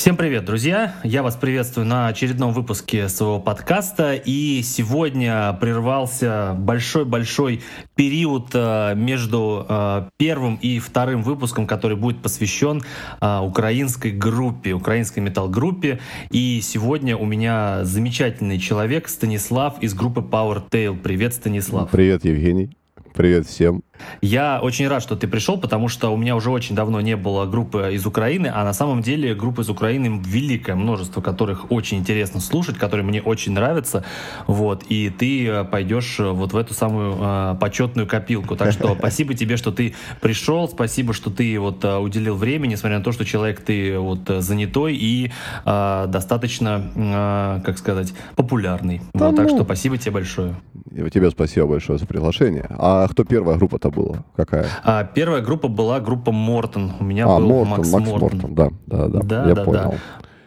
[0.00, 0.94] Всем привет, друзья!
[1.04, 4.14] Я вас приветствую на очередном выпуске своего подкаста.
[4.14, 7.60] И сегодня прервался большой-большой
[7.96, 12.80] период э, между э, первым и вторым выпуском, который будет посвящен
[13.20, 16.00] э, украинской группе, украинской метал-группе.
[16.30, 20.98] И сегодня у меня замечательный человек Станислав из группы Power Tail.
[20.98, 21.90] Привет, Станислав.
[21.90, 22.70] Привет, Евгений.
[23.12, 23.82] Привет всем.
[24.20, 27.46] Я очень рад, что ты пришел, потому что у меня уже очень давно не было
[27.46, 32.40] группы из Украины, а на самом деле группы из Украины великое множество, которых очень интересно
[32.40, 34.04] слушать, которые мне очень нравятся,
[34.46, 38.56] вот, и ты э, пойдешь э, вот в эту самую э, почетную копилку.
[38.56, 42.98] Так что спасибо тебе, что ты пришел, спасибо, что ты вот э, уделил время, несмотря
[42.98, 45.30] на то, что человек ты вот занятой и
[45.64, 49.00] э, достаточно, э, как сказать, популярный.
[49.14, 50.54] Да вот, ну, так что спасибо тебе большое.
[50.90, 52.66] И тебе спасибо большое за приглашение.
[52.70, 54.24] А кто первая группа-то была?
[54.36, 54.66] Какая?
[54.82, 56.92] А, первая группа была группа Мортон.
[57.00, 58.20] У меня а, был Мортон, Макс, Макс Мортон.
[58.20, 58.54] Мортон.
[58.54, 59.90] Да, да, да, да я да, понял.
[59.90, 59.98] Да.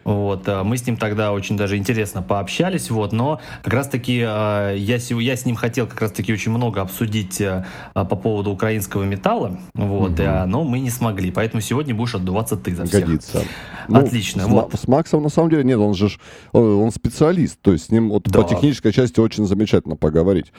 [0.04, 4.74] Вот, а, мы с ним тогда очень даже интересно пообщались, вот, но как раз-таки а,
[4.74, 9.58] я, я с ним хотел как раз-таки очень много обсудить а, по поводу украинского металла,
[9.74, 10.28] вот, угу.
[10.46, 13.06] но мы не смогли, поэтому сегодня будешь отдуваться ты за всех.
[13.06, 13.42] Годится.
[13.88, 14.44] Ну, Отлично.
[14.44, 14.74] С, вот.
[14.74, 16.10] с Максом на самом деле нет, он же
[16.52, 18.42] он, он специалист, то есть с ним вот да.
[18.42, 20.52] по технической части очень замечательно поговорить.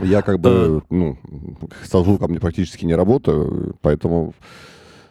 [0.00, 1.18] Я как бы, ну,
[1.84, 4.34] со звуком практически не работаю, поэтому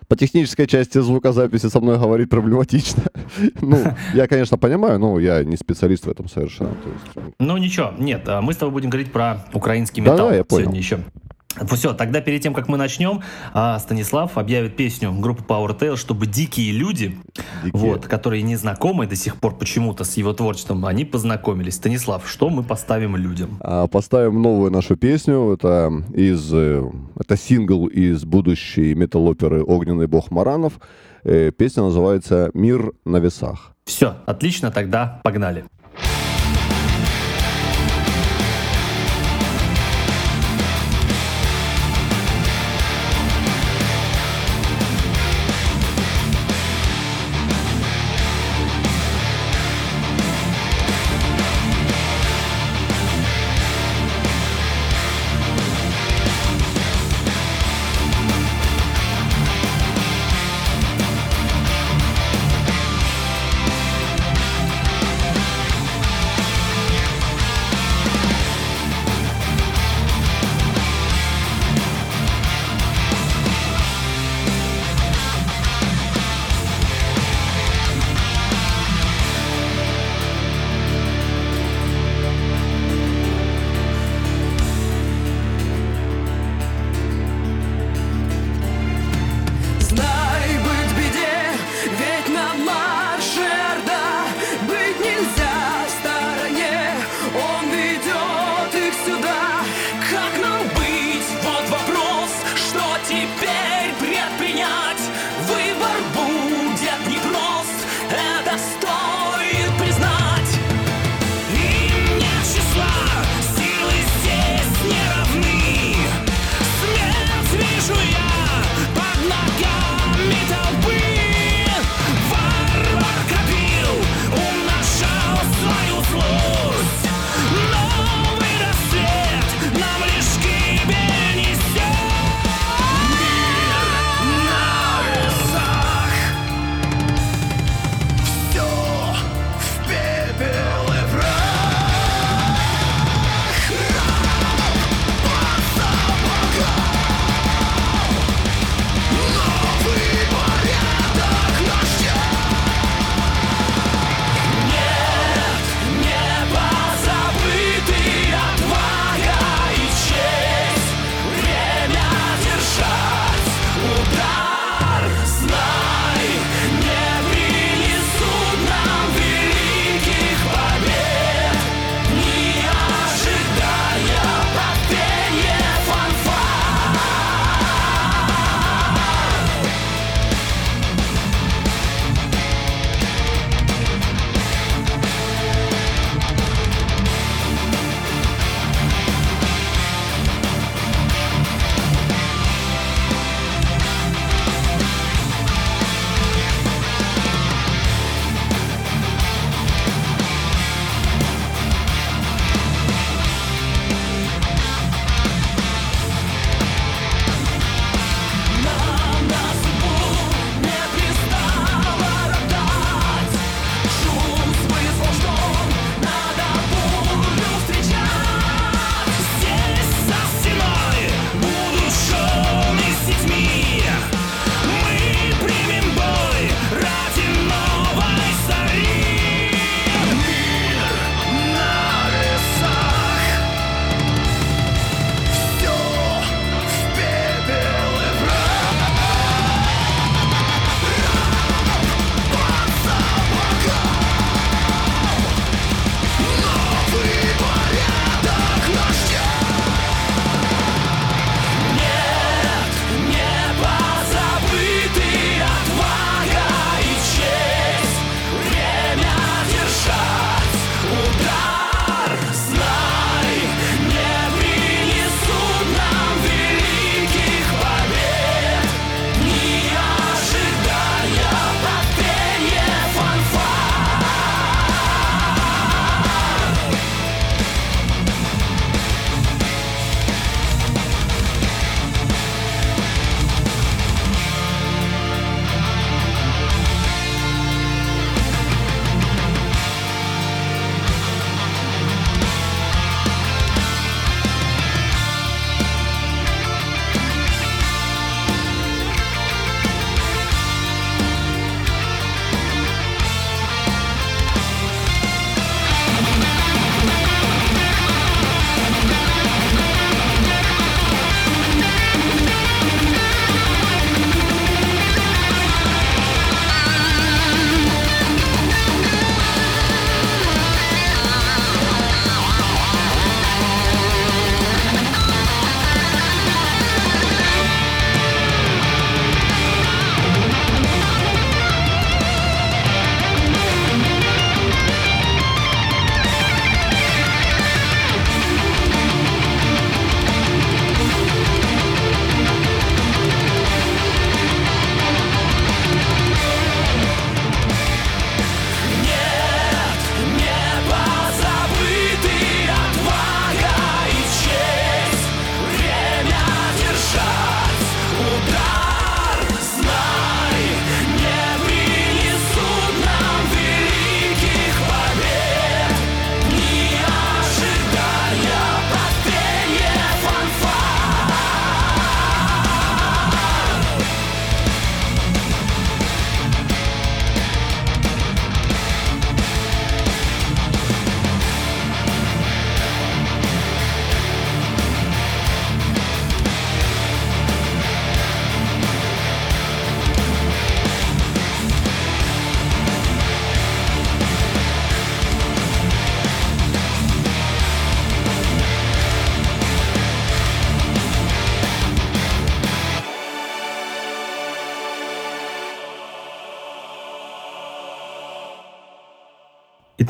[0.08, 3.04] по технической части звукозаписи со мной говорить проблематично.
[3.62, 3.78] ну,
[4.14, 6.76] я, конечно, понимаю, но я не специалист в этом совершенно.
[6.86, 7.28] Есть...
[7.40, 10.44] Ну, ничего, нет, а мы с тобой будем говорить про украинский металл да, да, я
[10.44, 10.64] понял.
[10.64, 11.00] сегодня еще.
[11.72, 13.22] Все, тогда перед тем, как мы начнем,
[13.54, 17.18] а, Станислав объявит песню группы Power Tail, чтобы дикие люди,
[17.64, 17.72] дикие.
[17.74, 21.76] вот, которые не знакомы до сих пор почему-то с его творчеством, они познакомились.
[21.76, 23.58] Станислав, что мы поставим людям?
[23.60, 25.54] А, поставим новую нашу песню.
[25.54, 26.84] Это из, э,
[27.20, 30.74] это сингл из будущей метал-оперы «Огненный бог Маранов».
[31.24, 33.74] Э, песня называется «Мир на весах».
[33.86, 35.66] Все, отлично, тогда погнали.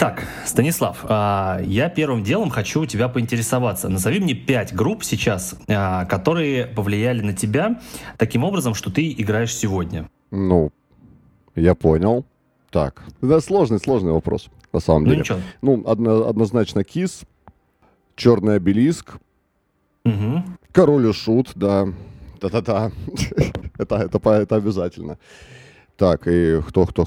[0.01, 3.87] Итак, Станислав, а, я первым делом хочу у тебя поинтересоваться.
[3.87, 7.79] Назови мне пять групп сейчас, а, которые повлияли на тебя
[8.17, 10.09] таким образом, что ты играешь сегодня.
[10.31, 10.71] Ну,
[11.53, 12.25] я понял.
[12.71, 15.19] Так, это сложный, сложный вопрос, на самом ну, деле.
[15.19, 15.39] Ничего.
[15.61, 17.21] Ну, одно, однозначно Кис,
[18.15, 19.19] Черный обелиск,
[20.03, 20.43] угу.
[20.71, 21.85] Король и Шут, да.
[22.41, 22.91] Да-да-да.
[23.77, 25.19] это, это, это обязательно.
[25.95, 27.05] Так, и кто, кто,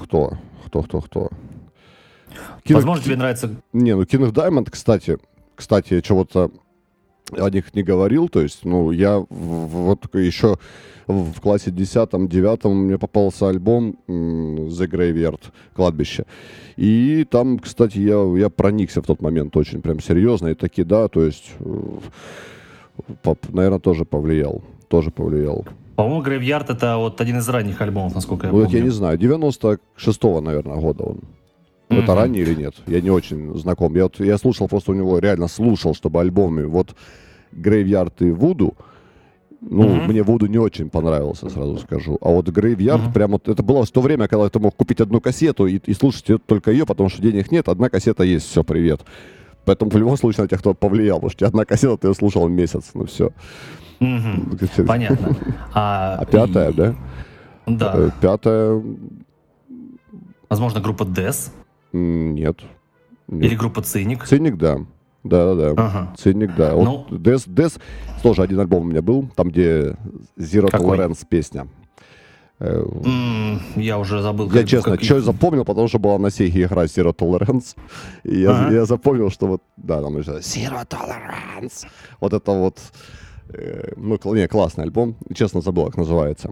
[2.63, 2.75] King...
[2.75, 3.49] Возможно, тебе нравится...
[3.73, 5.17] Не, ну King of Diamond, кстати,
[5.55, 6.51] кстати, чего-то
[7.31, 10.57] о них не говорил, то есть, ну, я вот еще
[11.07, 15.41] в классе 10-9 мне попался альбом The Graveyard,
[15.73, 16.25] кладбище.
[16.77, 20.47] И там, кстати, я, я проникся в тот момент очень прям серьезно.
[20.47, 24.63] И таки, да, то есть, э, наверное, тоже повлиял.
[24.87, 25.65] Тоже повлиял.
[25.95, 28.77] По-моему, Graveyard это вот один из ранних альбомов, насколько я вот помню.
[28.77, 31.19] я не знаю, 96-го, наверное, года он.
[31.89, 32.03] Mm-hmm.
[32.03, 32.75] Это ранний или нет?
[32.87, 33.95] Я не очень знаком.
[33.95, 36.67] Я, вот, я слушал просто у него, реально слушал, чтобы альбомы.
[36.67, 36.95] Вот
[37.53, 38.75] Graveyard и Вуду,
[39.61, 40.07] ну, mm-hmm.
[40.07, 42.17] мне Вуду не очень понравился, сразу скажу.
[42.21, 43.13] А вот Graveyard, mm-hmm.
[43.13, 45.93] прям вот, это было в то время, когда ты мог купить одну кассету и, и
[45.93, 49.01] слушать только ее, потому что денег нет, одна кассета есть, все, привет.
[49.65, 52.47] Поэтому в любом случае на тех, кто повлиял, потому что одна кассета, ты ее слушал
[52.47, 53.31] месяц, ну все.
[53.99, 54.85] Mm-hmm.
[54.85, 55.35] Понятно.
[55.73, 56.73] А, а пятая, и...
[56.73, 56.95] да?
[57.65, 57.93] Да.
[57.95, 58.83] Э, пятая...
[60.49, 61.51] Возможно, группа Death?
[61.95, 62.57] Нет.
[63.27, 63.45] Нет.
[63.45, 64.25] Или группа Циник?
[64.25, 64.79] Циник, да.
[65.23, 65.83] Да, да, да.
[65.83, 66.13] Ага.
[66.17, 66.73] Циник, да.
[66.73, 67.05] Ну...
[67.09, 67.79] Вот Дес, Дес,
[68.21, 69.95] тоже один альбом у меня был, там, где
[70.37, 70.97] Zero Какой?
[70.97, 71.67] Tolerance песня.
[72.59, 74.49] Mm, я уже забыл.
[74.51, 75.03] Я честно, как...
[75.03, 77.75] что запомнил, потому что была на Сеге игра Zero Tolerance.
[78.23, 78.73] И я, ага.
[78.73, 81.85] я запомнил, что вот, да, там уже Zero Tolerance.
[82.19, 82.79] Вот это вот,
[83.49, 85.15] э, ну, не, классный альбом.
[85.33, 86.51] Честно забыл, как называется.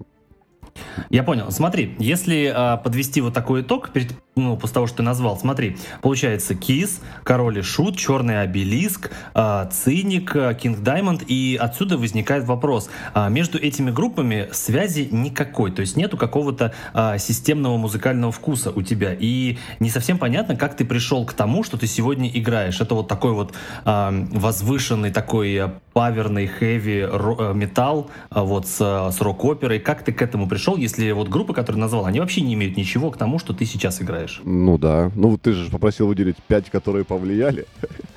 [1.10, 1.52] Я понял.
[1.52, 5.78] Смотри, если а, подвести вот такой итог, перед, ну, после того, что ты назвал, смотри,
[6.02, 12.90] получается Кис, Король и Шут, Черный Обелиск, а, Циник, Кинг Даймонд, и отсюда возникает вопрос,
[13.14, 18.82] а, между этими группами связи никакой, то есть нету какого-то а, системного музыкального вкуса у
[18.82, 22.82] тебя, и не совсем понятно, как ты пришел к тому, что ты сегодня играешь.
[22.82, 23.54] Это вот такой вот
[23.86, 29.80] а, возвышенный, такой а, паверный, хэви э, металл, а, вот с, с рок-оперой.
[29.80, 30.63] Как ты к этому пришел?
[30.64, 33.66] Пришел, если вот группы, которые назвал, они вообще не имеют ничего к тому, что ты
[33.66, 34.42] сейчас играешь.
[34.46, 35.12] Ну да.
[35.14, 37.66] Ну ты же попросил выделить пять, которые повлияли.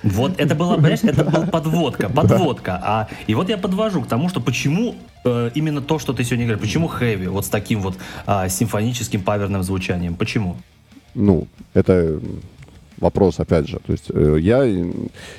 [0.05, 2.81] Вот это была, понимаешь, это была подводка, подводка.
[2.85, 6.47] А, и вот я подвожу к тому, что почему э, именно то, что ты сегодня
[6.47, 7.97] говоришь, почему хэви, вот с таким вот
[8.29, 10.57] э, симфоническим паверным звучанием, почему?
[11.15, 12.21] Ну, это
[12.99, 13.81] вопрос, опять же.
[13.85, 14.63] То есть э, я,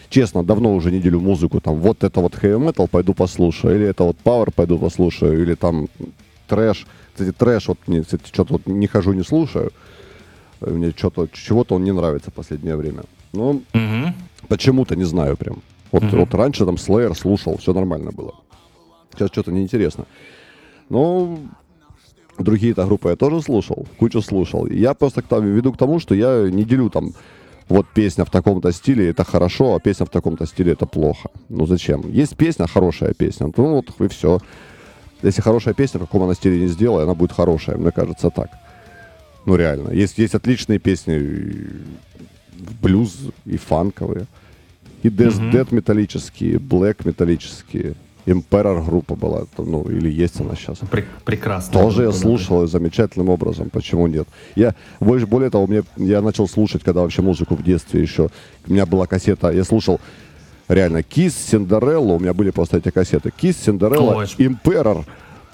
[0.09, 3.87] честно, давно уже не делю музыку, там, вот это вот heavy metal пойду послушаю, или
[3.87, 5.87] это вот power пойду послушаю, или там
[6.47, 6.87] трэш.
[7.13, 9.71] Кстати, трэш, вот мне, кстати, что-то вот не хожу, не слушаю.
[10.61, 13.03] Мне что-то, чего-то он не нравится в последнее время.
[13.33, 14.13] Ну, угу.
[14.47, 15.61] почему-то не знаю прям.
[15.91, 16.17] Вот, угу.
[16.17, 18.33] вот раньше там Slayer слушал, все нормально было.
[19.13, 20.05] Сейчас что-то неинтересно.
[20.89, 21.37] Но
[22.39, 24.67] другие-то группы я тоже слушал, кучу слушал.
[24.67, 27.13] Я просто к тому, веду к тому, что я не делю там
[27.69, 31.29] вот песня в таком-то стиле это хорошо, а песня в таком-то стиле это плохо.
[31.49, 32.09] Ну зачем?
[32.09, 34.39] Есть песня, хорошая песня, ну вот и все.
[35.21, 38.49] Если хорошая песня, в каком она стиле не сделай, она будет хорошая, мне кажется, так.
[39.45, 39.91] Ну, реально.
[39.91, 41.67] Есть, есть отличные песни,
[42.81, 44.27] блюз, и фанковые,
[45.03, 45.51] и death, mm-hmm.
[45.51, 47.95] death металлические, black металлические.
[48.25, 50.79] Emperor группа была, ну, или есть она сейчас.
[50.79, 51.71] Пр- прекрасно.
[51.71, 52.67] Тоже я слушал да.
[52.67, 54.27] замечательным образом, почему нет.
[54.53, 58.29] Я, больше, более того, мне, я начал слушать, когда вообще музыку в детстве еще,
[58.67, 60.01] у меня была кассета, я слушал
[60.67, 63.31] Реально, Kiss, Синдерелла, у меня были просто эти кассеты.
[63.37, 65.05] Kiss, Синдерелла, Имперор,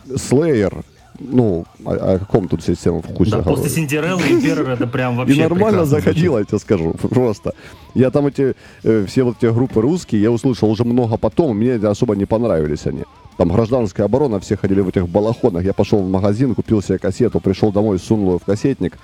[0.08, 0.84] Slayer,
[1.20, 5.40] ну, о, о каком тут система вкусе Да, после Синдереллы Имперор это прям вообще И
[5.40, 7.54] нормально заходило, я тебе скажу, просто.
[7.94, 11.76] Я там эти, э, все вот эти группы русские, я услышал уже много потом, мне
[11.76, 13.04] особо не понравились они.
[13.38, 15.64] Там гражданская оборона, все ходили в этих балахонах.
[15.64, 18.98] Я пошел в магазин, купил себе кассету, пришел домой, сунул ее в кассетник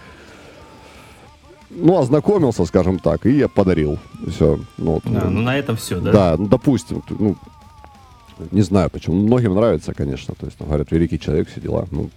[1.69, 3.97] ну, ознакомился, скажем так, и я подарил.
[4.27, 4.59] Все.
[4.77, 6.11] Ну, вот, а, ну, на этом все, да?
[6.11, 7.35] Да, ну, допустим, ну,
[8.51, 9.15] не знаю почему.
[9.15, 10.33] Многим нравится, конечно.
[10.35, 11.87] То есть, там, говорят, великий человек, все дела.
[11.91, 12.09] Ну,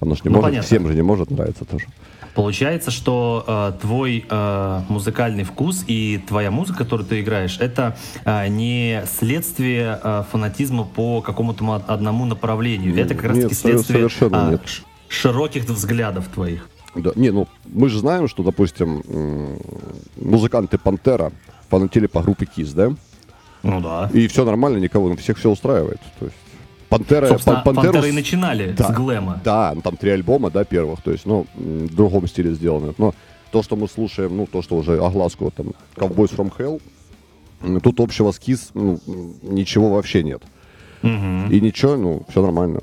[0.00, 0.66] оно же не ну, может, понятно.
[0.66, 1.86] всем же не может нравиться тоже.
[2.34, 8.48] Получается, что э, твой э, музыкальный вкус и твоя музыка, которую ты играешь, это э,
[8.48, 12.98] не следствие э, фанатизма по какому-то одному направлению.
[12.98, 14.58] Это как раз-таки следствие э,
[15.08, 16.68] широких взглядов твоих.
[16.94, 19.02] Да, не, ну мы же знаем, что, допустим,
[20.16, 21.32] музыканты Пантера
[21.68, 22.92] фанатели по группе Кис, да?
[23.62, 24.10] Ну да.
[24.12, 26.00] И все нормально, никого, ну, всех все устраивает.
[26.18, 26.36] То есть
[26.88, 27.92] Пантера, Собственно, Пантеру...
[27.92, 29.40] Пантеры и начинали да, с глэма.
[29.42, 32.94] Да, ну, там три альбома, да, первых, то есть, ну, в другом стиле сделаны.
[32.98, 33.14] Но
[33.50, 36.80] то, что мы слушаем, ну, то, что уже огласку, там, Cowboys from Hell,
[37.80, 39.00] тут общего с Kiss ну,
[39.42, 40.42] ничего вообще нет.
[41.02, 41.50] Угу.
[41.50, 42.80] И ничего, ну, все нормально.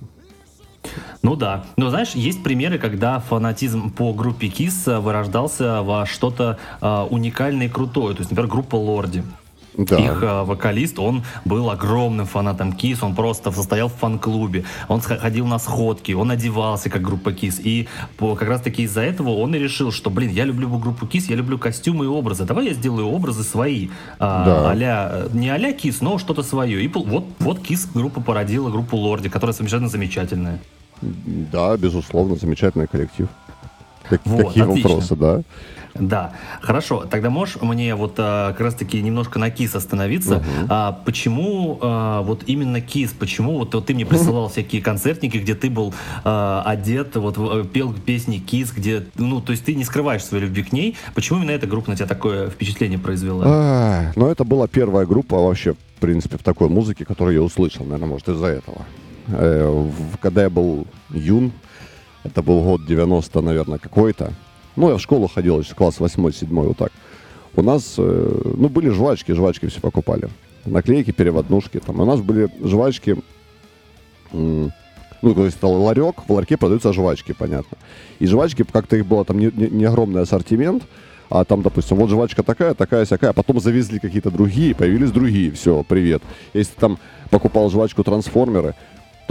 [1.22, 1.66] Ну да.
[1.78, 7.70] Но знаешь, есть примеры, когда фанатизм по группе Kiss вырождался во что-то э, уникальное и
[7.70, 8.16] крутое.
[8.16, 9.24] То есть, например, группа Лорди.
[9.78, 9.96] Да.
[9.98, 15.46] Их э, вокалист, он был огромным фанатом Кис, он просто состоял в фан-клубе, он ходил
[15.46, 17.88] на сходки, он одевался как группа Кис, и
[18.18, 21.30] по, как раз таки из-за этого он и решил, что, блин, я люблю группу Кис,
[21.30, 24.72] я люблю костюмы и образы, давай я сделаю образы свои, а, да.
[24.72, 26.84] а не а-ля Кис, но что-то свое.
[26.84, 30.60] И вот, вот Кис группа породила группу Лорди, которая совершенно замечательная.
[31.01, 33.28] Да, безусловно, замечательный коллектив.
[34.10, 34.90] Так, вот, такие отлично.
[34.90, 35.42] вопросы, да.
[35.93, 37.05] Да, хорошо.
[37.10, 40.38] Тогда можешь мне вот а, как раз-таки немножко на КИС остановиться.
[40.38, 40.67] Угу.
[40.69, 43.12] А, почему а, вот именно КИС?
[43.12, 45.93] Почему вот, вот ты мне присылал всякие концертники, где ты был
[46.24, 50.63] а, одет, вот пел песни КИС, где, ну, то есть ты не скрываешь своей любви
[50.63, 50.95] к ней.
[51.13, 53.43] Почему именно эта группа на тебя такое впечатление произвела?
[53.45, 57.83] А, ну, это была первая группа вообще, в принципе, в такой музыке, которую я услышал,
[57.83, 58.86] наверное, может, из-за этого.
[59.27, 59.89] Э,
[60.21, 61.51] когда я был юн,
[62.24, 64.33] это был год 90, наверное, какой-то,
[64.75, 66.92] ну, я в школу ходил, еще класс 8-7, вот так.
[67.56, 70.30] У нас, э, ну, были жвачки, жвачки все покупали.
[70.66, 71.80] Наклейки, переводнушки.
[71.80, 72.00] Там.
[72.00, 73.18] У нас были жвачки,
[75.22, 77.78] ну, то есть это ларек, в ларьке продаются жвачки, понятно.
[78.20, 80.84] И жвачки, как-то их было там не, не, не огромный ассортимент,
[81.30, 85.51] а там, допустим, вот жвачка такая, такая, всякая, а потом завезли какие-то другие, появились другие,
[85.51, 86.24] все, привет.
[86.54, 86.98] Если там
[87.30, 88.75] покупал жвачку трансформеры,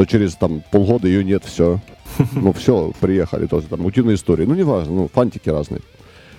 [0.00, 1.78] то через там полгода ее нет, все.
[2.32, 4.46] Ну, все, приехали, то есть там утиные истории.
[4.46, 5.82] Ну, неважно, ну, фантики разные.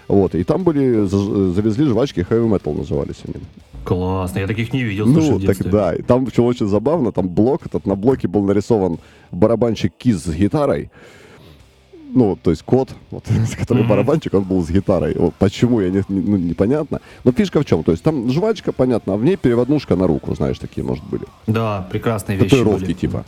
[0.07, 3.35] Вот, и там были, завезли жвачки, heavy metal назывались они.
[3.85, 7.67] Классно, я таких не видел, Ну, так да, и там все очень забавно, там блок,
[7.67, 8.97] этот на блоке был нарисован
[9.31, 10.89] барабанщик Киз с гитарой,
[12.13, 13.23] ну, то есть кот, вот,
[13.57, 13.87] который mm-hmm.
[13.87, 15.15] барабанчик, он был с гитарой.
[15.17, 16.99] Вот, почему, я не, ну, непонятно.
[17.23, 17.83] Но фишка в чем?
[17.83, 21.23] То есть там жвачка, понятно, а в ней переводнушка на руку, знаешь, такие, может, были.
[21.47, 22.93] Да, прекрасные вещи Татуировки были.
[22.93, 23.25] типа.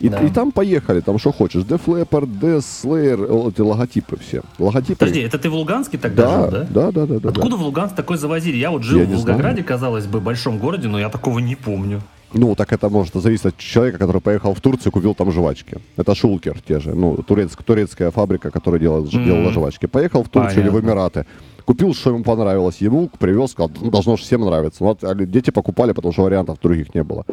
[0.00, 0.20] И, да.
[0.20, 1.62] и там поехали, там что хочешь.
[1.62, 4.42] Def Leppard, Death Slayer, эти логотипы все.
[4.58, 4.98] Логотипы.
[4.98, 6.66] Подожди, это ты в Луганске тогда да, жил, да?
[6.70, 7.20] Да, да, да.
[7.20, 7.56] да Откуда да.
[7.56, 8.56] в Луганск такой завозили?
[8.56, 12.00] Я вот жил я в Волгограде, казалось бы, большом городе, но я такого не помню.
[12.32, 15.78] Ну, так это может зависеть от человека, который поехал в Турцию, купил там жвачки.
[15.96, 19.24] Это Шулкер те же, ну, турецк, турецкая фабрика, которая делала, mm-hmm.
[19.24, 19.86] делала жвачки.
[19.86, 20.76] Поехал в Турцию Понятно.
[20.76, 21.26] или в Эмираты,
[21.64, 24.84] купил, что ему понравилось, ему привез, сказал, ну, должно же всем нравиться.
[24.84, 27.24] Ну, вот, дети покупали, потому что вариантов других не было.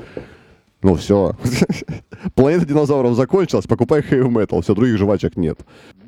[0.85, 1.31] Ну все,
[2.35, 5.61] планета динозавров закончилась, покупай heavy metal, все, других жвачек нет.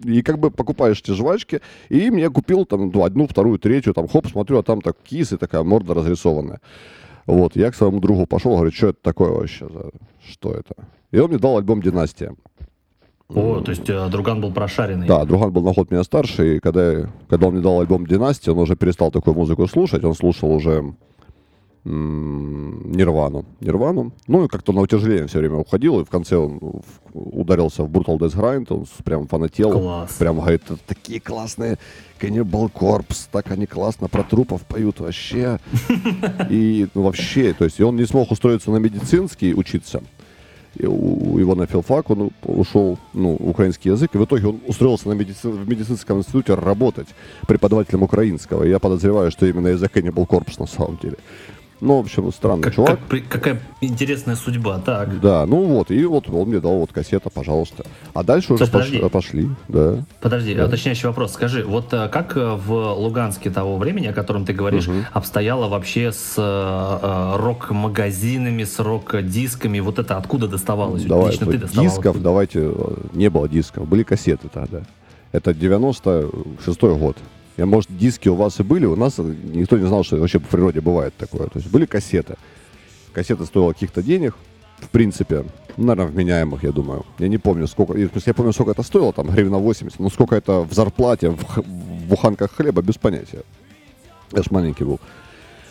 [0.04, 4.08] И как бы покупаешь эти жвачки, и мне купил там ну, одну, вторую, третью, там
[4.08, 6.62] хоп, смотрю, а там так кис и такая морда разрисованная.
[7.26, 9.90] Вот, я к своему другу пошел, говорю, что это такое вообще, за...
[10.30, 10.76] что это?
[11.10, 12.36] И он мне дал альбом «Династия».
[13.30, 15.08] О, то есть э, Друган был прошаренный.
[15.08, 18.52] Да, Друган был на ход меня старше, и когда, когда он мне дал альбом «Династия»,
[18.52, 20.94] он уже перестал такую музыку слушать, он слушал уже
[21.88, 23.46] Нирвану.
[23.62, 24.12] Нирвану.
[24.28, 26.60] Ну и как-то на утяжеление все время уходил, и в конце он
[27.14, 29.72] ударился в Brutal Death Grind, он прям фанател.
[29.72, 30.14] Класс.
[30.20, 31.78] Прям говорит, такие классные
[32.20, 35.60] Cannibal Corpse, так они классно про трупов поют вообще.
[36.50, 40.04] И ну, вообще, то есть он не смог устроиться на медицинский учиться.
[40.76, 45.48] Его на филфак он ушел, ну, украинский язык, и в итоге он устроился на медици...
[45.48, 47.08] в медицинском институте работать
[47.48, 48.64] преподавателем украинского.
[48.64, 51.18] И я подозреваю, что именно из-за Cannibal Corpse на самом деле.
[51.80, 53.00] Ну, в общем, странный как, чувак.
[53.08, 55.20] Как, какая интересная судьба, так.
[55.20, 57.86] Да, ну вот, и вот он мне дал вот кассета, пожалуйста.
[58.14, 58.92] А дальше уже пош...
[59.12, 60.04] пошли, да.
[60.20, 60.66] Подожди, да.
[60.66, 61.34] уточняющий вопрос.
[61.34, 64.98] Скажи, вот э, как э, в Луганске того времени, о котором ты говоришь, угу.
[65.14, 69.80] обстояло вообще с э, рок-магазинами, с рок-дисками?
[69.80, 71.04] Вот это откуда доставалось?
[71.04, 74.82] Давай, Лично ты доставал дисков, давайте, э, не было дисков, были кассеты тогда.
[75.32, 77.18] Это 96-й год.
[77.58, 80.48] Я, может, диски у вас и были, у нас никто не знал, что вообще по
[80.48, 81.48] природе бывает такое.
[81.48, 82.36] То есть были кассеты.
[83.14, 84.36] Кассета стоила каких-то денег,
[84.78, 85.44] в принципе,
[85.76, 87.04] ну, наверное, вменяемых, я думаю.
[87.18, 90.60] Я не помню, сколько, я помню, сколько это стоило, там, гривна 80, но сколько это
[90.62, 93.42] в зарплате, в, в буханках хлеба, без понятия.
[94.32, 95.00] Я ж маленький был.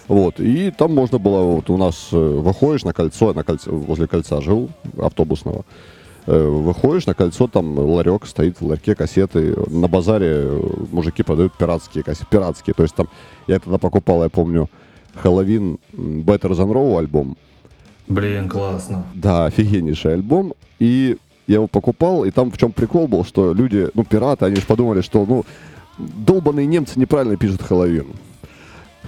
[0.09, 4.07] Вот, и там можно было, вот у нас э, выходишь на кольцо, на кольце, возле
[4.07, 5.96] кольца жил, автобусного, Э,
[6.27, 9.55] выходишь на кольцо, там ларек стоит, в ларьке кассеты.
[9.69, 10.61] На базаре э,
[10.91, 12.75] мужики продают пиратские кассеты, пиратские.
[12.75, 13.09] То есть там,
[13.47, 14.69] я тогда покупал, я помню,
[15.15, 17.37] Хэллоуин Better Than Raw альбом.
[18.09, 19.05] Блин, классно.
[19.15, 20.55] Да, офигеннейший альбом.
[20.79, 24.57] И я его покупал, и там в чем прикол был, что люди, ну, пираты, они
[24.57, 25.45] же подумали, что, ну,
[25.99, 28.07] долбанные немцы неправильно пишут Хэллоуин.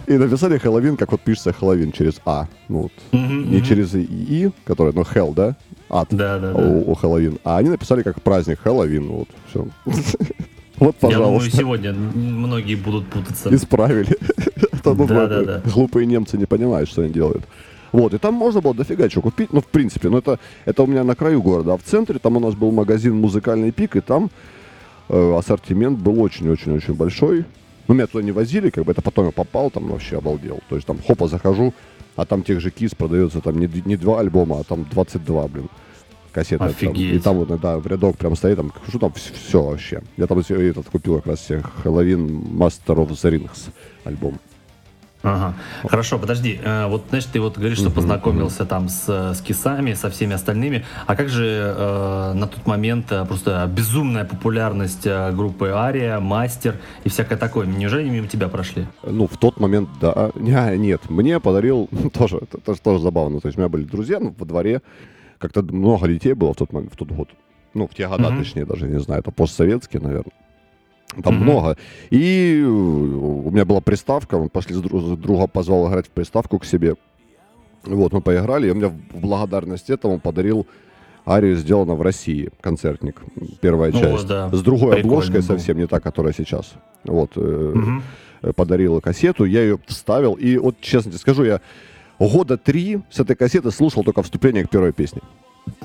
[0.06, 2.46] И написали Хэллоуин, как вот пишется Хэллоуин через А.
[2.68, 3.66] Ну, вот, mm-hmm, не mm-hmm.
[3.66, 5.56] через И, который, ну, Hell, да?
[5.90, 6.62] Ад да, да, да.
[6.62, 7.38] У, у Хэллоуин.
[7.44, 9.08] А они написали как праздник Хэллоуин.
[9.08, 9.66] Вот, все.
[10.78, 11.18] Вот, пожалуйста.
[11.18, 13.54] Я думаю, сегодня многие будут путаться.
[13.54, 14.16] Исправили.
[14.84, 14.94] Да,
[15.26, 15.62] да, да.
[15.66, 17.44] Глупые немцы не понимают, что они делают.
[17.92, 20.86] Вот, и там можно было дофига что купить, ну, в принципе, ну, это, это у
[20.86, 24.00] меня на краю города, а в центре там у нас был магазин «Музыкальный пик», и
[24.00, 24.30] там
[25.08, 27.44] э, ассортимент был очень-очень-очень большой.
[27.88, 30.60] Ну, меня туда не возили, как бы это потом я попал, там вообще обалдел.
[30.68, 31.72] То есть там хопа захожу,
[32.16, 35.68] а там тех же кис продается там не, не два альбома, а там 22, блин,
[36.32, 36.64] кассеты.
[36.64, 37.22] Офигеть.
[37.22, 40.02] Там, и там вот, да, в рядок прям стоит, там, что там, все, все вообще.
[40.18, 42.26] Я там этот купил как раз себе Хэллоуин
[42.58, 43.70] Master of the Rings
[44.04, 44.38] альбом.
[45.28, 45.54] Ага.
[45.88, 46.60] Хорошо, подожди.
[46.62, 50.84] Э, вот, знаешь, ты вот говоришь, что познакомился там с, с кисами, со всеми остальными.
[51.06, 56.76] А как же э, на тот момент э, просто безумная популярность э, группы Ария, Мастер
[57.04, 57.66] и всякое такое?
[57.66, 58.86] Неужели мимо тебя прошли?
[59.02, 60.30] Ну, в тот момент, да.
[60.34, 63.40] Не, нет, мне подарил тоже, это, это тоже забавно.
[63.40, 64.80] То есть у меня были друзья ну, во дворе,
[65.38, 67.28] как-то много детей было в тот момент, в тот год.
[67.74, 68.38] Ну, в те года, mm-hmm.
[68.38, 70.32] точнее, даже не знаю, это постсоветские, наверное.
[71.22, 71.42] Там mm-hmm.
[71.42, 71.76] много.
[72.10, 76.96] И у меня была приставка, мы пошли с друга, позвал играть в приставку к себе.
[77.84, 80.66] Вот, мы поиграли, и он мне в благодарность этому подарил
[81.26, 83.22] арию сделана в России, концертник,
[83.60, 84.26] первая ну, часть.
[84.26, 84.50] Да.
[84.52, 85.46] С другой Прикольно обложкой был.
[85.46, 86.72] совсем, не та, которая сейчас.
[87.04, 88.02] Вот, угу.
[88.42, 91.60] э, подарила кассету, я ее вставил, и вот честно тебе скажу, я
[92.18, 95.20] года три с этой кассеты слушал только вступление к первой песне.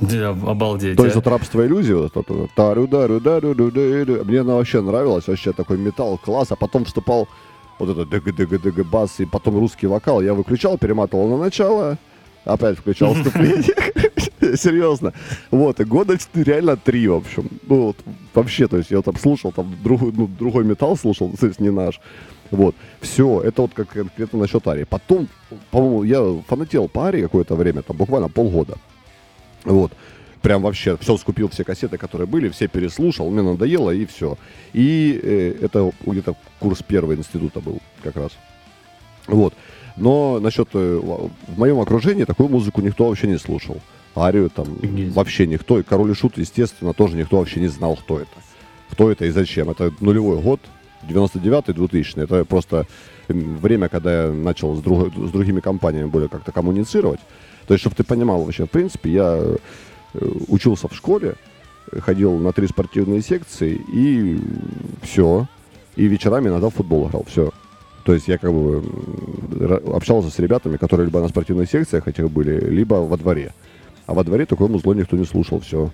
[0.02, 0.98] Да, обалдеть.
[0.98, 1.20] То есть а?
[1.20, 5.78] вот рабство иллюзии, вот это, тарю, дарю, дарю, дарю, мне она вообще нравилась, вообще такой
[5.78, 7.28] металл, класс, а потом вступал
[7.80, 11.98] вот этот дг дг дг бас, и потом русский вокал, я выключал, перематывал на начало,
[12.46, 13.64] опять включал вступление.
[14.58, 15.14] Серьезно.
[15.52, 17.50] Вот, и года реально три, в общем.
[17.68, 17.98] Ну, вот,
[18.34, 21.72] вообще, то есть я там слушал, там другой, ну, другой металл слушал, то есть не
[21.72, 22.00] наш.
[22.52, 24.84] Вот, все, это вот как конкретно насчет Арии.
[24.84, 25.28] Потом,
[25.72, 28.78] по-моему, я фанател по Арии какое-то время, там буквально полгода.
[29.64, 29.92] Вот.
[30.42, 34.38] Прям вообще все скупил, все кассеты, которые были, все переслушал, мне надоело и все.
[34.74, 38.32] И э, это где-то курс первого института был как раз.
[39.28, 39.54] Вот.
[39.96, 43.78] Но насчет э, в моем окружении такую музыку никто вообще не слушал.
[44.16, 45.16] Арию там Есть.
[45.16, 45.80] вообще никто.
[45.80, 48.30] И Король и Шут, естественно, тоже никто вообще не знал, кто это.
[48.90, 49.70] Кто это и зачем.
[49.70, 50.60] Это нулевой год,
[51.08, 52.86] 99-й, 2000 Это просто
[53.28, 57.20] время, когда я начал с, друг, с другими компаниями более как-то коммуницировать.
[57.68, 59.40] То есть, чтобы ты понимал вообще, в принципе, я
[60.14, 61.36] э, учился в школе,
[62.00, 64.40] ходил на три спортивные секции и
[65.02, 65.48] все.
[65.96, 67.52] И вечерами иногда в футбол играл, все.
[68.04, 68.84] То есть я как бы
[69.94, 73.54] общался с ребятами, которые либо на спортивных секциях этих были, либо во дворе.
[74.06, 75.92] А во дворе такое музло никто не слушал, все.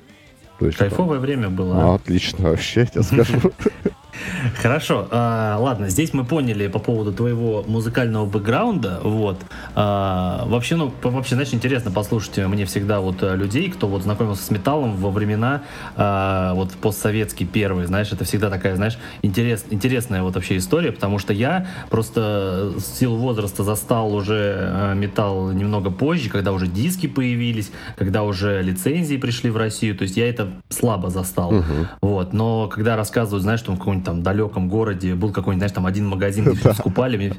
[0.58, 1.25] То есть, Кайфовое там...
[1.25, 1.75] время было.
[1.82, 3.51] А, отлично, вообще, я тебе скажу.
[4.57, 9.39] Хорошо, а, ладно, здесь мы поняли по поводу твоего музыкального бэкграунда, вот.
[9.75, 14.43] А, вообще, ну, вообще, знаешь, интересно послушать мне всегда вот э, людей, кто вот знакомился
[14.43, 15.61] с металлом во времена
[15.95, 21.19] а, вот постсоветский первый, знаешь, это всегда такая, знаешь, интерес, интересная вот вообще история, потому
[21.19, 27.07] что я просто с силу возраста застал уже э, металл немного позже, когда уже диски
[27.07, 31.87] появились, когда уже лицензии пришли в Россию, то есть я это слабо застал, угу.
[32.01, 32.33] вот.
[32.33, 36.07] Но когда рассказывают, знаешь, что в каком-нибудь там далеком городе был какой-нибудь, знаешь, там один
[36.07, 37.33] магазин, где все скупали.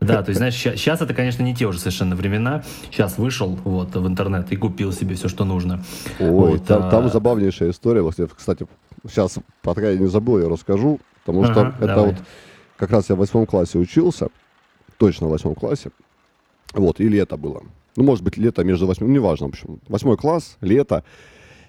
[0.00, 2.62] Да, то есть, знаешь, сейчас это, конечно, не те уже совершенно времена.
[2.90, 5.82] Сейчас вышел вот в интернет и купил себе все, что нужно.
[6.18, 7.08] Ой, там, а...
[7.08, 8.02] забавнейшая история.
[8.02, 8.66] Вот я, кстати,
[9.08, 12.16] сейчас, пока я не забыл, я расскажу, потому что это вот
[12.76, 14.28] как раз я в восьмом классе учился,
[14.98, 15.90] точно в восьмом классе.
[16.72, 17.62] Вот, и лето было.
[17.96, 19.80] Ну, может быть, лето между восьмым, ну, неважно, в общем.
[19.88, 21.02] Восьмой класс, лето.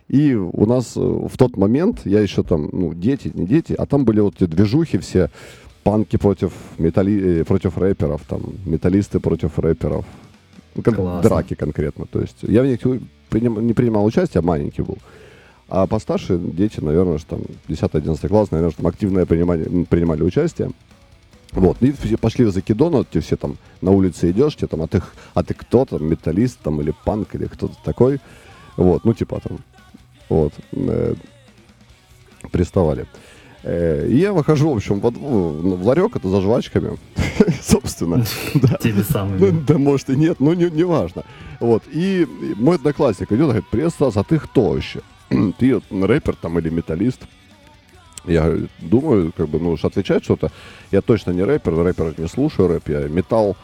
[0.10, 3.86] И у нас э, в тот момент, я еще там, ну, дети, не дети, а
[3.86, 5.30] там были вот эти движухи все,
[5.84, 7.42] панки против, металли...
[7.42, 10.06] Э, против рэперов, там, металлисты против рэперов.
[10.76, 12.06] Ну, кон- драки конкретно.
[12.06, 12.80] То есть я в них
[13.30, 13.66] приним...
[13.68, 14.98] не принимал участие, маленький был.
[15.68, 20.72] А постарше дети, наверное, что там 10-11 класс, наверное, что там активно принимали, принимали участие.
[21.52, 24.82] Вот, и все пошли в закидон, вот те все там на улице идешь, тебе там,
[24.82, 25.02] а ты,
[25.34, 28.20] а ты кто там, металлист там, или панк, или кто-то такой.
[28.76, 29.60] Вот, ну, типа там,
[30.30, 30.54] вот.
[30.74, 31.14] Э,
[32.52, 33.06] приставали.
[33.64, 36.98] Э, и я выхожу, в общем, в, в ларек, это за жвачками,
[37.62, 38.24] собственно.
[38.82, 39.64] Теми самыми.
[39.68, 41.24] Да, может и нет, но не, не важно.
[41.60, 45.02] Вот, и мой одноклассник идет, говорит, привет, Стас, а ты кто вообще?
[45.60, 47.22] ты рэпер там или металлист?
[48.26, 50.52] Я думаю, как бы, ну, уж отвечать что-то.
[50.92, 53.56] Я точно не рэпер, рэпер не слушаю рэп, я металл.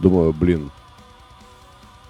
[0.00, 0.70] Думаю, блин,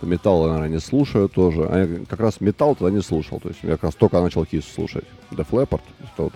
[0.06, 1.66] металл, наверное, не слушаю тоже.
[1.68, 3.40] А я как раз металл тогда не слушал.
[3.40, 5.04] То есть я как раз только начал Кис слушать.
[5.30, 5.82] Def Leppard.
[6.16, 6.32] Вот.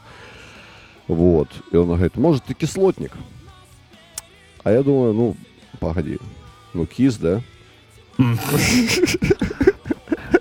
[1.09, 1.49] вот.
[1.73, 3.13] И он говорит, может, ты кислотник?
[4.65, 5.37] А я думаю, ну,
[5.79, 6.19] погоди.
[6.75, 7.43] Ну, Кис, да?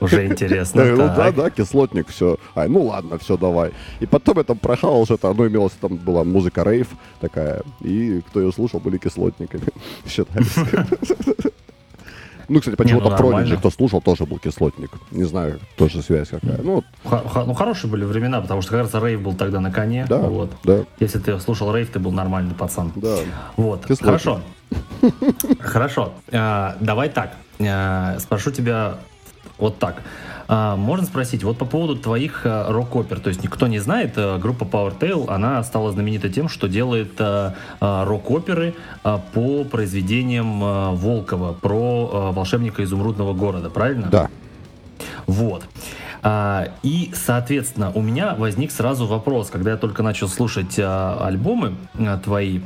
[0.05, 0.85] уже интересно.
[0.85, 2.38] Ну да, да, кислотник, все.
[2.55, 3.71] Ай, ну ладно, все, давай.
[3.99, 6.88] И потом я там прохавал что-то, оно имелось, там была музыка рейв
[7.19, 9.67] такая, и кто ее слушал, были кислотниками,
[10.07, 10.55] считались.
[12.47, 14.91] Ну, кстати, почему-то ну, Prodigy, кто слушал, тоже был кислотник.
[15.12, 16.60] Не знаю, тоже связь какая.
[16.62, 20.05] Ну, ну, хорошие были времена, потому что, кажется, рейв был тогда на коне.
[20.10, 20.51] Да, вот.
[20.63, 20.86] да.
[20.99, 22.91] Если ты слушал рейв, ты был нормальный пацан.
[22.95, 23.17] Да.
[23.58, 24.05] Вот, кислотник.
[24.05, 24.41] хорошо.
[25.60, 26.13] Хорошо.
[26.31, 27.36] А, давай так.
[27.60, 28.95] А, спрошу тебя
[29.58, 30.01] вот так.
[30.47, 34.38] А, можно спросить, вот по поводу твоих а, рок-опер, то есть никто не знает, а,
[34.38, 37.19] группа Power она стала знаменита тем, что делает
[37.79, 44.08] рок-оперы по произведениям Волкова про волшебника изумрудного города, правильно?
[44.12, 44.29] Да.
[45.27, 45.63] Вот.
[46.27, 51.75] А, и, соответственно, у меня возник сразу вопрос, когда я только начал слушать а, альбомы
[51.99, 52.61] а, твои.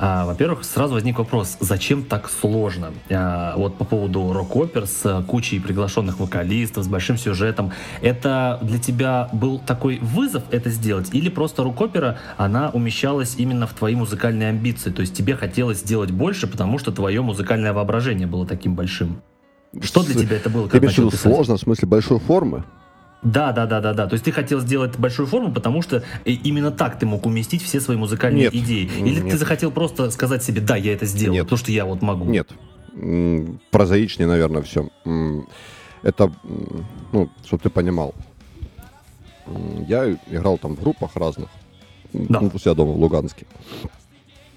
[0.00, 2.92] Во-первых, сразу возник вопрос, зачем так сложно?
[3.08, 7.70] Вот по поводу рок-опер с кучей приглашенных вокалистов, с большим сюжетом.
[8.02, 11.10] Это для тебя был такой вызов это сделать?
[11.12, 14.90] Или просто рок-опера, она умещалась именно в твои музыкальные амбиции?
[14.90, 19.22] То есть тебе хотелось сделать больше, потому что твое музыкальное воображение было таким большим?
[19.80, 20.68] Что для тебя это было?
[20.68, 22.64] Ты имеешь в виду сложно в смысле большой формы?
[23.24, 24.06] Да, да, да, да, да.
[24.06, 27.62] То есть ты хотел сделать большую форму, потому что э, именно так ты мог уместить
[27.62, 28.84] все свои музыкальные нет, идеи.
[28.84, 29.30] Или нет.
[29.30, 31.48] ты захотел просто сказать себе, да, я это сделал, нет.
[31.48, 32.26] то, что я вот могу.
[32.26, 32.50] Нет.
[33.70, 34.90] Прозаичнее, наверное, все.
[36.02, 36.30] Это,
[37.12, 38.14] ну, чтобы ты понимал.
[39.88, 41.48] Я играл там в группах разных.
[42.12, 42.40] Да.
[42.40, 43.46] Ну, у себя дома в Луганске.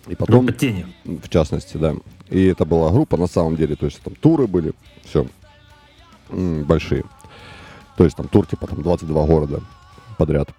[0.07, 0.85] И потом, группа тени.
[1.05, 1.95] В частности, да.
[2.29, 5.25] И это была группа на самом деле, то есть там туры были, все
[6.29, 7.03] большие.
[7.97, 9.61] То есть там тур типа там 22 города
[10.17, 10.49] подряд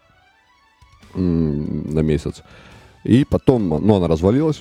[1.15, 2.43] на месяц.
[3.05, 4.61] И потом, ну, она развалилась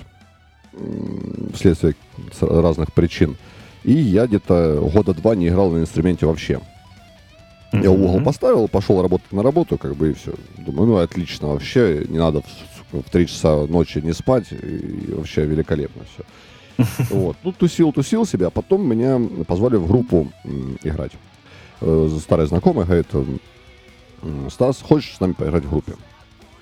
[1.53, 1.95] вследствие
[2.39, 3.35] разных причин.
[3.83, 6.61] И я где-то года два не играл на инструменте вообще.
[7.73, 7.83] Mm-hmm.
[7.83, 10.33] Я угол поставил, пошел работать на работу, как бы и все.
[10.57, 12.41] Думаю, ну отлично, вообще не надо
[12.91, 16.23] в, в 3 часа ночи не спать, и вообще великолепно все.
[17.09, 17.35] Вот.
[17.43, 20.31] Ну, тусил, тусил себя, а потом меня позвали в группу
[20.83, 21.11] играть.
[21.81, 23.07] Э, старый знакомый говорит,
[24.49, 25.93] Стас, хочешь с нами поиграть в группе?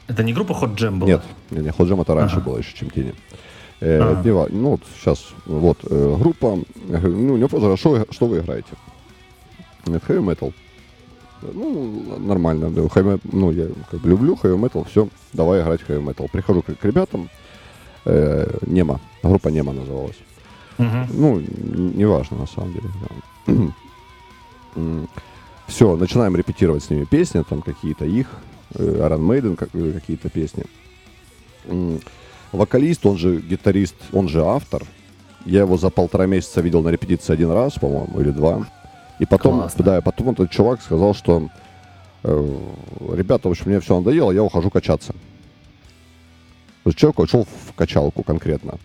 [0.08, 1.10] Это не группа Hot Jam была?
[1.10, 2.46] Нет, не, не Hot Jam это раньше ага.
[2.46, 3.14] было еще, чем Тени.
[3.82, 4.48] Э, ага.
[4.52, 8.70] ну вот сейчас, вот, э, группа, я говорю, ну, не вопрос, что, что вы играете?
[9.86, 10.54] Нет, heavy metal.
[11.42, 16.04] Ну, нормально, да, heavy, ну, я как бы люблю heavy metal, все, давай играть heavy
[16.04, 16.30] metal.
[16.32, 17.30] Прихожу к, к ребятам,
[18.06, 20.18] э, Нема, группа Нема называлась.
[20.78, 21.08] Угу.
[21.14, 23.72] Ну, неважно на самом деле.
[25.68, 28.28] Все, начинаем репетировать с ними песни, там какие-то их,
[28.74, 30.64] Iron Maiden э, какие-то песни.
[32.52, 34.84] Вокалист, он же гитарист, он же автор.
[35.46, 38.68] Я его за полтора месяца видел на репетиции один раз, по-моему, или два.
[39.20, 39.86] И потом, Классно.
[39.86, 41.50] да, и потом этот чувак сказал, что
[42.24, 42.58] э,
[43.14, 45.14] ребята, в общем, мне все надоело, я ухожу качаться.
[46.84, 48.78] То есть человек ушел в качалку конкретно.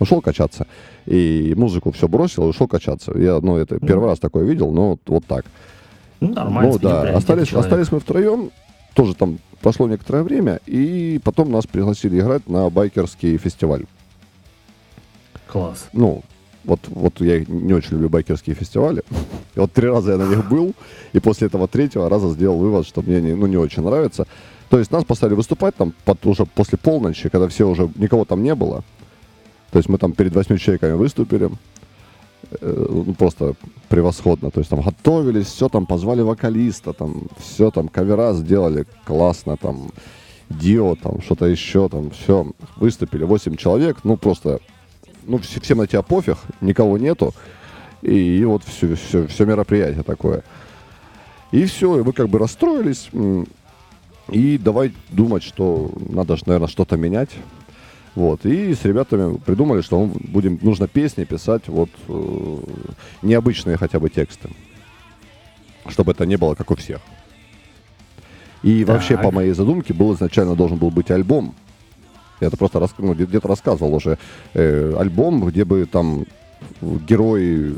[0.00, 0.66] Ушел качаться.
[1.06, 3.12] И музыку все бросил и ушел качаться.
[3.16, 5.44] Я, ну, это первый раз такое видел, но вот, вот так.
[6.20, 6.72] Ну, нормально.
[6.72, 7.02] Ну, да.
[7.16, 8.50] Остались, остались мы втроем.
[8.94, 10.60] Тоже там прошло некоторое время.
[10.66, 13.84] И потом нас пригласили играть на байкерский фестиваль.
[15.46, 15.88] Класс.
[15.92, 16.22] Ну,
[16.64, 19.02] вот, вот я не очень люблю байкерские фестивали.
[19.54, 20.74] И вот три раза я на них был,
[21.12, 24.28] и после этого третьего раза сделал вывод, что мне не, ну, не очень нравится.
[24.68, 28.44] То есть нас поставили выступать там под, уже после полночи, когда все уже, никого там
[28.44, 28.84] не было.
[29.70, 31.50] То есть мы там перед восьми человеками выступили.
[32.60, 33.54] Э, ну, просто
[33.88, 34.50] превосходно.
[34.50, 39.90] То есть там готовились, все там, позвали вокалиста, там, все там, кавера сделали классно, там,
[40.48, 42.46] Дио, там, что-то еще, там, все.
[42.76, 44.60] Выступили 8 человек, ну, просто,
[45.24, 47.32] ну, все, всем на тебя пофиг, никого нету.
[48.02, 50.42] И, и вот все, все, все мероприятие такое.
[51.52, 53.10] И все, и мы как бы расстроились.
[54.28, 57.30] И давай думать, что надо же, наверное, что-то менять.
[58.14, 58.44] Вот.
[58.44, 62.56] И с ребятами придумали, что будем, нужно песни писать вот э,
[63.22, 64.50] необычные хотя бы тексты.
[65.86, 67.00] Чтобы это не было как у всех.
[68.62, 68.96] И так.
[68.96, 71.54] вообще, по моей задумке, был изначально должен был быть альбом.
[72.40, 74.18] Я это просто рас, ну, где-то рассказывал уже.
[74.54, 76.24] Э, альбом, где бы там
[76.80, 77.74] герои,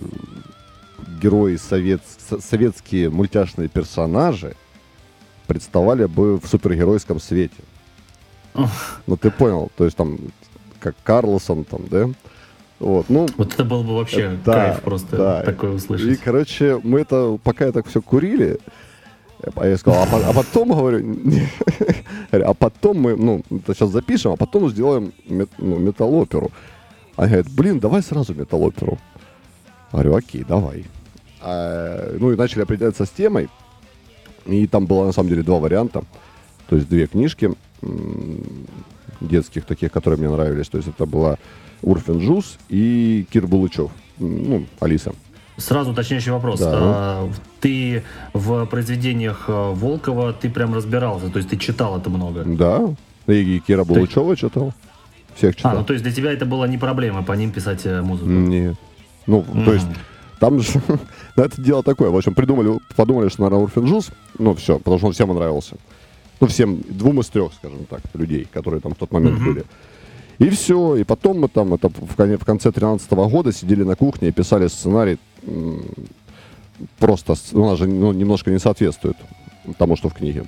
[1.20, 2.02] герои совет,
[2.40, 4.56] советские мультяшные персонажи
[5.46, 7.54] представали бы в супергеройском свете.
[8.54, 10.18] Ну, ты понял, то есть там,
[10.80, 12.08] как Карлосон там, да?
[12.78, 15.42] Вот, ну, вот это было бы вообще да, кайф просто да.
[15.42, 16.08] такое услышать.
[16.08, 18.58] И, короче, мы это, пока это все курили,
[19.54, 21.04] а я сказал, а, а потом, говорю,
[22.32, 26.50] а потом мы, ну, это сейчас запишем, а потом сделаем мет, ну, металлоперу.
[27.16, 28.98] Они говорят, блин, давай сразу металлоперу.
[29.92, 30.84] Говорю, окей, давай.
[31.40, 33.48] А, ну и начали определяться с темой.
[34.46, 36.02] И там было на самом деле два варианта.
[36.68, 37.50] То есть две книжки
[39.20, 40.68] детских таких, которые мне нравились.
[40.68, 41.36] То есть это была
[41.82, 43.90] Урфин Джуз и Кир Булычев.
[44.18, 45.12] Ну, Алиса.
[45.56, 46.60] Сразу уточняющий вопрос.
[46.60, 46.70] Да.
[46.72, 52.42] А, ты в произведениях э, Волкова, ты прям разбирался, то есть ты читал это много?
[52.44, 52.94] Да,
[53.26, 54.40] и Кира Булычева есть...
[54.40, 54.72] читал.
[55.34, 55.72] Всех читал.
[55.72, 58.30] А, ну то есть для тебя это была не проблема по ним писать э, музыку?
[58.30, 58.76] Нет.
[59.26, 59.64] Ну, mm-hmm.
[59.64, 59.86] то есть
[60.40, 60.80] там же,
[61.36, 62.10] это дело такое.
[62.10, 65.76] В общем, придумали, подумали, что, наверное, Урфин Джуз, ну, все, потому что он всем нравился.
[66.42, 69.44] Ну, всем, двум из трех, скажем так, людей, которые там в тот момент mm-hmm.
[69.44, 69.64] были.
[70.40, 70.96] И все.
[70.96, 74.66] И потом мы там это в, в конце 13 года сидели на кухне и писали
[74.66, 75.18] сценарий.
[76.98, 79.16] Просто у нас же ну, немножко не соответствует
[79.78, 80.46] тому, что в книге.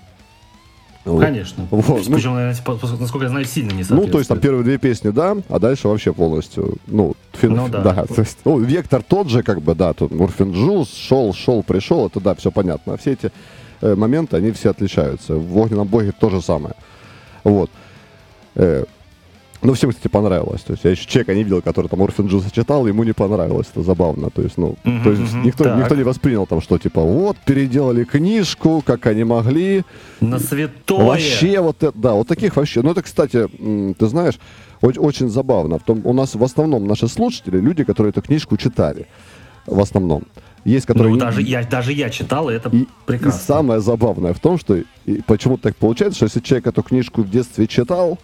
[1.05, 1.69] Конечно.
[1.71, 2.07] Вот.
[2.07, 2.57] Причем, ну, наверное,
[2.99, 4.07] насколько я знаю, сильно не соответствует.
[4.07, 7.69] Ну, то есть там первые две песни, да, а дальше вообще полностью, ну, фин, ну
[7.69, 7.83] да.
[7.85, 11.63] да то есть, ну, вектор тот же, как бы, да, тут Урфин Джюс шел, шел,
[11.63, 12.95] пришел, это да, все понятно.
[12.95, 13.31] А все эти
[13.85, 15.35] моменты, они все отличаются.
[15.35, 16.75] В огненном боге то же самое.
[17.45, 17.71] Вот.
[18.55, 18.85] Э,
[19.65, 20.61] ну, всем, кстати, понравилось.
[20.61, 23.67] То есть я еще человека не видел, который там Урфин Джюса читал, ему не понравилось.
[23.73, 24.29] Это забавно.
[24.29, 27.39] То есть, ну, uh-huh, то есть uh-huh, никто, никто не воспринял там, что типа, вот,
[27.47, 29.85] переделали книжку, как они могли.
[30.21, 31.07] На святое.
[31.07, 32.83] Вообще, вот это, да, вот таких вообще.
[32.83, 33.49] Ну, это, кстати,
[33.99, 34.39] ты знаешь,
[34.83, 35.79] очень забавно.
[35.79, 39.07] В том, у нас в основном наши слушатели, люди, которые эту книжку читали.
[39.67, 40.25] В основном.
[40.65, 41.13] Есть, которые...
[41.13, 43.39] Ну, даже я, даже я читал, и это и, прекрасно.
[43.39, 47.23] И самое забавное в том, что и почему так получается, что если человек эту книжку
[47.23, 48.19] в детстве читал,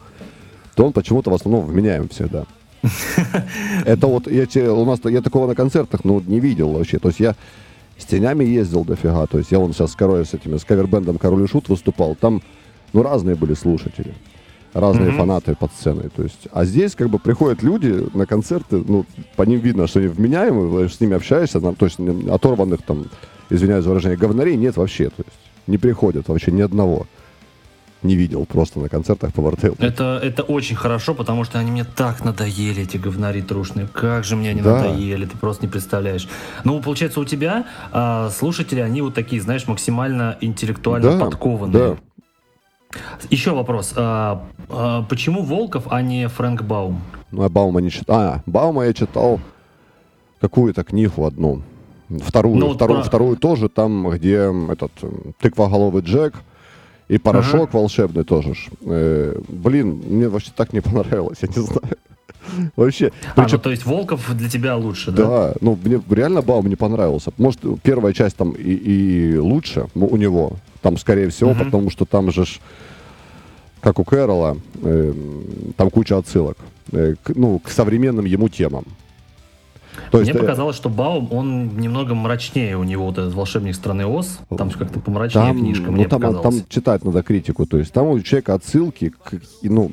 [0.75, 2.47] то он почему-то в основном вменяем всегда.
[3.85, 6.99] Это вот, я, у нас, я такого на концертах, ну, не видел вообще.
[6.99, 7.37] То есть я
[7.99, 9.27] с тенями ездил дофига.
[9.27, 12.15] То есть я вон сейчас с королем, с этими, с кавербендом Король и Шут выступал.
[12.15, 12.43] Там,
[12.95, 14.15] ну, разные были слушатели.
[14.73, 15.17] Разные mm-hmm.
[15.17, 16.11] фанаты под сценой.
[16.15, 19.05] То есть, а здесь как бы приходят люди на концерты, ну,
[19.37, 23.07] по ним видно, что они вменяемые, с ними общаешься, там, то есть оторванных там,
[23.49, 25.09] извиняюсь за выражение, говнарей нет вообще.
[25.09, 27.07] То есть не приходят вообще ни одного
[28.03, 29.77] не видел просто на концертах по Вартейлу.
[29.79, 33.87] Это, это очень хорошо, потому что они мне так надоели, эти говнари трушные.
[33.87, 34.77] Как же мне они да.
[34.77, 36.29] надоели, ты просто не представляешь.
[36.65, 41.79] Ну, получается, у тебя а, слушатели, они вот такие, знаешь, максимально интеллектуально да, подкованные.
[41.79, 41.97] Да.
[43.31, 43.93] Еще вопрос.
[43.97, 47.01] А, а, почему Волков, а не Фрэнк Баум?
[47.31, 48.21] Ну, я Баума не читал.
[48.21, 49.41] А, Баума я читал
[50.41, 51.63] какую-то книгу одну.
[52.09, 53.09] Вторую, ну, вторую, про...
[53.09, 54.91] вторую тоже, там, где этот
[55.39, 56.35] тыквоголовый Джек,
[57.09, 57.79] и порошок ага.
[57.79, 58.55] волшебный тоже.
[58.83, 61.97] Э, блин, мне вообще так не понравилось, я не знаю.
[62.75, 63.13] Вообще.
[63.35, 63.57] А, причем...
[63.57, 65.27] ну то есть Волков для тебя лучше, да?
[65.27, 67.33] Да, ну мне реально Баум не понравился.
[67.39, 70.55] Может, первая часть там и, и лучше у него.
[70.83, 72.45] Там, скорее всего, uh потому что там же,
[73.81, 75.15] как у Кэрола, э,
[75.77, 76.57] там куча отсылок
[76.93, 78.85] э, к, ну, к современным ему темам.
[80.11, 83.75] То есть, Мне э, показалось, что Баум, он немного мрачнее у него, вот этот волшебник
[83.75, 84.39] страны Оз.
[84.57, 86.57] Там как-то помрачнее там, книжка, ну, мне там, показалось.
[86.57, 87.67] Там читать надо критику.
[87.67, 89.91] То есть там у человека отсылки к, ну,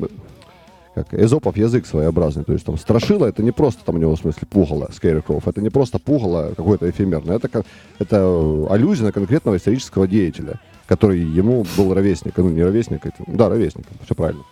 [0.97, 2.43] как эзопов язык своеобразный.
[2.43, 5.61] То есть там страшило, это не просто там у него в смысле пугало Скейркроф, это
[5.61, 7.63] не просто пугало какое-то эфемерное, это,
[7.99, 13.49] это аллюзия на конкретного исторического деятеля, который ему был ровесник, ну не ровесник, это, да,
[13.49, 14.43] ровесник, все правильно.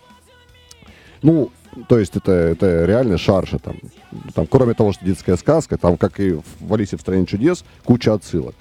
[1.22, 1.50] Ну,
[1.88, 3.76] то есть это, это реально шарша там.
[4.34, 4.46] там.
[4.46, 8.54] Кроме того, что детская сказка, там, как и в «Алисе в стране чудес», куча отсылок.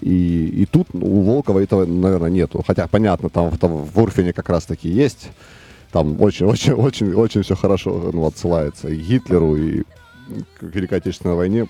[0.00, 2.62] И, и тут у Волкова этого, наверное, нету.
[2.66, 5.30] Хотя, понятно, там, там в Урфине как раз-таки есть.
[5.90, 9.82] Там очень-очень-очень-очень все хорошо ну, отсылается и Гитлеру, и
[10.58, 11.66] к Великой Отечественной войне.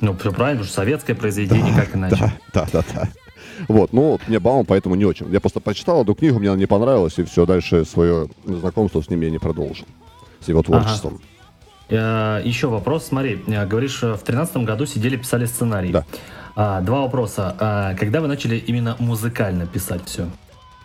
[0.00, 2.16] Ну, все правильно, потому что советское произведение, да, как иначе.
[2.16, 3.08] Да, да, да, да.
[3.68, 5.30] Вот, ну, мне Баум поэтому не очень.
[5.30, 9.08] Я просто почитал эту книгу, мне она не понравилась, и все, дальше свое знакомство с
[9.08, 9.86] ним я не продолжил.
[10.40, 11.20] С его творчеством.
[11.90, 12.40] Ага.
[12.40, 15.90] Э, еще вопрос, смотри, э, говоришь, в тринадцатом году сидели, писали сценарий.
[15.90, 16.04] Да.
[16.56, 17.56] А, два вопроса.
[17.58, 20.28] А, когда вы начали именно музыкально писать все?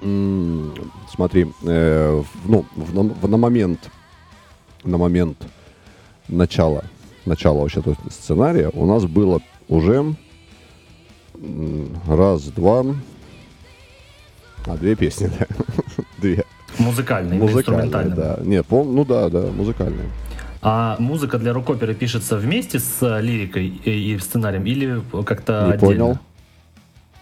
[0.02, 3.90] М-м, смотри, э, ну, в, на, на момент,
[4.84, 5.38] на момент
[6.28, 6.84] начала,
[7.26, 10.16] начала вообще то сценария у нас было уже
[12.08, 12.86] Раз, два.
[14.68, 15.46] А, две песни, да.
[16.18, 16.44] две.
[16.78, 18.40] Музыкальные, музыкальные, да.
[18.42, 20.10] Нет, пол, ну да, да, музыкальные.
[20.62, 26.06] А музыка для рок-оперы пишется вместе с э, лирикой и, сценарием или как-то не отдельно?
[26.06, 26.20] понял.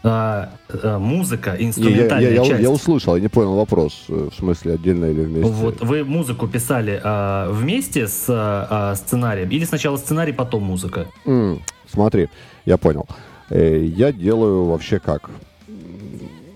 [0.06, 2.52] А, а, музыка, инструментальная я, я, часть.
[2.52, 5.52] Я, я услышал, я не понял вопрос, э, в смысле отдельно или вместе.
[5.52, 11.08] Вот вы музыку писали а, вместе с а, сценарием или сначала сценарий, потом музыка?
[11.26, 11.60] Mm,
[11.90, 12.30] смотри,
[12.66, 13.06] я понял.
[13.10, 15.30] Э, я делаю вообще как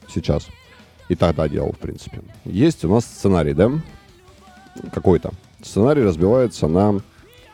[0.07, 0.47] сейчас.
[1.09, 2.21] И тогда делал, в принципе.
[2.43, 3.71] Есть у нас сценарий, да?
[4.93, 5.31] Какой-то.
[5.61, 6.99] Сценарий разбивается на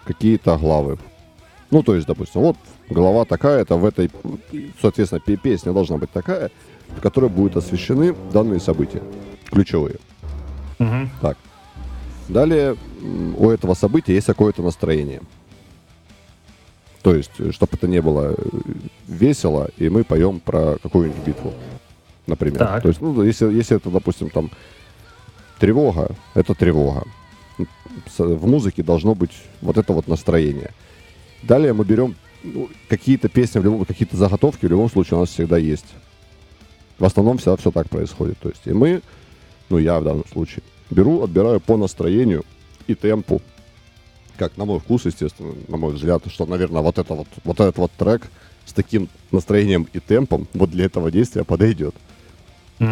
[0.06, 0.98] какие-то главы.
[1.70, 2.58] Ну, то есть, допустим, вот
[2.90, 4.12] голова такая-то в этой,
[4.82, 6.52] соответственно, песня должна быть такая,
[6.98, 9.02] в которой будут освещены данные события,
[9.50, 9.98] ключевые.
[10.80, 11.10] Угу.
[11.22, 11.38] Так.
[12.28, 12.76] Далее
[13.38, 15.22] у этого события есть какое-то настроение.
[17.04, 18.34] То есть, чтобы это не было
[19.08, 21.54] весело, и мы поем про какую-нибудь битву,
[22.28, 22.60] например.
[22.60, 22.82] Так.
[22.82, 24.50] То есть, ну, если, если это, допустим, там
[25.60, 27.04] тревога, это тревога.
[28.18, 30.72] В музыке должно быть вот это вот настроение.
[31.44, 35.30] Далее мы берем ну, какие-то песни, в любом, какие-то заготовки в любом случае у нас
[35.30, 35.86] всегда есть.
[37.00, 38.38] В основном всегда все так происходит.
[38.40, 39.02] То есть и мы,
[39.70, 42.46] ну я в данном случае, беру, отбираю по настроению
[42.88, 43.42] и темпу.
[44.38, 47.78] Как на мой вкус, естественно, на мой взгляд, что, наверное, вот, это вот, вот этот
[47.78, 48.28] вот трек
[48.66, 51.96] с таким настроением и темпом вот для этого действия подойдет.
[52.80, 52.90] Угу.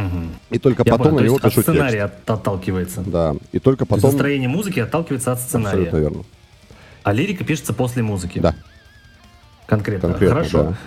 [0.52, 2.30] И только Я потом понял, на то него есть от пишу сценария текст.
[2.30, 3.02] от- отталкивается.
[3.02, 3.36] Да.
[3.52, 4.12] И только То есть потом...
[4.18, 5.84] Настроение музыки отталкивается от сценария.
[5.86, 6.24] Абсолютно верно.
[7.04, 8.38] А лирика пишется после музыки.
[8.40, 8.56] Да,
[9.66, 10.10] Конкретно.
[10.10, 10.64] конкретно, Хорошо.
[10.64, 10.78] да.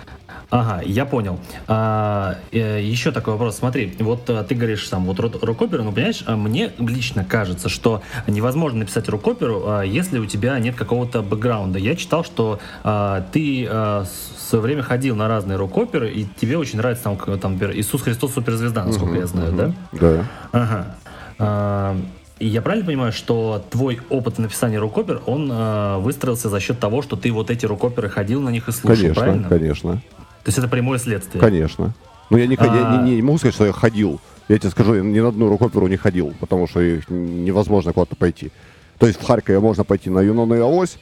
[0.54, 1.40] Ага, я понял.
[1.66, 3.56] А, э, еще такой вопрос.
[3.56, 8.02] Смотри, вот э, ты говоришь там вот рок-оперу, ну понимаешь, а мне лично кажется, что
[8.28, 11.80] невозможно написать рок-оперу, а, если у тебя нет какого-то бэкграунда.
[11.80, 16.56] Я читал, что а, ты а, в свое время ходил на разные рок-оперы, и тебе
[16.56, 19.72] очень нравится там, там например, Иисус Христос суперзвезда, насколько я знаю, да?
[19.90, 20.24] Да.
[20.52, 20.96] Ага.
[21.40, 21.96] А,
[22.38, 27.02] и я правильно понимаю, что твой опыт написания рок-опер, он а, выстроился за счет того,
[27.02, 29.48] что ты вот эти рок-оперы ходил на них и слушал, Конечно, правильно?
[29.48, 30.02] конечно.
[30.44, 31.40] То есть это прямое следствие.
[31.40, 31.94] Конечно.
[32.30, 33.02] Но я не, я А.
[33.02, 34.20] не, не могу сказать, что я ходил.
[34.48, 38.14] Я тебе скажу, я ни на одну рок-оперу не ходил, потому что их невозможно куда-то
[38.14, 38.50] пойти.
[38.98, 40.98] То есть в Харькове можно пойти на Юнону и Авось,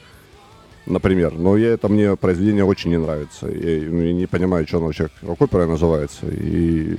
[0.85, 3.47] например, но я, это мне произведение очень не нравится.
[3.47, 6.25] Я, ну, я не понимаю, что оно вообще рок-оперой называется.
[6.27, 6.97] И,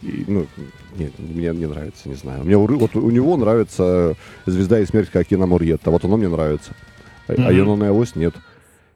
[0.00, 0.46] и, ну,
[0.96, 2.44] нет, мне не нравится, не знаю.
[2.44, 4.14] Мне вот у него нравится
[4.46, 5.90] «Звезда и смерть» Кокина Мурьетта.
[5.90, 6.72] Вот оно мне нравится.
[7.28, 7.52] А, а.
[7.52, 8.34] Юнона и Авось нет.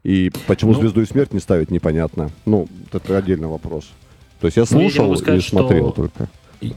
[0.03, 2.30] И почему Ну- «Звезду и смерть» не ставить, непонятно.
[2.46, 3.90] Ну, это отдельный вопрос.
[4.40, 6.28] То есть я Ну, я слушал сказать, и смотрел что- только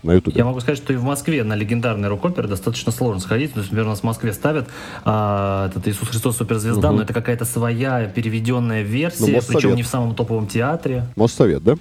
[0.03, 0.37] на Ютубе.
[0.37, 3.53] Я могу сказать, что и в Москве на легендарный рок-опер достаточно сложно сходить.
[3.53, 4.67] То есть, например, у нас в Москве ставят
[5.05, 6.97] а, этот Иисус Христос суперзвезда, Мгм.
[6.97, 11.05] но это какая-то своя переведенная версия, Ну, причем не в самом топовом театре.
[11.15, 11.75] Моссовет, да?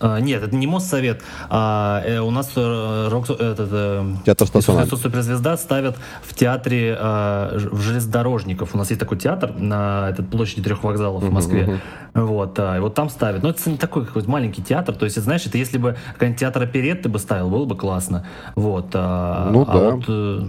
[0.00, 1.22] А, нет, это не Моссовет.
[1.50, 7.58] А, э, у нас э, рок, этот, э, Театр Иисус суперзвезда ставят в театре э,
[7.72, 8.74] в железнодорожников.
[8.74, 11.80] У нас есть такой театр на этой площади трех вокзалов в Москве.
[12.14, 12.26] мгм.
[12.26, 13.42] Вот, а, и вот там ставят.
[13.42, 14.94] Но это не такой какой-то маленький театр.
[14.94, 18.26] То есть, знаешь, это если бы какой-нибудь театр оперет ты бы ставил, было бы классно.
[18.54, 18.90] Вот.
[18.94, 19.90] а, Ну а да.
[19.90, 20.46] Вот, э,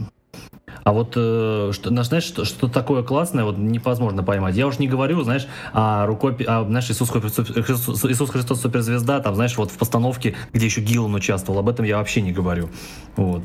[0.84, 4.56] а вот, э, что, на- знаешь, что, что такое классное, вот невозможно поймать.
[4.56, 6.46] Я уж не говорю, знаешь, о рукопи...
[6.48, 11.14] а, знаешь, Иисус, Христос- Иисус Христос суперзвезда, там, знаешь, вот в постановке, где еще Гиллан
[11.16, 12.70] участвовал, об этом я вообще не говорю.
[13.16, 13.44] Вот.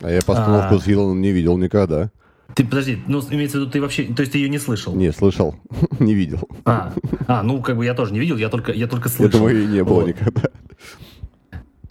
[0.00, 0.78] А я постановку А.
[0.78, 2.10] с Хилланом не видел никогда.
[2.54, 4.94] Ты, подожди, ну, имеется в виду, ты вообще, то есть ты ее не слышал?
[4.94, 5.56] Не, слышал.
[5.98, 6.40] не видел.
[6.64, 6.92] А,
[7.26, 9.38] а, ну, как бы я тоже не видел, я только, я только Я слышал.
[9.40, 10.08] думаю, и не было Вот.
[10.08, 10.42] никогда.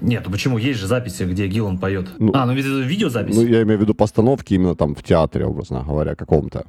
[0.04, 0.58] Нет, ну почему?
[0.58, 2.08] Есть же записи, где Гиллан поет.
[2.20, 3.36] Ну, а, ну, видео- видеозапись?
[3.36, 6.66] Ну, я имею в виду постановки именно там в театре, образно говоря, каком-то.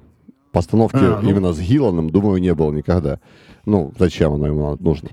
[0.53, 1.29] Постановки А, ну.
[1.31, 3.19] именно с Гилланом, думаю, не было никогда.
[3.67, 5.11] Ну, зачем оно ему нужно?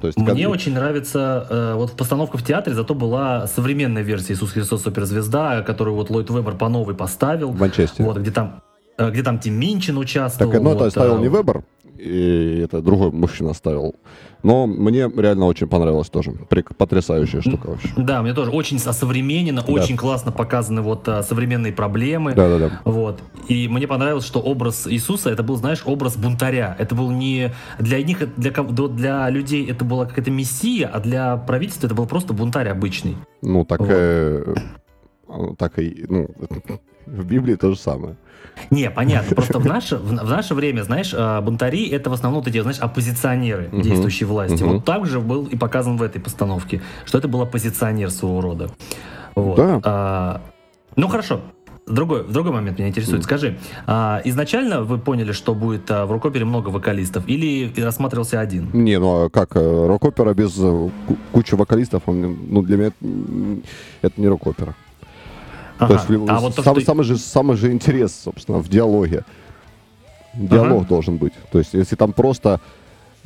[0.00, 4.34] То есть, Мне как- очень нравится э, вот постановка в театре, зато была современная версия
[4.34, 7.50] Иисус Христос суперзвезда, которую вот Ллойд Вебер по новой поставил.
[7.50, 8.04] в Манчестере.
[8.04, 8.62] Вот, где там,
[8.98, 10.52] где там Тим Минчин участвовал.
[10.52, 11.64] Так, ну, это вот, ставил э, не Вебер,
[11.98, 13.94] и это другой мужчина ставил.
[14.42, 16.32] Но мне реально очень понравилось тоже.
[16.78, 17.88] Потрясающая штука вообще.
[17.96, 22.32] Да, мне тоже очень осовременено, очень классно показаны вот э, современные проблемы.
[22.34, 22.80] Да-да-да.
[22.84, 23.20] Вот.
[23.48, 26.76] И мне понравилось, что образ Иисуса, это был, знаешь, образ бунтаря.
[26.78, 27.52] Это был не...
[27.78, 32.32] Для них, для, для, людей это была какая-то мессия, а для правительства это был просто
[32.32, 33.16] бунтарь обычный.
[33.42, 34.54] Ну, так, э,
[35.28, 36.28] э, так и, ну,
[37.06, 38.16] в Библии то же самое.
[38.70, 39.34] Не, понятно.
[39.34, 42.78] Просто в наше, в, в наше время, знаешь, э, бунтари это в основном эти, знаешь,
[42.78, 43.82] оппозиционеры Мгм.
[43.82, 44.62] действующей власти.
[44.62, 44.72] Мгм.
[44.74, 48.70] Вот так же был и показан в этой постановке, что это был оппозиционер своего рода.
[49.34, 49.56] Вот.
[49.56, 49.80] Да.
[49.84, 50.40] А,
[50.96, 51.40] ну хорошо.
[51.86, 53.22] Другой, другой момент меня интересует.
[53.22, 58.70] Скажи, а, изначально вы поняли, что будет а, в рок-опере много вокалистов, или рассматривался один?
[58.72, 60.62] Не, ну а как, э, рок-опера без э,
[61.06, 62.96] ку- кучи вокалистов, он, ну, для меня это,
[64.02, 64.74] это не рок-опера.
[65.78, 65.86] Ага.
[65.86, 66.86] То есть а вот то, самый, что...
[66.86, 69.24] самый, же, самый же интерес, собственно, в диалоге.
[70.34, 70.88] Диалог Ага.
[70.88, 71.32] должен быть.
[71.50, 72.60] То есть, если там просто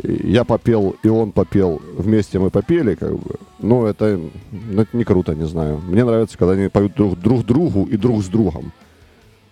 [0.03, 4.21] э, я попел, и он попел, вместе мы попели, как бы, ну, это,
[4.53, 5.81] ну, это не круто, не знаю.
[5.87, 8.73] Мне нравится, когда они поют друг, друг другу и друг с другом.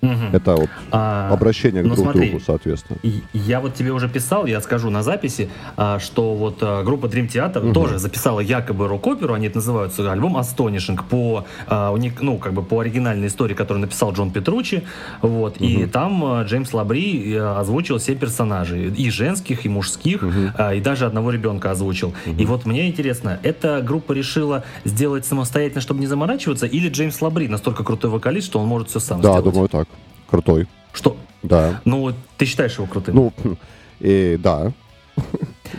[0.00, 0.12] Угу.
[0.32, 3.00] Это вот а, обращение к ну, друг смотри, другу, соответственно.
[3.32, 7.28] Я вот тебе уже писал, я скажу на записи, а, что вот а, группа Dream
[7.28, 7.72] Theater угу.
[7.72, 11.44] тоже записала якобы рок-оперу, они это называются, альбом Astonishing, по,
[12.20, 14.84] ну, как бы по оригинальной истории, которую написал Джон Петручи,
[15.20, 15.64] вот, угу.
[15.64, 20.72] и там Джеймс Лабри озвучил все персонажей, и женских, и мужских, угу.
[20.74, 22.14] и даже одного ребенка озвучил.
[22.26, 22.36] Угу.
[22.38, 27.48] И вот мне интересно, эта группа решила сделать самостоятельно, чтобы не заморачиваться, или Джеймс Лабри
[27.48, 29.44] настолько крутой вокалист, что он может все сам да, сделать?
[29.44, 29.87] Да, думаю так.
[30.28, 30.66] Крутой.
[30.92, 31.16] Что?
[31.42, 31.80] Да.
[31.84, 33.14] Ну, ты считаешь его крутым?
[33.14, 33.32] Ну,
[34.00, 34.72] и, да.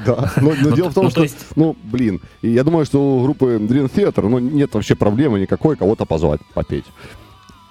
[0.06, 1.26] Да, но, но ну, дело в том, ну, что,
[1.56, 6.06] ну, блин, я думаю, что у группы Dream Theater, ну, нет вообще проблемы никакой кого-то
[6.06, 6.86] позвать, попеть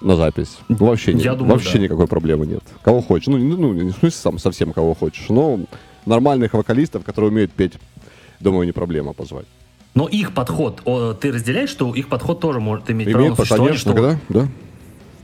[0.01, 0.57] на запись.
[0.67, 1.85] Ну, вообще, я нет, думаю, вообще да.
[1.85, 2.63] никакой проблемы нет.
[2.81, 3.27] Кого хочешь.
[3.27, 5.61] Ну, ну, не в смысле сам совсем кого хочешь, но
[6.05, 7.73] нормальных вокалистов, которые умеют петь,
[8.39, 9.45] думаю, не проблема позвать.
[9.95, 13.79] Но их подход, о, ты разделяешь, что их подход тоже может иметь право на существование?
[13.79, 14.01] Конечно, что...
[14.01, 14.47] да, да.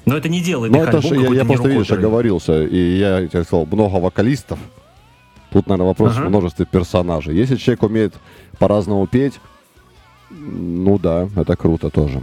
[0.05, 3.43] Но это не делает Ну, это же я, я просто, видишь, оговорился, и я тебе
[3.43, 4.59] сказал, много вокалистов.
[5.51, 6.25] Тут, наверное, вопрос ага.
[6.25, 7.35] в множестве персонажей.
[7.35, 8.13] Если человек умеет
[8.59, 9.39] по-разному петь,
[10.29, 12.21] ну да, это круто тоже.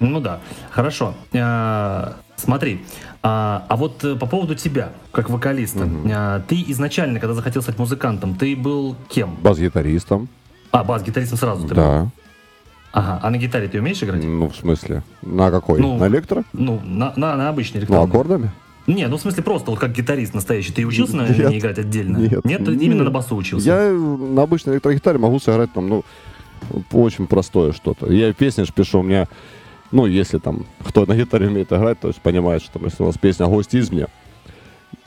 [0.00, 0.40] Ну да,
[0.70, 1.14] хорошо.
[1.32, 2.82] А, смотри,
[3.22, 6.08] а, а вот э, по поводу тебя, как вокалиста, угу.
[6.12, 9.36] а, ты изначально, когда захотел стать музыкантом, ты был кем?
[9.42, 10.28] Бас-гитаристом.
[10.70, 12.00] А, бас-гитаристом сразу ты да.
[12.00, 12.10] был?
[12.94, 14.22] Ага, а на гитаре ты умеешь играть?
[14.22, 15.02] Ну, в смысле?
[15.20, 15.80] На какой?
[15.80, 16.44] Ну, на электро?
[16.52, 17.96] Ну, на, на, на обычный электро.
[17.96, 18.52] Ну, аккордами?
[18.86, 20.72] Не, ну в смысле просто вот как гитарист настоящий.
[20.72, 22.18] Ты учился на ней играть отдельно?
[22.18, 22.44] Нет.
[22.44, 23.66] Нет, нет, именно на басу учился?
[23.66, 26.04] Я на обычной электрогитаре могу сыграть там, ну,
[26.92, 28.12] очень простое что-то.
[28.12, 29.26] Я песни пишу, у меня,
[29.90, 33.06] ну, если там, кто на гитаре умеет играть, то есть понимает, что там, если у
[33.06, 34.06] нас песня «Гость из меня»,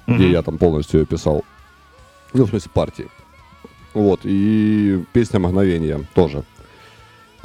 [0.07, 0.15] mm-hmm.
[0.15, 1.45] где я там полностью ее писал,
[2.33, 3.07] ну, в смысле партии,
[3.93, 6.43] вот, и песня «Мгновение» тоже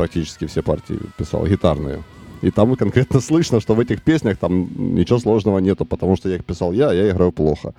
[0.03, 2.03] практически все партии писал, гитарные.
[2.43, 6.35] И там конкретно слышно, что в этих песнях там ничего сложного нету, потому что я
[6.35, 7.73] их писал я, а я играю плохо.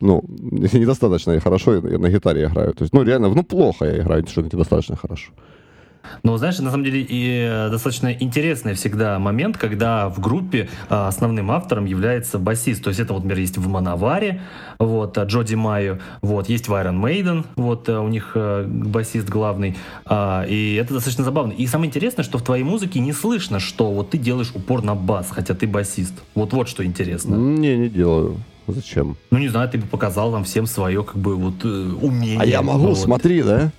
[0.00, 0.22] Ну,
[0.72, 2.72] недостаточно хорошо я на гитаре играю.
[2.72, 5.32] То есть, ну, реально, ну, плохо я играю, что недостаточно хорошо.
[6.22, 11.08] Но, знаешь, на самом деле и э, достаточно интересный всегда момент, когда в группе а,
[11.08, 12.82] основным автором является басист.
[12.84, 14.42] То есть это вот, например, есть в Мановаре,
[14.78, 19.76] вот, а, Джоди Майо, вот, есть в Iron Maiden, вот, э, у них басист главный,
[20.04, 21.52] а, и это достаточно забавно.
[21.52, 24.94] И самое интересное, что в твоей музыке не слышно, что вот ты делаешь упор на
[24.94, 26.14] бас, хотя ты басист.
[26.34, 27.34] Вот вот что интересно.
[27.34, 28.38] Не, не делаю.
[28.68, 29.16] Зачем?
[29.30, 32.40] Ну, не знаю, ты бы показал нам всем свое, как бы, вот, умение.
[32.40, 32.98] А я могу, вот.
[32.98, 33.72] смотри, да?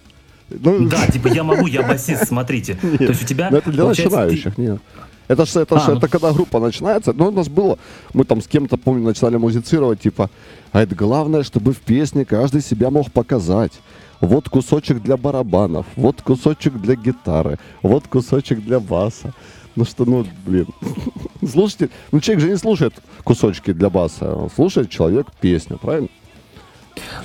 [0.50, 0.88] Ну...
[0.88, 2.78] Да, типа я могу, я басист, смотрите.
[2.84, 3.50] Нет, То есть у тебя...
[3.52, 4.62] Ну, это для начинающих, ты...
[4.62, 4.82] нет.
[5.28, 5.98] Это же это, а, ну...
[5.98, 7.14] это когда группа начинается.
[7.14, 7.80] Ну, у нас было,
[8.14, 10.30] мы там с кем-то, помню, начинали музицировать, типа,
[10.72, 13.72] а это главное, чтобы в песне каждый себя мог показать.
[14.20, 19.34] Вот кусочек для барабанов, вот кусочек для гитары, вот кусочек для баса.
[19.76, 20.68] Ну что, ну, блин.
[21.52, 26.10] Слушайте, ну человек же не слушает кусочки для баса, он слушает человек песню, правильно?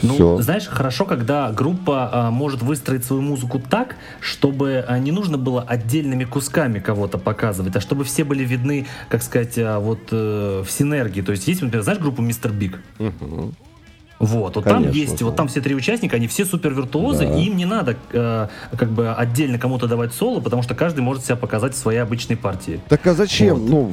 [0.02, 0.42] Ну, Все.
[0.42, 5.62] знаешь, хорошо, когда группа а, может выстроить свою музыку так, чтобы а, не нужно было
[5.62, 10.70] отдельными кусками кого-то показывать, а чтобы все были видны, как сказать, а, вот э, в
[10.70, 11.22] синергии.
[11.22, 12.80] То есть есть, например, знаешь группу Мистер Биг?
[12.98, 13.54] Угу.
[14.18, 15.24] Вот, вот Конечно, там есть, да.
[15.26, 17.38] вот там все три участника, они все супер виртуозы, да.
[17.38, 21.24] и им не надо э, как бы отдельно кому-то давать соло, потому что каждый может
[21.24, 22.80] себя показать в своей обычной партии.
[22.88, 23.58] Так а зачем?
[23.58, 23.70] Вот.
[23.70, 23.92] Ну,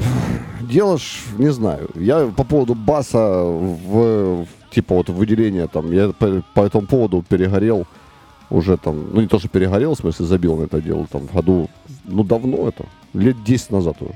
[0.61, 1.89] делаешь, не знаю.
[1.93, 7.87] Я по поводу баса в, типа вот выделения там, я по, по этому поводу перегорел
[8.49, 11.33] уже там, ну не то, что перегорел, в смысле забил на это дело, там в
[11.33, 11.69] году,
[12.03, 14.13] ну давно это, лет 10 назад уже.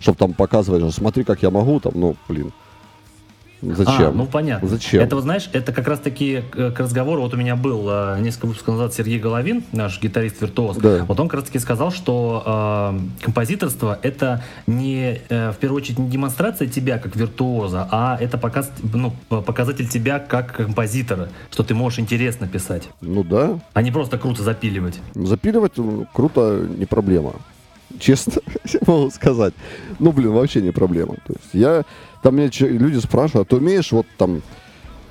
[0.00, 2.52] Чтобы там показывать, смотри, как я могу, там, ну, блин.
[3.72, 4.08] Зачем?
[4.08, 4.68] А, ну понятно.
[4.68, 5.02] Зачем?
[5.02, 8.74] Это, вот, знаешь, это как раз-таки к разговору, вот у меня был э, несколько выпусков
[8.74, 11.04] назад Сергей Головин, наш гитарист-виртуоз, да.
[11.04, 16.08] вот он как раз-таки сказал, что э, композиторство это не, э, в первую очередь, не
[16.08, 21.98] демонстрация тебя как виртуоза, а это показ, ну, показатель тебя как композитора, что ты можешь
[21.98, 22.88] интересно писать.
[23.00, 23.58] Ну да.
[23.72, 24.98] А не просто круто запиливать.
[25.14, 27.34] Запиливать ну, круто не проблема.
[27.98, 28.32] Честно
[28.86, 29.54] могу сказать.
[29.98, 31.14] Ну, блин, вообще не проблема.
[31.26, 31.84] То есть я
[32.24, 34.40] там мне люди спрашивают, а ты умеешь вот там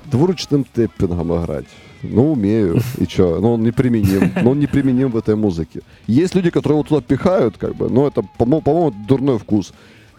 [0.06, 1.66] двуручным тэппингом играть?
[2.02, 2.80] Ну, умею.
[2.98, 3.38] И что?
[3.38, 4.32] Ну, он неприменим.
[4.42, 5.82] Но он неприменим в этой музыке.
[6.08, 9.72] Есть люди, которые вот туда пихают, как бы, но это, по-моему, по дурной вкус.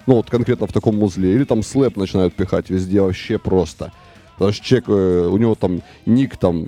[0.08, 1.36] Ну, вот конкретно в таком музле.
[1.36, 3.92] Или там слэп начинают пихать везде вообще просто.
[4.36, 6.66] Потому что человек, э, у него там ник там,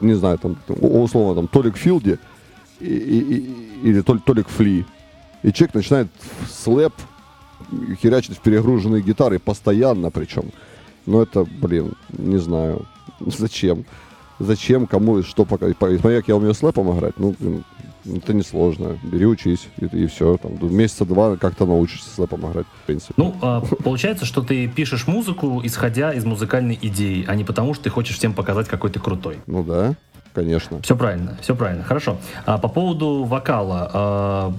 [0.00, 2.18] не знаю, там, условно, там, Толик Филди
[2.80, 4.86] и, и, и, или Толик Фли.
[5.42, 6.08] И человек начинает
[6.50, 6.94] слэп
[8.00, 10.50] херячить в перегруженные гитары постоянно причем.
[11.06, 12.86] Но это, блин, не знаю,
[13.20, 13.84] зачем.
[14.38, 15.66] Зачем, кому и что пока.
[15.70, 17.64] Смотри, как я умею слэпом играть, ну, блин,
[18.04, 18.98] Это несложно.
[19.02, 20.36] Бери, учись, и, и все.
[20.36, 23.14] Там, месяца два как-то научишься слэпом играть, в принципе.
[23.16, 27.84] Ну, а, получается, что ты пишешь музыку, исходя из музыкальной идеи, а не потому, что
[27.84, 29.38] ты хочешь всем показать, какой ты крутой.
[29.46, 29.94] Ну да,
[30.34, 30.82] конечно.
[30.82, 31.82] Все правильно, все правильно.
[31.82, 32.18] Хорошо.
[32.44, 34.54] А по поводу вокала.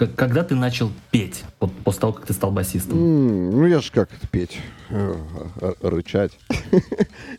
[0.00, 2.98] А, когда ты начал петь, вот после того, как ты стал басистом?
[2.98, 4.58] Mm, ну, я же как это петь?
[4.90, 5.14] Э,
[5.82, 6.32] рычать.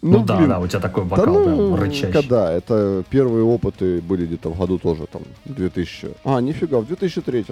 [0.02, 2.12] ну, ну да, да, у тебя такой вокал да, ну, рычащий.
[2.12, 2.52] Когда?
[2.52, 6.10] Это первые опыты были где-то в году тоже, там, 2000...
[6.24, 7.46] А, нифига, в 2003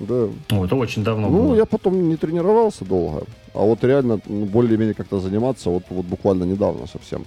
[0.00, 0.28] да.
[0.50, 1.48] Ну, это очень давно ну, было.
[1.48, 3.24] Ну, я потом не тренировался долго.
[3.54, 7.24] А вот реально ну, более-менее как-то заниматься вот, вот буквально недавно совсем.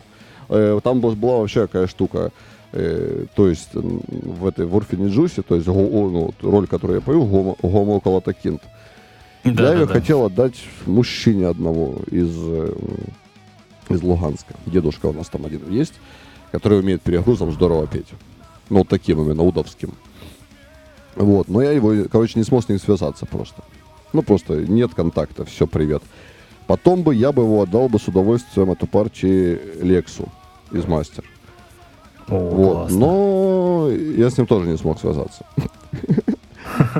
[0.49, 2.31] Э, там была вообще какая штука.
[2.77, 7.25] Э, то есть в этой в Орфине Джусе, то есть ну, роль, которую я пою,
[7.25, 8.61] Гомо, Гомо Калатакинт.
[9.45, 9.93] Да, я да, ее да.
[9.93, 10.55] хотел отдать
[10.85, 12.35] мужчине одного из,
[13.87, 14.55] из Луганска.
[14.65, 15.93] Дедушка у нас там один есть,
[16.51, 18.09] который умеет перегрузом здорово петь.
[18.69, 19.93] Ну, вот таким именно, удовским.
[21.15, 23.63] Вот, но я его, короче, не смог с ним связаться просто.
[24.11, 26.03] Ну, просто нет контакта, все, привет.
[26.67, 30.27] Потом бы я бы его отдал бы с удовольствием эту партию Лексу
[30.73, 31.23] из Мастер.
[32.27, 32.91] О, вот.
[32.91, 35.45] Но я с ним тоже не смог связаться.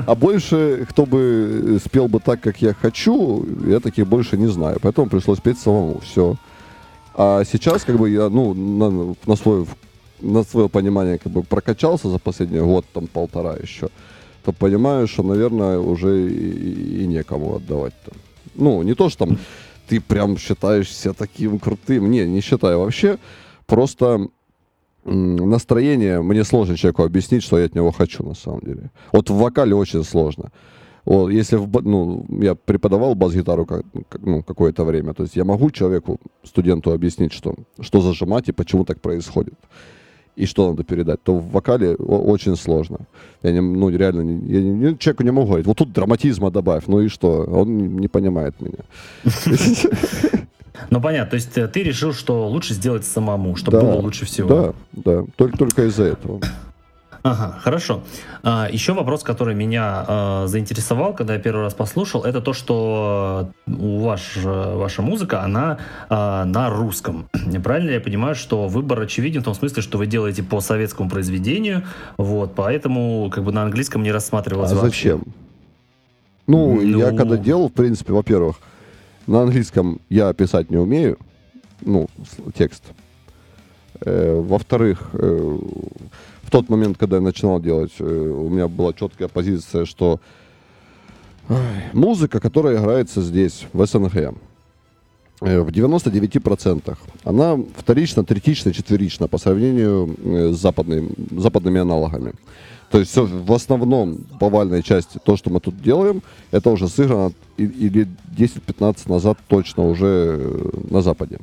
[0.06, 4.78] А больше, кто бы спел бы так, как я хочу, я таких больше не знаю.
[4.80, 6.00] Поэтому пришлось петь самому.
[6.00, 6.36] Все.
[7.14, 9.66] А сейчас, как бы, я, ну, на, на свой
[10.20, 13.88] на свое понимание как бы прокачался за последний год, там полтора еще,
[14.44, 18.12] то понимаю, что, наверное, уже и, и некому отдавать-то.
[18.54, 19.38] Ну, не то, что там
[19.88, 22.10] ты прям считаешь себя таким крутым.
[22.10, 23.18] Не, не считаю вообще.
[23.66, 24.28] Просто
[25.06, 28.90] настроение, мне сложно человеку объяснить, что я от него хочу на самом деле.
[29.12, 30.50] Вот в вокале очень сложно.
[31.04, 33.84] Вот, если в, ну, я преподавал бас-гитару как,
[34.20, 38.84] ну, какое-то время, то есть я могу человеку, студенту объяснить, что, что зажимать и почему
[38.84, 39.54] так происходит,
[40.34, 42.98] и что надо передать, то в вокале очень сложно.
[43.42, 47.00] Я не, ну, реально, я, я человеку не могу говорить, вот тут драматизма добавь, ну
[47.00, 47.44] и что?
[47.44, 48.80] Он не, не понимает меня.
[50.90, 51.30] Ну, понятно.
[51.30, 54.48] То есть э, ты решил, что лучше сделать самому, чтобы да, было лучше всего.
[54.48, 55.24] Да, да.
[55.36, 56.40] Только, только из-за этого.
[57.26, 58.02] Ага, хорошо.
[58.44, 63.50] А, еще вопрос, который меня а, заинтересовал, когда я первый раз послушал, это то, что
[63.66, 67.28] у ваш, ваша музыка, она а, на русском.
[67.64, 71.82] Правильно я понимаю, что выбор очевиден в том смысле, что вы делаете по советскому произведению,
[72.16, 75.14] вот, поэтому как бы на английском не рассматривалось а вообще.
[75.14, 75.24] зачем?
[76.46, 78.56] Ну, ну, я когда делал, в принципе, во-первых,
[79.26, 81.18] на английском я писать не умею,
[81.82, 82.08] ну,
[82.54, 82.82] текст.
[84.00, 85.58] Э, во-вторых, э,
[86.42, 90.20] в тот момент, когда я начинал делать, э, у меня была четкая позиция, что
[91.92, 94.34] музыка, которая играется здесь, в СНГ,
[95.40, 100.16] в 99% она вторично, третично, четверично по сравнению
[100.52, 102.32] с западными аналогами.
[102.96, 107.32] То есть все в основном повальной части, то, что мы тут делаем, это уже сыграно
[107.58, 111.40] или 10-15 назад точно уже э, на Западе.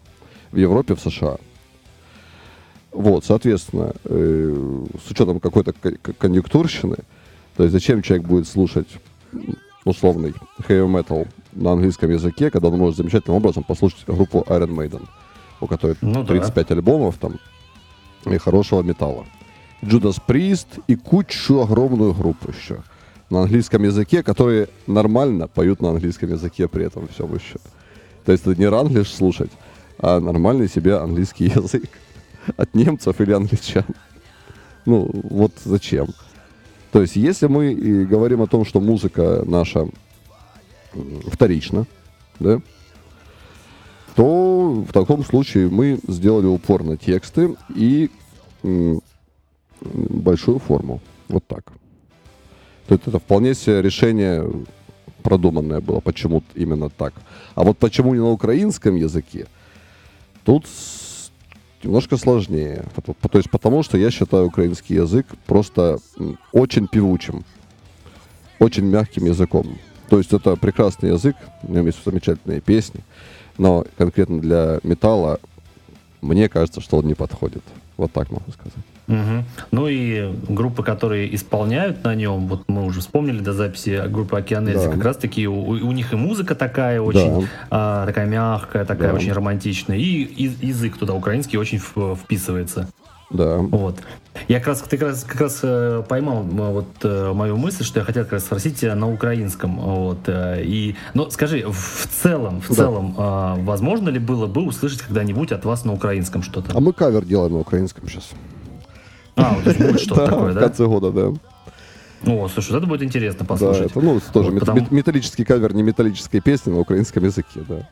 [0.52, 1.38] В Европе, в США.
[2.92, 5.74] Вот, соответственно, э, с учетом какой-то
[6.18, 6.98] конъюнктурщины,
[7.56, 8.88] то есть зачем человек будет слушать
[9.86, 10.34] условный
[10.68, 15.06] heavy metal на английском языке, когда он может замечательным образом послушать группу Iron Maiden,
[15.62, 16.74] у которой ну, 35 да.
[16.74, 17.38] альбомов там
[18.26, 19.28] и хорошего металла.
[19.84, 22.84] Judas Priest и кучу огромную группу еще
[23.30, 27.58] на английском языке, которые нормально поют на английском языке при этом всем еще.
[28.26, 29.52] То есть это не ранглиш слушать,
[30.00, 31.90] а нормальный себе английский язык
[32.58, 33.86] от немцев или англичан.
[34.86, 36.08] Ну, вот зачем?
[36.92, 39.88] То есть, если мы и говорим о том, что музыка наша
[41.26, 41.88] вторична,
[42.40, 42.62] да,
[44.16, 48.12] то в таком случае мы сделали упор на тексты и
[49.84, 51.00] большую форму.
[51.28, 51.66] Вот так.
[52.88, 54.50] То есть это вполне себе решение
[55.22, 57.14] продуманное было, почему именно так.
[57.56, 59.48] А вот почему не на украинском языке,
[60.44, 60.66] тут
[61.82, 62.86] немножко сложнее.
[63.04, 66.00] То есть потому, что я считаю украинский язык просто
[66.52, 67.44] очень певучим,
[68.60, 69.78] очень мягким языком.
[70.10, 73.02] То есть это прекрасный язык, у него есть замечательные песни,
[73.58, 75.40] но конкретно для металла
[76.22, 77.64] мне кажется, что он не подходит.
[77.98, 78.74] Вот так могу сказать.
[79.08, 79.44] Угу.
[79.72, 84.86] Ну и группы, которые исполняют на нем, вот мы уже вспомнили до записи группы Океанельзи,
[84.86, 84.92] да.
[84.92, 87.48] как раз таки у, у них и музыка такая очень да.
[87.70, 89.16] а, такая мягкая, такая да.
[89.16, 92.90] очень романтичная, и, и язык туда украинский очень вписывается.
[93.34, 93.58] Да.
[93.58, 93.98] Вот.
[94.48, 98.00] Я как раз, ты как раз, как раз э, поймал вот э, мою мысль, что
[98.00, 99.80] я хотел как раз спросить тебя на украинском.
[99.80, 102.76] Вот, э, и, ну, скажи, в целом, в да.
[102.76, 106.72] целом, э, возможно ли было бы услышать когда-нибудь от вас на украинском что-то?
[106.76, 108.32] А мы кавер делаем на украинском сейчас.
[109.36, 110.60] А, вот будет что-то такое, да?
[110.60, 112.32] в конце года, да.
[112.32, 113.94] О, слушай, это будет интересно послушать.
[113.94, 114.88] Да, это, ну, тоже вот, потому...
[114.92, 117.90] металлический кавер не металлической песни на украинском языке, да.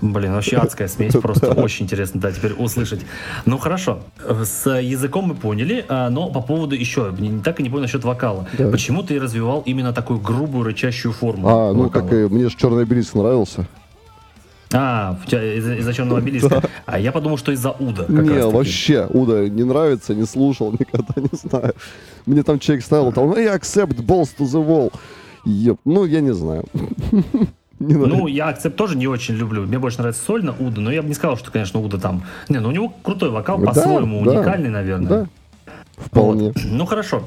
[0.00, 3.00] Блин, вообще адская смесь, просто очень интересно, да, теперь услышать.
[3.46, 7.70] Ну хорошо, с языком мы поняли, а, но по поводу еще, не так и не
[7.70, 8.46] понял насчет вокала.
[8.58, 8.68] Да.
[8.70, 11.48] Почему ты развивал именно такую грубую рычащую форму?
[11.48, 12.08] А, ну вокала?
[12.08, 13.66] как мне же черный обелиск нравился.
[14.76, 16.60] А, из-за, из черного обелиска.
[16.60, 16.62] Да.
[16.86, 18.06] А я подумал, что из-за Уда.
[18.08, 21.74] Не, вообще, Уда не нравится, не слушал, никогда не знаю.
[22.26, 24.92] Мне там человек ставил, там, я accept balls to the wall.
[25.44, 26.64] Еп, ну, я не знаю.
[27.86, 29.62] Не ну, я акцепт тоже не очень люблю.
[29.62, 32.24] Мне больше нравится сольно Уда, но я бы не сказал, что, конечно, Уда там...
[32.48, 35.08] Не, ну у него крутой вокал, да, по-своему да, уникальный, наверное.
[35.08, 35.26] Да,
[35.96, 36.48] вполне.
[36.48, 36.56] Вот.
[36.64, 37.24] Ну, хорошо.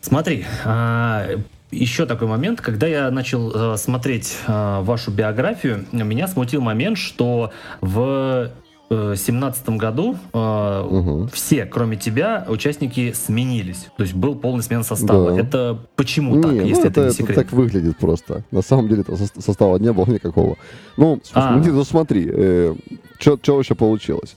[0.00, 1.26] Смотри, а,
[1.70, 7.52] еще такой момент, когда я начал э, смотреть э, вашу биографию, меня смутил момент, что
[7.80, 8.50] в
[8.90, 11.26] э, семнадцатом году э, угу.
[11.32, 13.88] все, кроме тебя, участники сменились.
[13.96, 15.32] То есть был полный смен состава.
[15.32, 15.40] Да.
[15.40, 17.30] Это почему не, так, ну, если это, это не секрет?
[17.30, 18.44] Это так выглядит просто.
[18.50, 19.04] На самом деле
[19.38, 20.56] состава не было никакого.
[20.96, 21.56] Ну, а.
[21.56, 22.74] ну, ну смотри, э,
[23.18, 24.36] что вообще получилось?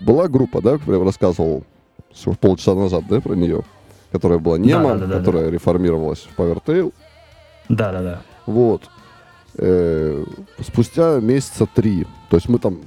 [0.00, 1.64] Была группа, да, я рассказывал
[2.40, 3.62] полчаса назад, да, про нее
[4.12, 5.50] которая была Нема, да, да, да, которая да.
[5.50, 6.92] реформировалась в Powertail.
[7.68, 8.22] Да, да, да.
[8.46, 8.88] Вот.
[9.58, 10.24] Э,
[10.60, 12.78] спустя месяца три, то есть мы там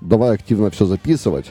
[0.00, 1.46] давай активно все записывать,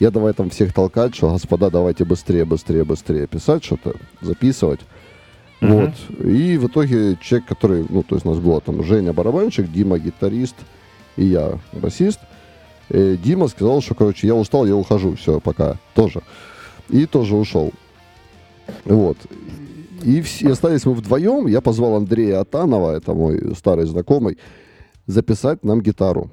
[0.00, 4.80] я давай там всех толкать, что, господа, давайте быстрее, быстрее, быстрее писать что-то, записывать.
[5.60, 5.92] Uh-huh.
[6.10, 6.26] Вот.
[6.26, 9.98] И в итоге человек, который, ну, то есть у нас было там Женя барабанщик, Дима
[9.98, 10.56] гитарист
[11.16, 12.20] и я басист.
[12.90, 16.22] Э, Дима сказал, что, короче, я устал, я ухожу, все, пока, тоже.
[16.88, 17.72] И тоже ушел.
[18.84, 19.16] Вот.
[20.02, 21.46] И, все, остались мы вдвоем.
[21.46, 24.38] Я позвал Андрея Атанова, это мой старый знакомый,
[25.06, 26.30] записать нам гитару.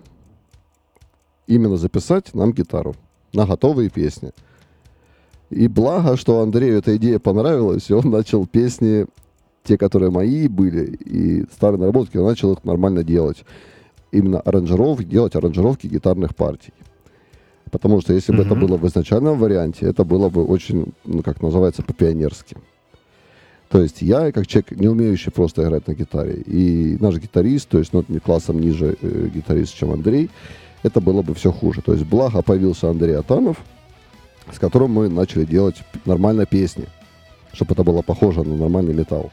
[1.47, 2.95] Именно записать нам гитару
[3.33, 4.31] на готовые песни.
[5.49, 9.05] И благо, что Андрею эта идея понравилась, и он начал песни,
[9.63, 13.43] те, которые мои были, и старые наработки, он начал их нормально делать.
[14.11, 16.73] Именно аранжировки, делать аранжировки гитарных партий.
[17.69, 18.45] Потому что если бы mm-hmm.
[18.45, 22.57] это было в изначальном варианте, это было бы очень, ну, как называется, по-пионерски.
[23.69, 27.79] То есть я, как человек, не умеющий просто играть на гитаре, и наш гитарист, то
[27.79, 30.29] есть ну, не классом ниже э, гитарист, чем Андрей,
[30.84, 31.82] это было бы все хуже.
[31.82, 33.57] То есть благо появился Андрей Атанов,
[34.51, 36.88] с которым мы начали делать нормально песни,
[37.53, 39.32] чтобы это было похоже на нормальный металл.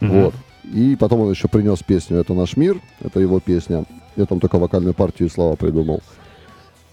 [0.00, 0.22] Mm-hmm.
[0.22, 0.34] Вот.
[0.64, 3.84] И потом он еще принес песню «Это наш мир», это его песня.
[4.16, 6.02] Я там только вокальную партию и слова придумал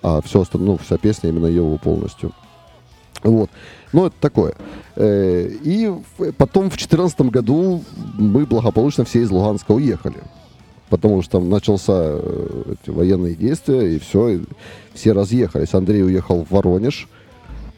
[0.06, 2.32] а все остальное, ну, вся песня именно его полностью.
[3.24, 3.50] Вот.
[3.92, 4.54] Ну, это такое.
[4.96, 5.92] Э, и
[6.38, 10.18] потом в 2014 году мы благополучно все из Луганска уехали.
[10.96, 14.40] Потому что там начался э, эти военные действия, и все, и
[14.94, 15.74] все разъехались.
[15.74, 17.10] Андрей уехал в Воронеж,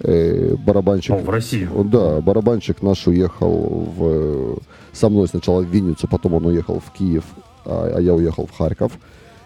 [0.02, 1.16] э, барабанщик...
[1.16, 1.84] О, в Россию?
[1.86, 4.60] Да, барабанщик наш уехал в,
[4.94, 7.24] со мной сначала в Винницу, потом он уехал в Киев,
[7.66, 8.92] а, а я уехал в Харьков.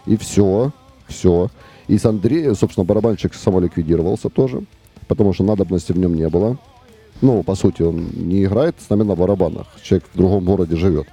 [0.04, 0.70] И все,
[1.06, 1.48] все.
[1.88, 4.64] И с Андреем, собственно, барабанщик самоликвидировался тоже,
[5.08, 6.58] потому что надобности в нем не было.
[7.22, 9.66] Ну, по сути, он не играет с нами на барабанах.
[9.82, 11.06] Человек в другом городе живет.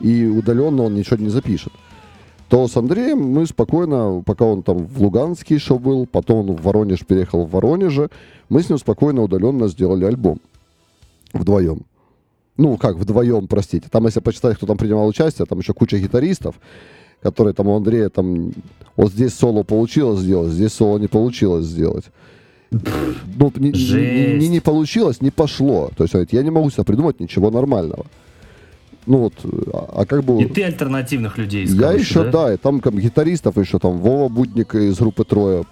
[0.00, 1.72] И удаленно он ничего не запишет.
[2.52, 6.62] То с Андреем мы спокойно, пока он там в Луганске еще был, потом он в
[6.62, 8.10] Воронеж переехал в Воронеже,
[8.50, 10.38] мы с ним спокойно, удаленно сделали альбом.
[11.32, 11.80] Вдвоем.
[12.58, 13.88] Ну, как вдвоем, простите.
[13.90, 16.56] Там, если почитать, кто там принимал участие, там еще куча гитаристов
[17.22, 18.52] который там у Андрея там
[18.96, 22.06] вот здесь соло получилось сделать, здесь соло не получилось сделать.
[22.70, 25.90] Ну, не, не, не, не получилось, не пошло.
[25.96, 28.04] То есть, я не могу себе придумать ничего нормального.
[29.06, 29.34] Ну вот,
[29.72, 30.40] а, а как бы...
[30.42, 33.98] И ты альтернативных людей искал Я еще, да, да и там как, гитаристов еще, там
[33.98, 35.64] Вова Будник из группы Троя,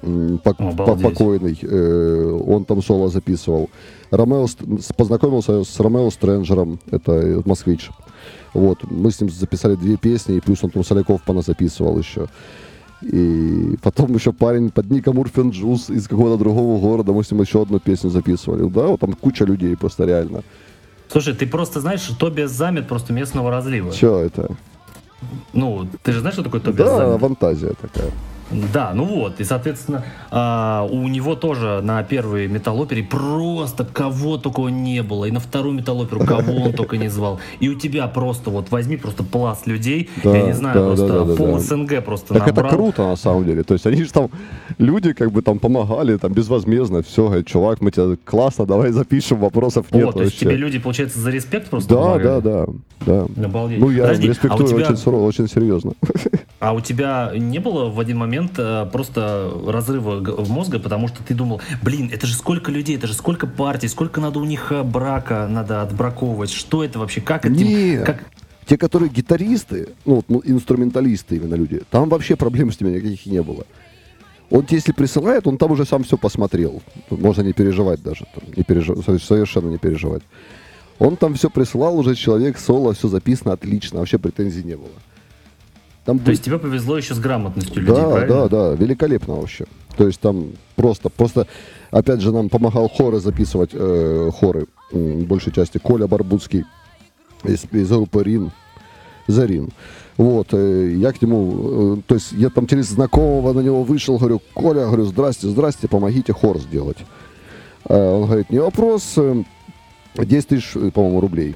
[0.00, 3.68] по, О, покойный, э, он там соло записывал.
[4.10, 4.46] Ромео,
[4.96, 7.90] познакомился с Ромео Стрэнджером, это москвич.
[8.54, 12.28] Вот, мы с ним записали две песни, и плюс он там Соляков поназаписывал еще.
[13.02, 17.42] И потом еще парень под ником Урфен Джуз из какого-то другого города, мы с ним
[17.42, 18.68] еще одну песню записывали.
[18.68, 20.42] Да, вот там куча людей просто реально.
[21.08, 23.92] Слушай, ты просто знаешь, Тобиас Замет просто местного разлива.
[23.92, 24.48] Че это?
[25.52, 27.12] Ну, ты же знаешь, что такое Тобиас да, Замет?
[27.12, 28.10] Да, фантазия такая.
[28.50, 34.62] Да, ну вот, и, соответственно, а, у него тоже на первой металлопере просто кого только
[34.62, 37.40] не было, и на вторую металлоперу кого он только не звал.
[37.60, 41.24] И у тебя просто, вот возьми просто пласт людей, да, я не знаю, да, просто
[41.24, 41.58] да, пол.
[41.58, 42.66] СНГ просто Так набрал.
[42.66, 43.62] это круто, на самом деле.
[43.62, 44.30] То есть они же там,
[44.78, 49.38] люди как бы там помогали, там безвозмездно, все, говорит, чувак, мы тебя классно, давай запишем,
[49.40, 52.66] вопросов нет вот, то есть тебе люди, получается, за респект просто Да, да, да,
[53.00, 53.44] да.
[53.44, 53.78] Обалдеть.
[53.78, 54.90] Ну, я Подожди, респектую а тебя...
[54.90, 55.92] очень, очень серьезно.
[56.60, 61.22] А у тебя не было в один момент момент э, просто разрыва мозга, потому что
[61.22, 64.72] ты думал, блин, это же сколько людей, это же сколько партий, сколько надо у них
[64.72, 67.54] э, брака надо отбраковывать, что это вообще, как это...
[67.54, 68.04] Нет.
[68.04, 68.24] Как...
[68.66, 73.42] Те, которые гитаристы, ну, ну, инструменталисты именно люди, там вообще проблем с ними никаких не
[73.42, 73.64] было.
[74.50, 76.82] Он если присылает, он там уже сам все посмотрел.
[77.10, 78.26] Можно не переживать даже.
[78.34, 79.04] Там, не пережив...
[79.04, 80.22] Совершенно не переживать.
[80.98, 84.90] Он там все присылал, уже человек, соло, все записано отлично, вообще претензий не было.
[86.08, 86.30] Там То был...
[86.30, 88.48] есть тебе повезло еще с грамотностью людей, Да, правильно?
[88.48, 89.66] да, да, великолепно вообще.
[89.94, 91.46] То есть там просто, просто,
[91.90, 96.64] опять же, нам помогал хоры записывать, э, хоры, в большей части Коля Барбуцкий
[97.44, 98.52] из, из группы Рин,
[99.26, 99.68] Зарин.
[100.16, 104.16] Вот, э, я к нему, э, то есть я там через знакомого на него вышел,
[104.16, 106.96] говорю, Коля, говорю, здрасте, здрасте, помогите хор сделать.
[107.86, 109.18] Э, он говорит, не вопрос,
[110.16, 111.54] 10 тысяч, по-моему, рублей.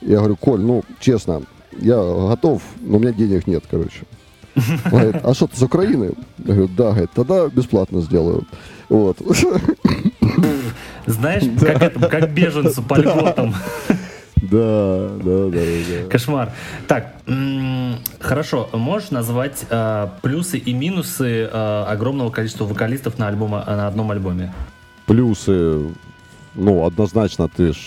[0.00, 1.42] Я говорю, Коль, ну, честно,
[1.78, 4.02] я готов, но у меня денег нет, короче.
[4.56, 6.12] Он говорит, а что, ты с Украины?
[6.38, 8.44] Я говорю, да, говорит, тогда бесплатно сделаю.
[8.88, 9.18] Вот.
[11.06, 13.54] Знаешь, как, это, как беженцу по льготам.
[14.42, 16.08] Да, да, да, да.
[16.10, 16.52] Кошмар.
[16.88, 17.14] Так,
[18.18, 18.68] хорошо.
[18.72, 24.52] Можешь назвать э, плюсы и минусы э, огромного количества вокалистов на, альбома, на одном альбоме?
[25.06, 25.94] Плюсы,
[26.54, 27.78] ну, однозначно ты ж...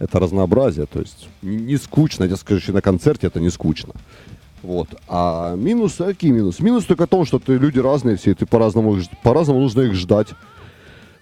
[0.00, 3.92] Это разнообразие, то есть не, скучно, я скажу, на концерте это не скучно.
[4.62, 4.88] Вот.
[5.08, 6.62] А минусы, какие минусы?
[6.62, 9.94] Минус только в том, что ты люди разные все, и ты по-разному, по-разному нужно их
[9.94, 10.28] ждать.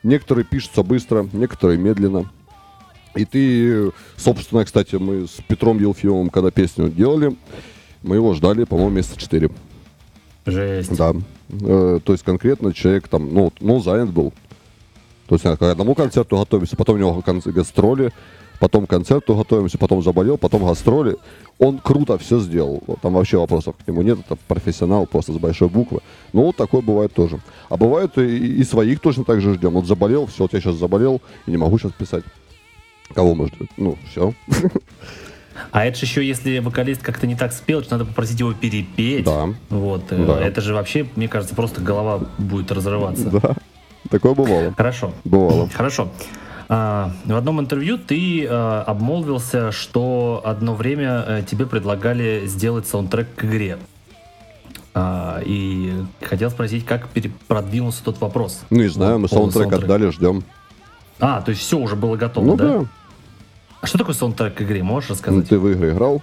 [0.04, 2.30] Некоторые пишутся быстро, некоторые медленно.
[3.16, 7.36] И ты, собственно, кстати, мы с Петром Елфимовым, когда песню делали,
[8.02, 9.50] мы его ждали, по-моему, месяца четыре.
[10.46, 10.96] Жесть.
[10.96, 11.14] Да.
[11.50, 14.32] Э, то есть конкретно человек там, ну, ну, занят был.
[15.26, 18.12] То есть к одному концерту готовимся, потом у него гастроли,
[18.58, 21.16] потом к концерту готовимся, потом заболел, потом гастроли.
[21.58, 22.82] Он круто все сделал.
[23.02, 24.18] Там вообще вопросов к нему нет.
[24.20, 26.00] Это профессионал просто с большой буквы.
[26.32, 27.40] Ну, вот такое бывает тоже.
[27.68, 29.72] А бывает и, и своих точно так же ждем.
[29.72, 32.24] Вот заболел, все, вот я сейчас заболел и не могу сейчас писать.
[33.14, 33.68] Кого мы ждем?
[33.76, 34.32] Ну, все.
[35.72, 39.24] А это же еще, если вокалист как-то не так спел, то надо попросить его перепеть.
[39.24, 39.48] Да.
[39.70, 40.04] Вот.
[40.10, 40.40] Э, да.
[40.40, 43.28] Это же вообще, мне кажется, просто голова будет разрываться.
[43.42, 43.54] Да.
[44.10, 44.72] Такое бывало.
[44.76, 45.12] Хорошо.
[45.24, 45.68] Бывало.
[45.68, 46.08] Хорошо.
[46.68, 53.34] А, в одном интервью ты а, обмолвился, что одно время а, тебе предлагали сделать саундтрек
[53.34, 53.78] к игре.
[54.94, 57.08] А, и хотел спросить, как
[57.46, 58.62] продвинулся тот вопрос.
[58.70, 60.44] Ну, не знаю, мы саундтрек, саундтрек отдали, ждем.
[61.20, 62.78] А, то есть все уже было готово, ну, да?
[62.80, 62.84] да.
[63.80, 65.38] А что такое саундтрек к игре, можешь рассказать?
[65.38, 66.22] Ну, ты в игры играл?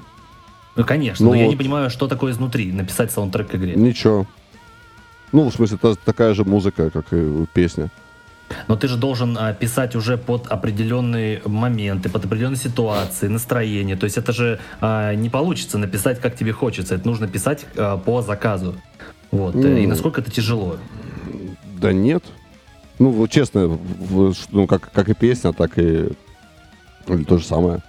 [0.76, 1.44] Ну, конечно, ну, но вот.
[1.44, 3.76] я не понимаю, что такое изнутри, написать саундтрек к игре.
[3.76, 4.28] Ничего.
[5.32, 7.90] Ну, в смысле, это такая же музыка, как и песня.
[8.68, 13.96] Но ты же должен а, писать уже под определенные моменты, под определенные ситуации, настроение.
[13.96, 16.96] То есть это же а, не получится написать, как тебе хочется.
[16.96, 18.76] Это нужно писать а, по заказу.
[19.32, 19.56] Вот.
[19.56, 19.84] Mm.
[19.84, 20.78] И насколько это тяжело?
[21.80, 22.24] Да нет.
[23.00, 23.78] Ну, вот честно,
[24.52, 26.10] ну, как, как и песня, так и
[27.06, 27.82] то же самое.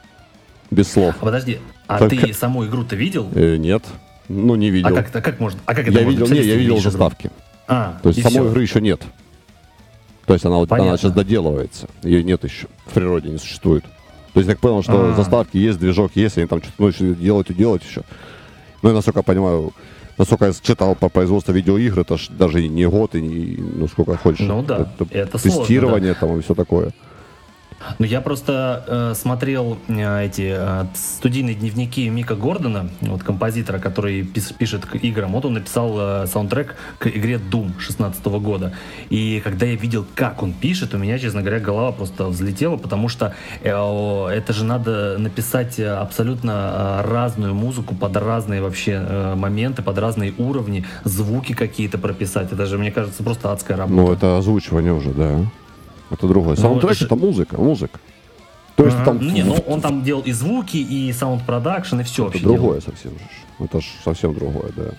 [0.71, 1.15] Без слов.
[1.21, 2.11] А подожди, а так...
[2.11, 3.31] ты саму игру-то видел?
[3.35, 3.85] Э, нет.
[4.29, 4.89] Ну, не видел.
[4.89, 5.61] А как, а как можно?
[5.65, 7.31] А как это я можно видел, не, я видел заставки.
[7.69, 8.51] А, то есть самой все.
[8.51, 9.03] игры еще нет.
[10.27, 11.89] То есть она, она сейчас доделывается.
[12.03, 12.67] Ее нет еще.
[12.87, 13.85] В природе не существует.
[14.33, 15.15] То есть я так понял, что А-а-а.
[15.15, 18.03] заставки есть, движок есть, они там что-то начали делать и делать еще.
[18.83, 19.73] Ну, и насколько я понимаю,
[20.19, 24.17] насколько я читал по производству видеоигр, это ж даже не год и не, ну, сколько
[24.17, 24.47] хочешь.
[24.47, 26.27] Ну да, это, это тестирование сложно, да.
[26.27, 26.93] там и все такое.
[27.99, 34.25] Ну, я просто э, смотрел э, эти э, студийные дневники Мика Гордона, вот композитора, который
[34.25, 35.33] пис, пишет к играм.
[35.33, 38.73] Вот он написал э, саундтрек к игре Doom 16 года.
[39.11, 43.09] И когда я видел, как он пишет, у меня, честно говоря, голова просто взлетела, потому
[43.09, 49.83] что э, это же надо написать абсолютно э, разную музыку под разные вообще э, моменты,
[49.83, 52.53] под разные уровни, звуки какие-то прописать.
[52.53, 53.95] Это же, мне кажется, просто адская работа.
[53.95, 55.41] Ну, это озвучивание уже, да.
[56.11, 56.57] Это другое.
[56.57, 58.01] Ну, Саундтрек ну, это музыка, музыка.
[58.77, 59.19] То есть там...
[59.21, 63.13] Не, ну он там делал и звуки, и sound production, и все Это другое совсем
[63.13, 63.65] же.
[63.65, 64.91] Это ж совсем другое, да.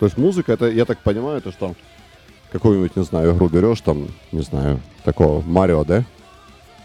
[0.00, 1.74] То есть музыка, это, я так понимаю, это что
[2.50, 6.04] какую-нибудь, не знаю, игру берешь, там, не знаю, такого Марио, да?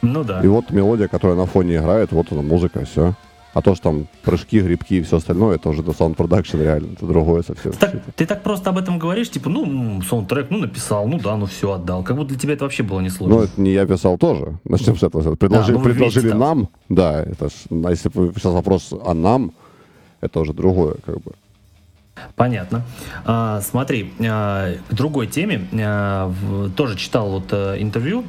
[0.02, 0.42] Ну да.
[0.42, 3.14] И вот мелодия, которая на фоне играет, вот она музыка, все.
[3.54, 7.06] А то, что там прыжки, грибки и все остальное, это уже sound production реально, это
[7.06, 7.74] другое совсем.
[7.74, 11.48] Так, ты так просто об этом говоришь, типа, ну, саундтрек, ну, написал, ну да, ну
[11.48, 12.04] все, отдал.
[12.04, 13.38] Как будто для тебя это вообще было не сложно.
[13.38, 14.58] Ну, это не я писал тоже.
[14.64, 15.36] Начнем с этого.
[15.36, 19.52] Предложили, да, ну, предложили нам, да, это ж, а если сейчас вопрос о нам,
[20.22, 21.34] это уже другое, как бы.
[22.36, 22.84] Понятно.
[23.26, 25.68] А, смотри, а, к другой теме.
[25.74, 28.24] А, в, тоже читал вот а, интервью,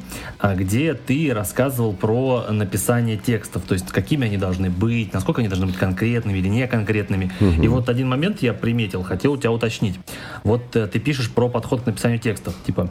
[0.55, 5.67] где ты рассказывал про написание текстов, то есть какими они должны быть, насколько они должны
[5.67, 7.31] быть конкретными или неконкретными.
[7.39, 7.63] Угу.
[7.63, 9.99] И вот один момент я приметил, хотел у тебя уточнить.
[10.43, 12.89] Вот а, ты пишешь про подход к написанию текстов, типа,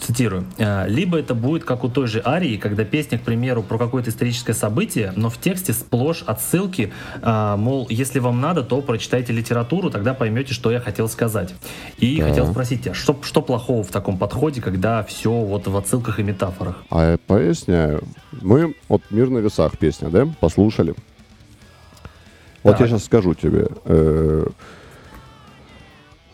[0.00, 0.46] цитирую,
[0.86, 4.54] либо это будет как у той же Арии, когда песня, к примеру, про какое-то историческое
[4.54, 6.92] событие, но в тексте сплошь отсылки,
[7.22, 11.54] мол, если вам надо, то прочитайте литературу, тогда поймете, что я хотел сказать.
[11.98, 12.28] И да.
[12.28, 16.22] хотел спросить тебя, что, что плохого в таком подходе, когда все вот в отсылках и
[16.22, 16.84] метафорах?
[16.90, 18.02] А я поясняю.
[18.32, 20.94] Мы вот «Мир на весах» песня, да, послушали.
[22.62, 22.80] Вот так.
[22.80, 23.68] я сейчас скажу тебе.
[23.84, 24.46] Э,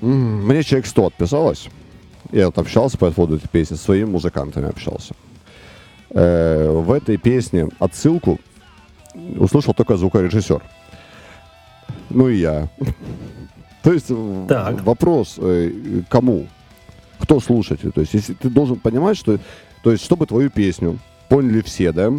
[0.01, 1.69] мне человек 100 отписалось.
[2.33, 5.15] Я вот общался по поводу этой песни, с своими музыкантами общался.
[6.11, 8.41] Э, в этой песне отсылку
[9.39, 10.63] услышал только звукорежиссер.
[12.11, 12.69] Ну и я.
[13.85, 14.11] То есть
[14.49, 14.83] так.
[14.83, 16.49] вопрос, э, кому?
[17.19, 17.93] Кто слушатель?
[17.93, 19.39] То есть если ты должен понимать, что...
[19.83, 22.11] То есть чтобы твою песню поняли все, да,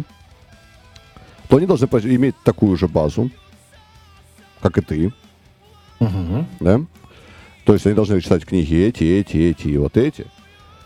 [1.48, 3.30] то они должны иметь такую же базу,
[4.60, 5.12] как и ты.
[5.98, 6.46] Угу.
[6.60, 6.80] Да?
[7.64, 10.26] То есть они должны читать книги эти, эти, эти и вот эти.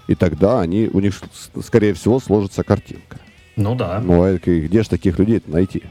[0.08, 1.20] И тогда они, у них,
[1.62, 3.18] скорее всего, сложится картинка.
[3.56, 4.00] Ну да.
[4.00, 5.82] Ну а где же таких людей найти?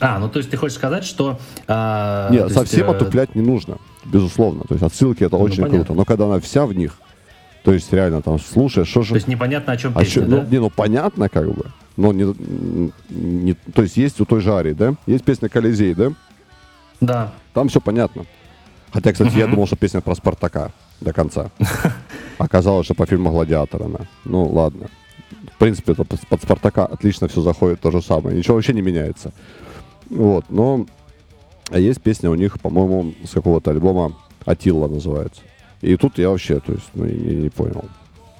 [0.00, 1.38] А, ну то есть ты хочешь сказать, что...
[1.68, 4.64] А, Нет, совсем есть, отуплять не нужно, безусловно.
[4.68, 5.78] То есть отсылки это ну, очень понятно.
[5.78, 5.94] круто.
[5.94, 6.98] Но когда она вся в них,
[7.62, 9.10] то есть реально там слушаешь, что же...
[9.10, 10.36] То есть непонятно, о чем а песня, что, да?
[10.42, 11.66] Ну, не, ну понятно как бы.
[11.96, 12.34] Но не,
[13.08, 13.54] не...
[13.54, 14.94] То есть есть у той же Арии, да?
[15.06, 16.12] Есть песня «Колизей», да?
[17.00, 17.32] Да.
[17.52, 18.26] Там все понятно.
[18.92, 19.38] Хотя, кстати, uh-huh.
[19.38, 21.50] я думал, что песня про Спартака до конца.
[22.38, 24.00] Оказалось, что по фильму «Гладиатор» она.
[24.24, 24.88] Ну, ладно.
[25.54, 28.36] В принципе, это под Спартака отлично все заходит то же самое.
[28.36, 29.32] Ничего вообще не меняется.
[30.10, 30.86] Вот, но
[31.70, 34.12] есть песня у них, по-моему, с какого-то альбома
[34.44, 35.42] Атилла называется.
[35.80, 37.84] И тут я вообще, то есть, ну, не, не понял.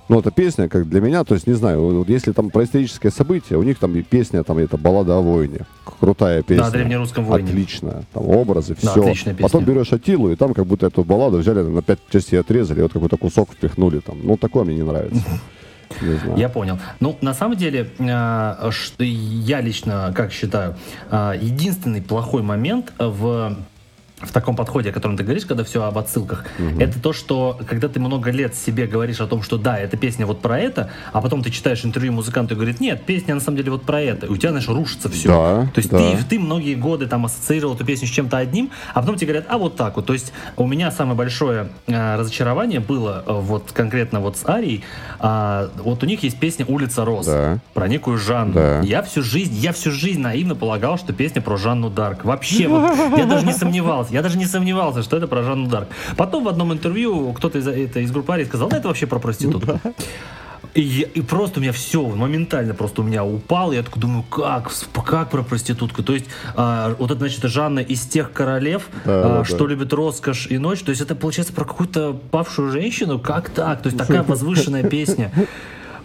[0.08, 3.10] Ну, эта песня, как для меня, то есть, не знаю, вот если там про историческое
[3.10, 5.60] событие, у них там и песня, там, это баллада о войне.
[5.98, 6.64] Крутая песня.
[6.64, 7.48] На древнерусском войне.
[7.48, 8.04] Отлично.
[8.12, 9.14] Там образы, все.
[9.24, 12.82] Да, Потом берешь Атилу, и там как будто эту балладу взяли, на пять частей отрезали,
[12.82, 14.18] вот какой-то кусок впихнули там.
[14.22, 15.22] Ну, такое мне не нравится.
[16.36, 16.78] Я понял.
[17.00, 20.76] Ну, на самом деле, э, я лично, как считаю,
[21.10, 23.56] э, единственный плохой момент в
[24.24, 26.80] в таком подходе, о котором ты говоришь, когда все об отсылках, угу.
[26.80, 30.26] это то, что когда ты много лет себе говоришь о том, что да, эта песня
[30.26, 33.56] вот про это, а потом ты читаешь интервью музыканта и говорит, нет, песня на самом
[33.56, 35.28] деле вот про это, и у тебя, знаешь, рушится все.
[35.28, 35.98] Да, то есть да.
[35.98, 39.46] ты, ты многие годы там ассоциировал эту песню с чем-то одним, а потом тебе говорят,
[39.48, 40.06] а вот так вот.
[40.06, 44.84] То есть у меня самое большое э, разочарование было э, вот конкретно вот с Арией,
[45.20, 47.58] э, вот у них есть песня «Улица Роз» да.
[47.74, 48.54] про некую Жанну.
[48.54, 48.80] Да.
[48.80, 52.24] Я всю жизнь, я всю жизнь наивно полагал, что песня про Жанну Дарк.
[52.24, 54.13] Вообще, вот, я даже не сомневался.
[54.14, 55.88] Я даже не сомневался, что это про Жанну Дарк.
[56.16, 59.18] Потом в одном интервью кто-то из, это, из группы Арии сказал, да это вообще про
[59.18, 59.80] проститутку.
[60.74, 63.72] И, и просто у меня все моментально просто у меня упал.
[63.72, 64.70] Я такой думаю, как,
[65.04, 66.04] как про проститутку?
[66.04, 69.70] То есть а, вот это значит Жанна из тех королев, да, а, да, что да.
[69.70, 70.80] любит роскошь и ночь.
[70.80, 73.18] То есть это получается про какую-то павшую женщину?
[73.18, 73.82] Как так?
[73.82, 75.32] То есть такая возвышенная песня.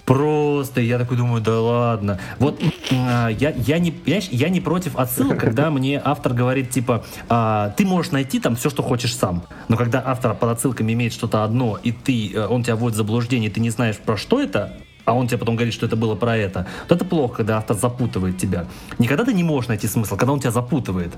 [0.10, 2.20] Просто я такой думаю, да ладно.
[2.39, 2.60] Вот
[2.91, 7.76] а, я, я, не, я, я не против отсылок, когда мне автор говорит, типа, а,
[7.78, 9.43] ты можешь найти там все, что хочешь сам.
[9.68, 12.97] Но когда автор под отсылками имеет что-то одно, и ты, э, он тебя вводит в
[12.97, 15.95] заблуждение, и ты не знаешь, про что это, а он тебе потом говорит, что это
[15.95, 18.66] было про это, то это плохо, когда автор запутывает тебя.
[18.97, 21.14] Никогда ты не можешь найти смысл, когда он тебя запутывает.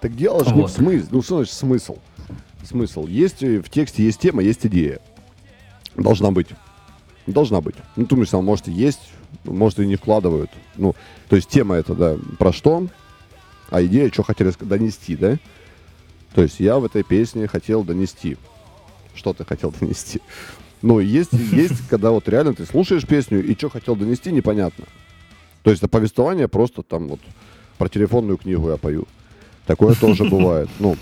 [0.00, 0.56] Так дело же вот.
[0.56, 1.08] не в смысле.
[1.12, 1.98] Ну, что значит смысл?
[2.64, 3.06] Смысл.
[3.06, 4.98] Есть э, в тексте есть тема, есть идея.
[5.94, 6.48] Должна быть.
[7.26, 7.74] Должна быть.
[7.96, 9.00] Ну, думаешь, там, может, и есть,
[9.44, 10.50] может, и не вкладывают.
[10.76, 10.94] Ну,
[11.28, 12.86] то есть тема это, да, про что,
[13.70, 15.36] а идея, что хотели донести, да?
[16.34, 18.36] То есть я в этой песне хотел донести.
[19.14, 20.20] Что ты хотел донести?
[20.82, 24.84] Ну, есть, есть, когда вот реально ты слушаешь песню, и что хотел донести, непонятно.
[25.62, 27.20] То есть это повествование просто там вот
[27.78, 29.08] про телефонную книгу я пою.
[29.66, 30.68] Такое тоже бывает.
[30.78, 30.96] Ну,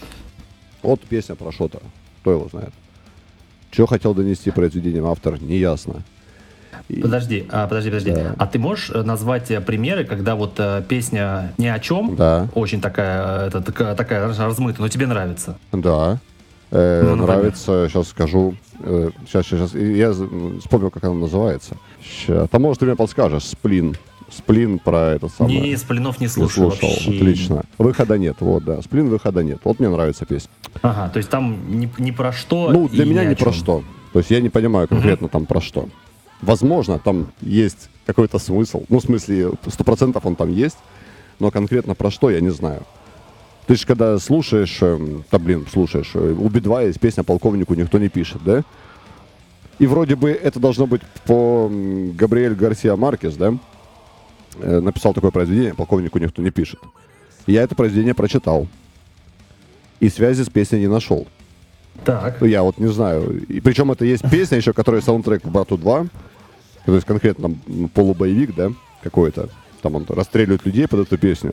[0.82, 1.82] вот песня про что-то.
[2.20, 2.72] Кто его знает.
[3.70, 6.04] Что хотел донести произведением автор, неясно.
[6.88, 8.12] Подожди, а, подожди, подожди.
[8.12, 8.34] Да.
[8.38, 12.48] А ты можешь э, назвать э, примеры, когда вот э, песня ни о чем, да.
[12.54, 15.56] очень такая, это, такая, такая размытая, но тебе нравится?
[15.72, 16.18] Да.
[16.70, 18.54] Э, ну, нравится, сейчас скажу.
[18.80, 20.12] Э, сейчас, сейчас, я
[20.60, 21.76] вспомнил, как она называется.
[22.02, 22.48] Сейчас.
[22.50, 23.96] А может, ты мне подскажешь, сплин.
[24.30, 25.60] Сплин про это самое.
[25.60, 26.64] Не, сплинов не слушал.
[26.64, 27.16] Не слушал, вообще.
[27.16, 27.62] отлично.
[27.78, 28.82] Выхода нет, вот, да.
[28.82, 29.60] Сплин, выхода нет.
[29.64, 30.50] Вот мне нравится песня.
[30.82, 33.84] Ага, то есть там не, не про что Ну, для меня не про что.
[34.12, 35.32] То есть я не понимаю конкретно угу.
[35.32, 35.88] там про что.
[36.44, 38.84] Возможно, там есть какой-то смысл.
[38.88, 40.76] Ну, в смысле, сто процентов он там есть,
[41.38, 42.82] но конкретно про что, я не знаю.
[43.66, 48.10] Ты же когда слушаешь, да блин, слушаешь, э, у Би-2 есть песня «Полковнику никто не
[48.10, 48.62] пишет», да?
[49.78, 51.70] И вроде бы это должно быть по
[52.14, 53.54] Габриэль Гарсия Маркес, да?
[54.58, 56.78] Э, написал такое произведение, полковнику никто не пишет.
[57.46, 58.68] Я это произведение прочитал.
[60.00, 61.26] И связи с песней не нашел.
[62.04, 62.42] Так.
[62.42, 63.44] Я вот не знаю.
[63.46, 66.06] И причем это есть песня еще, которая саундтрек к Брату 2.
[66.84, 67.54] То есть конкретно
[67.94, 68.70] полубоевик, да,
[69.02, 69.48] какой-то.
[69.82, 71.52] Там он расстреливает людей под эту песню.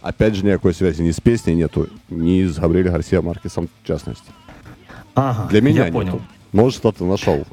[0.00, 4.30] Опять же, никакой связи ни с песней нету, ни с Габриэлем Гарсия Маркесом в частности.
[5.14, 5.94] Ага, Для меня я нету.
[5.94, 6.22] понял.
[6.52, 7.44] Может, кто-то нашел.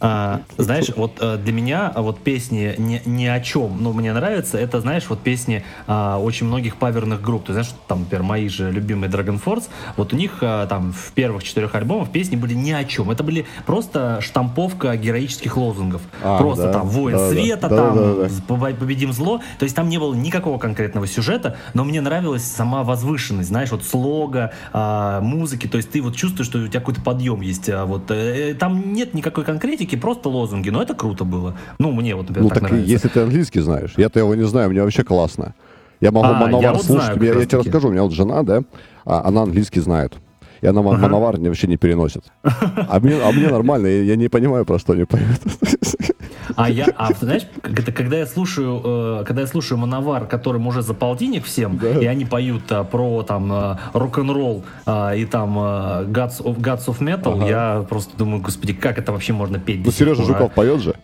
[0.00, 4.12] А, знаешь, вот э, для меня а, вот песни ни, ни о чем, ну, мне
[4.12, 7.46] нравятся, это, знаешь, вот песни а, очень многих паверных групп.
[7.46, 9.64] Ты знаешь, там, например, мои же любимые Dragon Force,
[9.96, 13.10] вот у них а, там в первых четырех альбомах песни были ни о чем.
[13.10, 16.02] Это были просто штамповка героических лозунгов.
[16.22, 18.34] А, просто да, там «Воин да, да, света», да, там да, да.
[18.48, 19.40] «Побо- «Победим зло».
[19.58, 23.84] То есть там не было никакого конкретного сюжета, но мне нравилась сама возвышенность, знаешь, вот
[23.84, 25.66] слога, а, музыки.
[25.66, 27.68] То есть ты вот чувствуешь, что у тебя какой-то подъем есть.
[27.70, 30.70] а, вот, э, там нет никакой конкретики, просто лозунги.
[30.70, 31.54] Но это круто было.
[31.78, 32.90] Ну, мне вот, например, Ну так, так нравится.
[32.90, 35.54] если ты английский знаешь, я-то его не знаю, мне вообще классно.
[36.00, 38.12] Я могу А, я Мановар вот слушать, знаю я, я тебе расскажу, у меня вот
[38.12, 38.62] жена, да,
[39.04, 40.12] а, она английский знает.
[40.60, 40.96] И она ага.
[40.98, 42.24] Мановар не- вообще не переносит.
[42.42, 45.40] А мне, а мне нормально, я, я не понимаю, про что они поют.
[46.56, 50.82] А я, а знаешь, это, когда я слушаю, э, когда я слушаю Мановар, которым уже
[50.82, 55.60] за полтинник всем, и они поют а, про там э, рок-н-ролл а, и там э,
[56.06, 57.46] Gods of, Gods of Metal, Ага.
[57.48, 59.84] я просто думаю, господи, как это вообще можно петь?
[59.84, 60.26] Ну, Сережа а?
[60.26, 60.94] Жуков поет же,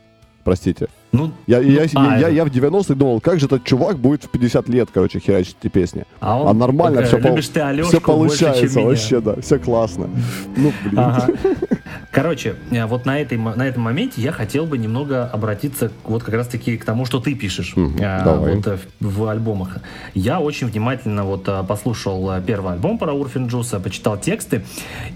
[0.45, 0.89] простите.
[1.13, 3.65] Ну, Я, я, ну, я, а, я, это- я в 90-х думал, как же этот
[3.65, 6.05] чувак будет в 50 лет, короче, херачить эти песни.
[6.21, 8.89] А он- а нормально э, все, любишь ты все больше, получается, меня.
[8.89, 10.09] вообще, да, все классно.
[10.57, 10.99] Ну, блин.
[10.99, 11.29] Ага.
[12.13, 16.35] Короче, э, вот на, этой, на этом моменте я хотел бы немного обратиться вот как
[16.35, 18.55] раз-таки к тому, что ты пишешь Мгм, э, давай.
[18.57, 19.79] вот, э, в, в альбомах.
[20.15, 24.65] Я очень внимательно вот послушал первый альбом про Урфин Джуса, почитал тексты,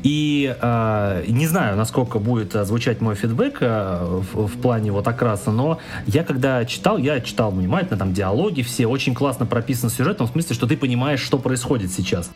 [0.03, 5.51] и э, не знаю, насколько будет звучать мой фидбэк э, в, в плане вот окраса,
[5.51, 10.19] но я когда читал, я читал внимательно, там диалоги все, очень классно прописан сюжет, в
[10.19, 12.31] том смысле, что ты понимаешь, что происходит сейчас.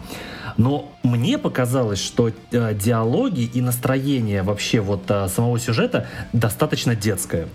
[0.56, 7.48] Но мне показалось, что э, диалоги и настроение вообще вот э, самого сюжета достаточно детское.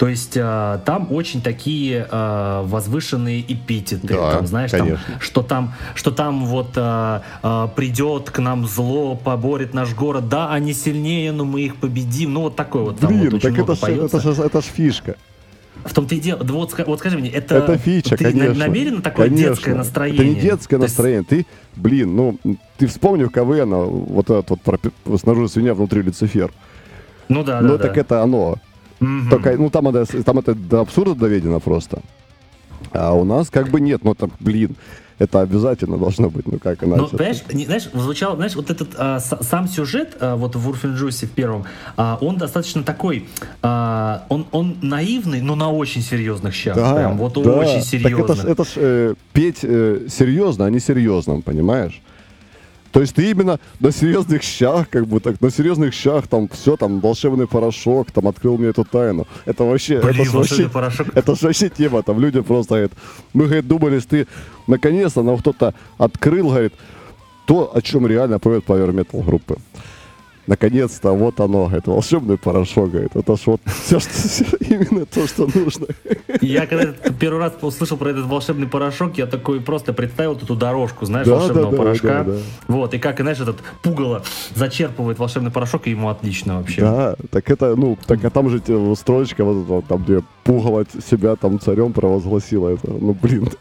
[0.00, 5.74] То есть э, там очень такие э, возвышенные эпитеты, Да, там, знаешь, там, что там,
[5.94, 11.32] что там вот э, э, придет к нам зло, поборет наш город, да, они сильнее,
[11.32, 14.20] но мы их победим, ну вот такой вот там Блин, вот так это ж, это,
[14.20, 15.16] ж, это ж фишка.
[15.84, 18.54] В том-то и дело, да вот, вот скажи мне, это, Это фича, ты конечно.
[18.54, 19.50] намеренно такое Конечно.
[19.50, 20.22] детское настроение?
[20.24, 21.24] Это не детское То есть- настроение.
[21.24, 21.46] Ты,
[21.76, 22.38] блин, ну,
[22.78, 26.50] ты вспомни в КВН, вот этот вот пропи- снаружи свинья, внутри Люцифер.
[27.28, 28.00] Ну да, ну, да, так да.
[28.00, 28.56] это оно.
[29.00, 29.30] Мгм.
[29.30, 32.00] Только, ну, там это, там это до абсурда доведено просто.
[32.92, 34.74] А у нас как бы нет, ну, там, блин,
[35.18, 37.02] это обязательно должно быть, ну, как иначе.
[37.02, 40.68] Ну, понимаешь, не- знаешь, звучал, знаешь, вот этот а, с- сам сюжет, а, вот в
[40.68, 41.64] Урфинджусе в первом,
[41.96, 43.28] а, он достаточно такой,
[43.62, 47.52] а, он, он наивный, но на очень серьезных щах, прям вот да.
[47.52, 48.24] очень Так серьезно.
[48.24, 52.00] это ж, это ж, э, петь э, серьезно, а не серьезным, понимаешь?
[52.92, 56.76] То есть ты именно на серьезных щах, как бы так, на серьезных щах, там все,
[56.76, 59.26] там волшебный порошок, там открыл мне эту тайну.
[59.44, 61.06] Это вообще, Блин, это вообще, порошок.
[61.14, 62.92] это вообще тема, там люди просто говорят,
[63.32, 64.26] мы, говорит, думали, что ты
[64.66, 66.72] наконец-то нам кто-то открыл, говорит,
[67.46, 69.56] то, о чем реально поет Power Metal группы.
[70.50, 75.46] Наконец-то, вот оно, говорит, волшебный порошок, говорит, это ж вот все, что, именно то, что
[75.54, 75.86] нужно.
[76.40, 76.86] Я когда
[77.20, 81.36] первый раз услышал про этот волшебный порошок, я такой просто представил эту дорожку, знаешь, Да,
[81.36, 82.24] волшебного да, да, порошка.
[82.24, 82.38] да, да.
[82.66, 84.24] Вот, и как, знаешь, этот пугало
[84.56, 86.80] зачерпывает волшебный порошок, и ему отлично вообще.
[86.80, 88.60] Да, так это, ну, так а там же
[88.96, 93.48] строчка, вот эта там, где пугало себя там царем провозгласила это, ну, блин.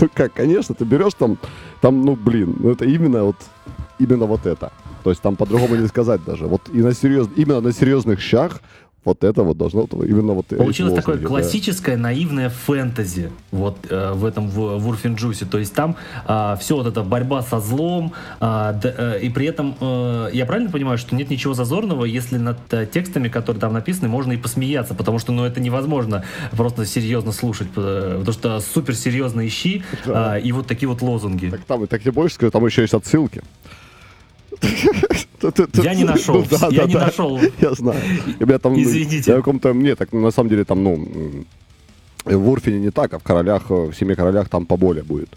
[0.00, 1.36] Ну как, конечно, ты берешь там,
[1.82, 3.36] там, ну, блин, ну это именно вот,
[3.98, 4.72] именно вот это.
[5.02, 6.46] То есть там по-другому не сказать даже.
[6.46, 8.60] Вот и на серьез, именно на серьезных щах
[9.02, 11.26] вот это вот должно, именно вот Получилось такое да.
[11.26, 15.46] классическое наивное фэнтези вот э, в этом в, в Урфинджусе.
[15.46, 15.96] То есть там
[16.60, 20.70] все вот эта борьба со злом, а, д- э, и при этом э, я правильно
[20.70, 24.94] понимаю, что нет ничего зазорного, если над э, текстами, которые там написаны, можно и посмеяться,
[24.94, 30.34] потому что ну это невозможно просто серьезно слушать, э, потому что суперсерьезные щи Да.
[30.34, 31.48] а, и вот такие вот лозунги.
[31.48, 33.42] Так там, так тебе больше скажу, там еще есть отсылки.
[35.82, 37.40] Я не нашел, Ну, я не нашел.
[37.60, 38.00] Я знаю.
[38.76, 39.30] Ну, Извините.
[39.30, 41.08] Я в каком-то, не, так на самом деле там, ну,
[42.24, 45.30] в Урфине не так, а в Королях, э, в Семи Королях там поболее будет.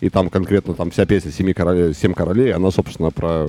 [0.00, 3.48] И там конкретно там вся песня Семи Королей, Семь Королей, она, собственно, про,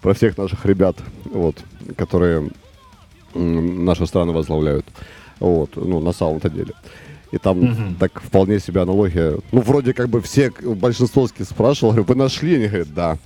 [0.00, 1.56] про всех наших ребят, вот,
[1.96, 2.50] которые
[3.34, 4.86] нашу страну возглавляют.
[5.38, 6.74] Вот, ну, на самом-то деле.
[7.32, 7.94] И там угу.
[7.98, 9.38] так вполне себе аналогия.
[9.52, 12.56] Ну, вроде как бы все, большинство спрашивал, говорю, вы нашли?
[12.56, 13.18] Они говорят, да,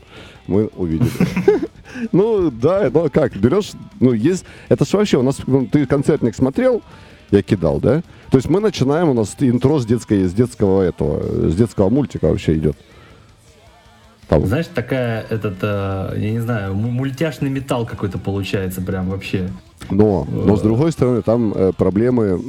[0.47, 1.11] мы увидели.
[2.11, 6.35] Ну, да, ну как, берешь, ну, есть, это же вообще, у нас, ну, ты концертник
[6.35, 6.83] смотрел,
[7.31, 8.03] я кидал, да?
[8.31, 12.27] То есть мы начинаем, у нас интро с, детской, с детского этого, с детского мультика
[12.27, 12.77] вообще идет.
[14.29, 14.47] Там.
[14.47, 19.51] Знаешь, такая, этот, э, я не знаю, мультяшный металл какой-то получается прям вообще.
[19.91, 22.41] Но, но с другой стороны, там э, проблемы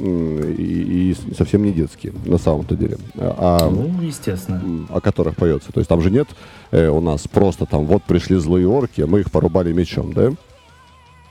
[0.56, 2.96] и, и совсем не детские, на самом-то деле.
[3.18, 4.86] А, ну, естественно.
[4.88, 5.70] О которых поется.
[5.72, 6.28] То есть там же нет
[6.70, 10.28] э, у нас просто там, вот пришли злые орки, мы их порубали мечом, да?
[10.28, 10.36] Mm-hmm.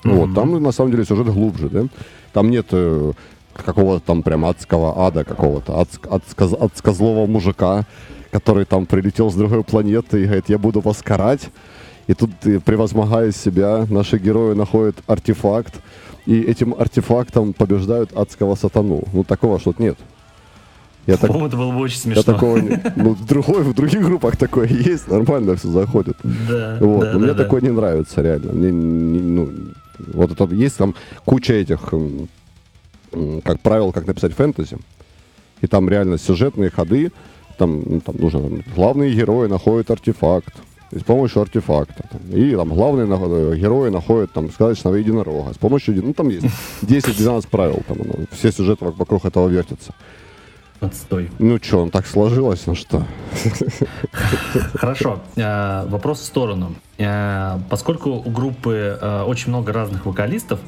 [0.04, 1.86] Вот, там на самом деле сюжет глубже, да?
[2.34, 3.14] Там нет э,
[3.54, 7.86] какого-то там прям адского ада какого-то, адск, адск, адсказлого мужика,
[8.36, 11.50] который там прилетел с другой планеты и говорит, я буду вас карать.
[12.08, 12.32] И тут,
[12.66, 15.76] превозмогая себя, наши герои находят артефакт,
[16.26, 19.04] и этим артефактом побеждают адского сатану.
[19.14, 19.98] Ну, такого что-то нет.
[21.08, 22.24] Я так, это было бы очень смешно.
[22.28, 22.58] Я такого,
[22.98, 26.18] ну, в, другой, в других группах такое есть, нормально все заходит.
[26.24, 27.06] Да, вот.
[27.06, 27.44] да, Но да, мне да.
[27.44, 28.52] такое не нравится, реально.
[28.52, 29.50] Мне, не, ну,
[30.14, 30.94] вот это есть там
[31.24, 31.94] куча этих,
[33.46, 34.78] как правило, как написать фэнтези.
[35.62, 37.14] И там реально сюжетные ходы,
[37.58, 40.54] там, ну, там нужно, там, главные герои находят артефакт,
[40.92, 42.06] с помощью артефакта.
[42.12, 45.54] Там, и там главные на, герои находят там сказочного единорога.
[45.54, 46.46] С помощью, ну там есть
[46.82, 49.94] 10-12 правил, там ну, все сюжеты вокруг этого вертятся.
[50.82, 51.32] Отстой.
[51.40, 53.04] Ну что, он так сложилось, ну что?
[54.76, 55.22] Хорошо.
[55.38, 56.76] Э, вопрос в сторону.
[56.98, 60.60] Э, поскольку у группы э, очень много разных вокалистов,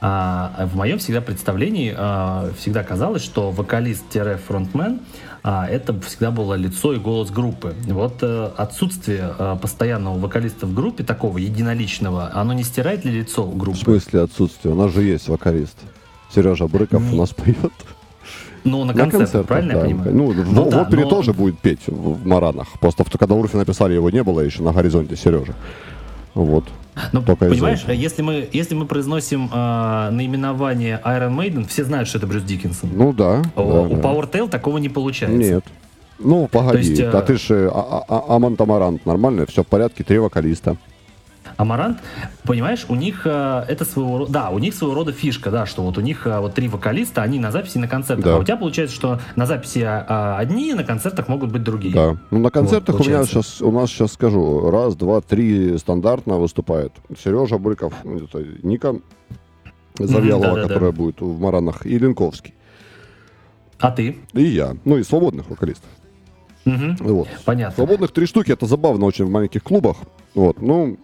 [0.00, 1.92] в моем всегда представлении
[2.56, 4.98] всегда казалось, что вокалист-фронтмен
[5.44, 7.74] а, это всегда было лицо и голос группы.
[7.88, 13.44] Вот э, отсутствие э, постоянного вокалиста в группе, такого единоличного, оно не стирает ли лицо
[13.46, 13.78] группы?
[13.78, 14.72] В смысле отсутствие?
[14.72, 15.76] У нас же есть вокалист.
[16.32, 17.72] Сережа Брыков у нас поет.
[18.64, 19.80] Ну, на, на концертах, правильно да.
[19.80, 20.14] я понимаю?
[20.14, 21.10] Ну, ну в, да, в опере но...
[21.10, 22.68] тоже будет петь в Маранах.
[22.78, 25.54] Просто когда Урфи написали, его не было еще на горизонте Сережа.
[26.34, 26.64] Вот.
[27.12, 32.18] Ну, Только понимаешь, если мы, если мы произносим э, наименование Iron Maiden, все знают, что
[32.18, 32.90] это Брюс Диккенсон.
[32.94, 33.42] Ну да.
[33.56, 34.02] У, да, у да.
[34.02, 35.36] Power такого не получается.
[35.36, 35.64] Нет.
[36.18, 40.18] Ну, погоди, есть, а ты же а, а, Амант Амарант, нормально, все в порядке, три
[40.18, 40.76] вокалиста.
[41.62, 41.98] Амарант,
[42.44, 45.82] понимаешь, у них э, это своего рода, да, у них своего рода фишка, да, что
[45.82, 48.36] вот у них э, вот три вокалиста, они на записи и на концертах, да.
[48.36, 51.94] а у тебя получается, что на записи э, одни, на концертах могут быть другие.
[51.94, 55.78] Да, ну на концертах вот, у меня сейчас, у нас сейчас скажу, раз, два, три
[55.78, 56.92] стандартно выступает.
[57.22, 58.96] Сережа Брыков, это Ника
[59.98, 60.96] Завьялова, да, да, которая да.
[60.96, 62.54] будет в Маранах, и Ленковский.
[63.78, 64.18] А ты?
[64.32, 65.88] И я, ну и свободных вокалистов.
[66.64, 66.96] Угу.
[67.00, 67.28] Вот.
[67.44, 67.74] Понятно.
[67.74, 69.96] Свободных три штуки, это забавно очень в маленьких клубах.
[70.34, 70.96] Вот, ну,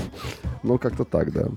[0.62, 1.48] ну как-то так, да.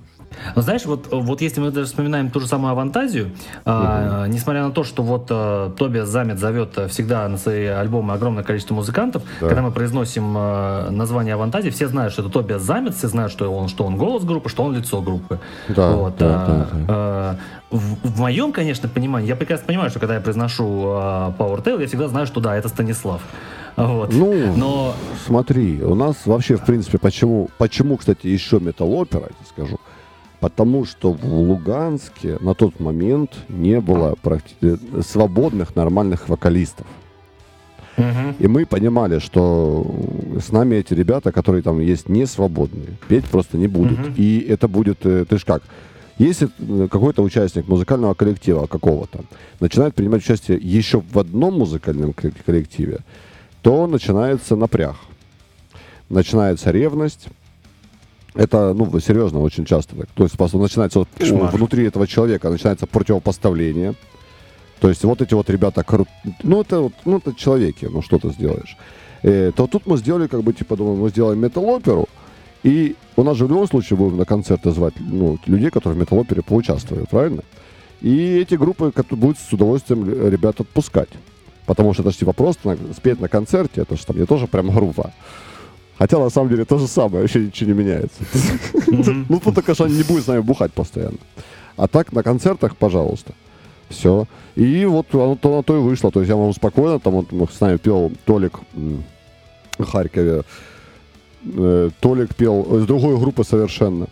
[0.56, 3.34] Ну, знаешь, вот, вот если мы даже вспоминаем ту же самую авантазию, угу.
[3.66, 8.44] а, несмотря на то, что вот а, Тобиас Замет зовет всегда на свои альбомы огромное
[8.44, 9.48] количество музыкантов, да.
[9.48, 13.54] когда мы произносим а, название авантазии, все знают, что это Тобиас Замет, все знают, что
[13.54, 15.40] он, что он голос группы, что он лицо группы.
[15.70, 16.86] Да, вот, да, а, да, да.
[16.88, 17.36] А,
[17.72, 21.82] в, в моем, конечно, понимании, я прекрасно понимаю, что когда я произношу а, Power Tail,
[21.82, 23.22] я всегда знаю, что да, это Станислав.
[23.76, 24.14] Вот.
[24.14, 24.94] Ну, Но...
[25.26, 29.80] смотри, у нас вообще, в принципе, почему, почему, кстати, еще металлопера, я тебе скажу,
[30.46, 36.86] потому что в Луганске на тот момент не было практи- свободных нормальных вокалистов.
[37.98, 38.36] Угу.
[38.38, 39.84] И мы понимали, что
[40.40, 42.90] с нами эти ребята, которые там есть, не свободные.
[43.08, 44.00] Петь просто не будут.
[44.00, 44.10] Угу.
[44.18, 45.64] И это будет, э, ты ж как,
[46.20, 49.22] если э, какой-то участник музыкального коллектива какого-то
[49.60, 53.00] начинает принимать участие еще в одном музыкальном коллективе,
[53.64, 54.96] то начинается напряг.
[56.10, 57.30] Начинается ревность.
[58.36, 60.10] Это, ну, серьезно, очень часто так.
[60.14, 63.96] То есть начинается вот, внутри этого человека начинается противопоставление.
[64.80, 65.86] То есть вот эти вот ребята,
[66.44, 68.78] ну это вот, ну это человеки, ну что ты сделаешь.
[69.24, 72.08] Э, то тут мы сделали, как бы, типа, думаю, мы сделаем метал-оперу,
[72.64, 76.00] и у нас же в любом случае будем на концерты звать ну, людей, которые в
[76.02, 77.42] метал-опере поучаствуют, правильно?
[78.02, 81.10] И эти группы будут с удовольствием ребят отпускать.
[81.66, 84.70] Потому что это же типа просто спеть на концерте, это же там не тоже прям
[84.70, 85.12] группа.
[85.98, 88.24] Хотя на самом деле то же самое, вообще ничего не меняется.
[89.30, 91.18] Ну, только что они не будут с нами бухать постоянно.
[91.78, 93.34] А так на концертах, пожалуйста.
[93.90, 94.28] Все.
[94.56, 96.12] И вот оно то на то и вышло.
[96.12, 98.60] То есть я могу спокойно, там вот с нами пел Толик
[99.78, 100.44] в Харькове.
[101.46, 104.08] Э, Толик пел с другой группы совершенно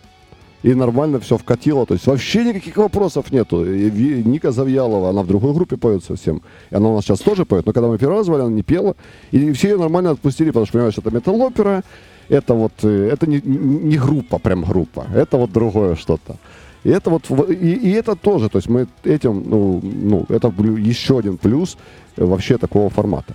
[0.64, 1.84] и нормально все вкатило.
[1.84, 3.64] То есть вообще никаких вопросов нету.
[3.66, 6.40] И Ника Завьялова, она в другой группе поет совсем.
[6.70, 7.66] И она у нас сейчас тоже поет.
[7.66, 8.96] Но когда мы первый раз звали, она не пела.
[9.30, 11.82] И все ее нормально отпустили, потому что, понимаешь, это металлопера.
[12.30, 15.06] Это вот, э, это не, не группа, прям группа.
[15.14, 16.36] Это вот другое что-то.
[16.82, 21.18] И это вот, и, и это тоже, то есть мы этим, ну, ну, это еще
[21.18, 21.76] один плюс
[22.16, 23.34] вообще такого формата.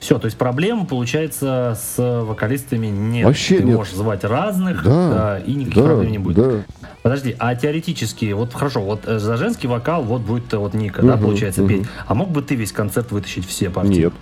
[0.00, 3.26] Все, то есть проблем, получается, с вокалистами нет.
[3.26, 3.76] Вообще Ты нет.
[3.76, 6.36] можешь звать разных, Да, да, и никаких да, проблем не будет.
[6.36, 6.64] да.
[7.02, 11.02] Подожди, а теоретически, вот хорошо, вот э, за женский вокал вот будет э, вот Ника,
[11.02, 11.68] да, Мгм, получается, мгм.
[11.68, 11.86] петь.
[12.06, 13.90] А мог бы ты весь концерт вытащить все партии?
[14.04, 14.12] Нет,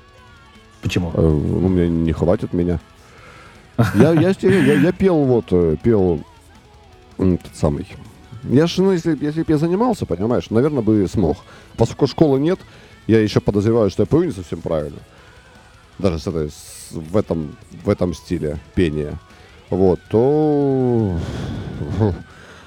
[0.82, 1.12] Почему?
[1.14, 2.80] э, ну, мне не хватит меня.
[3.94, 6.20] Я, я, я, я, пел вот, э, пел
[7.16, 7.86] тот самый.
[8.42, 11.36] Я же, ну, если, если бы я занимался, понимаешь, наверное, бы смог.
[11.76, 12.58] Поскольку школы нет,
[13.06, 14.98] я еще подозреваю, что я пою не совсем правильно.
[15.98, 19.18] Даже с этой, с- в, этом, в этом стиле пения.
[19.70, 21.16] Вот, то...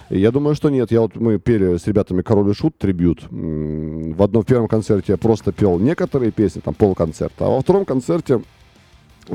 [0.10, 0.92] Я думаю, что нет.
[0.92, 3.22] Я вот, мы пели с ребятами «Король и Шут» трибют.
[3.30, 7.46] В одном в первом концерте я просто пел некоторые песни, там полконцерта.
[7.46, 8.42] А во втором концерте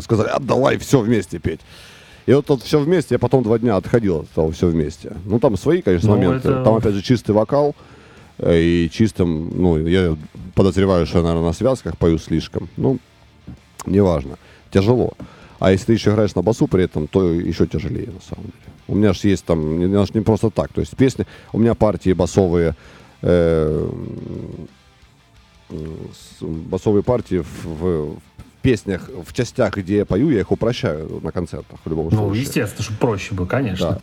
[0.01, 1.61] сказали, а давай все вместе петь.
[2.27, 5.17] И вот тут все вместе, я потом два дня отходил от того все вместе.
[5.25, 6.49] Ну, там свои, конечно, Ну, моменты.
[6.51, 7.75] это- Там, опять же, чистый вокал.
[8.39, 10.15] э, И чистым, ну, я
[10.55, 12.69] подозреваю, что я, наверное, на связках пою слишком.
[12.77, 12.99] Ну,
[13.87, 14.39] неважно.
[14.71, 15.13] Тяжело.
[15.59, 18.75] А если ты еще играешь на басу при этом, то еще тяжелее, на самом деле.
[18.89, 20.73] У меня же есть там, не, не просто так.
[20.73, 22.75] То есть песни, у меня партии басовые,
[23.23, 23.91] э,
[26.41, 28.17] басовые партии в- в
[28.67, 32.43] песнях, в частях, где я пою, я их упрощаю на концертах в любом Ну, случае.
[32.43, 34.01] естественно, чтобы проще было, конечно.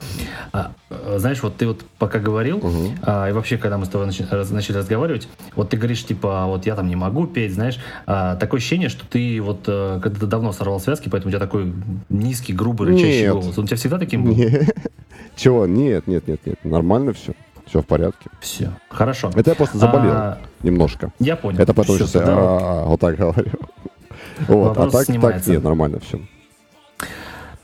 [0.53, 2.97] А, э, знаешь, вот ты вот пока говорил, Мгм.
[3.01, 5.27] а, и вообще, когда мы с тобой начали, начали разговаривать,
[5.57, 8.87] вот ты говоришь, типа, «А вот я там не могу петь, знаешь, а, такое ощущение,
[8.87, 11.73] что ты вот, э, когда ты давно сорвал связки, поэтому у тебя такой
[12.07, 13.33] низкий, грубый, рычащий Нет.
[13.33, 13.57] голос.
[13.57, 14.33] Он у тебя всегда таким был?
[15.35, 15.67] Чего?
[15.67, 16.63] Нет, нет, нет, нет.
[16.63, 17.33] Нормально все.
[17.65, 18.29] Все в порядке.
[18.41, 19.31] Все, хорошо.
[19.35, 21.11] Это я просто заболел А, немножко.
[21.19, 21.59] я понял.
[21.59, 23.51] Это потому что я тогда а, вот так говорю.
[24.47, 26.19] Вот, а так, так нет, нормально все.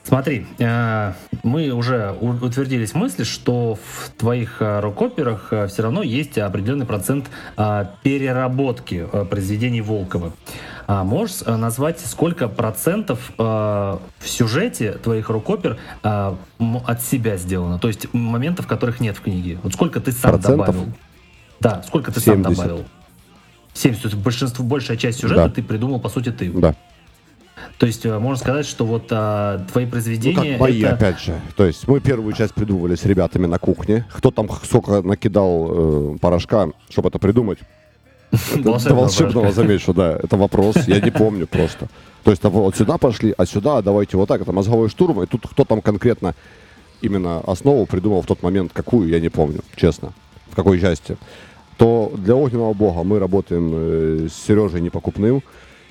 [0.03, 1.13] Смотри, э,
[1.43, 7.27] мы уже утвердились в мысли, что в твоих э, рок-операх все равно есть определенный процент
[7.57, 10.33] э, переработки э, произведений Волкова.
[10.89, 16.35] Можешь э, назвать, сколько процентов э, в сюжете твоих рок-опер э,
[16.87, 17.77] от себя сделано?
[17.77, 19.59] То есть моментов, которых нет в книге.
[19.61, 20.65] Вот сколько ты сам Процентов?
[20.65, 20.85] добавил?
[21.59, 22.57] Да, сколько ты сам 70.
[22.57, 22.85] добавил?
[23.79, 24.01] 70.
[24.01, 25.49] То есть большинство, большая часть сюжета Да.
[25.49, 26.49] ты придумал, по сути, ты.
[26.51, 26.75] Да.
[27.77, 30.51] То есть э, можно сказать, что вот а, твои Ну, произведения...
[30.51, 31.39] как мои, это- опять же.
[31.55, 34.05] То есть мы первую часть придумывали с ребятами на кухне.
[34.13, 37.59] Кто там сколько накидал э, порошка, чтобы это придумать?
[38.57, 40.19] До Волшебного замечу, да.
[40.21, 41.87] Это вопрос, я не помню просто.
[42.23, 44.41] То есть вот сюда пошли, а сюда давайте вот так.
[44.41, 45.23] Это мозговой штурм.
[45.23, 46.35] И тут кто там конкретно
[47.01, 50.13] именно основу придумал в тот момент, какую, я не помню, честно.
[50.51, 51.17] В какой части.
[51.79, 55.41] То для огненного бога мы работаем э, с Сережей Непокупным.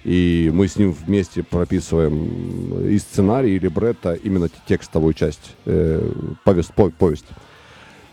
[0.04, 6.12] И мы с ним вместе прописываем и сценарий, и либретто, именно текстовую часть, э,
[6.44, 7.24] повесть, по- повесть.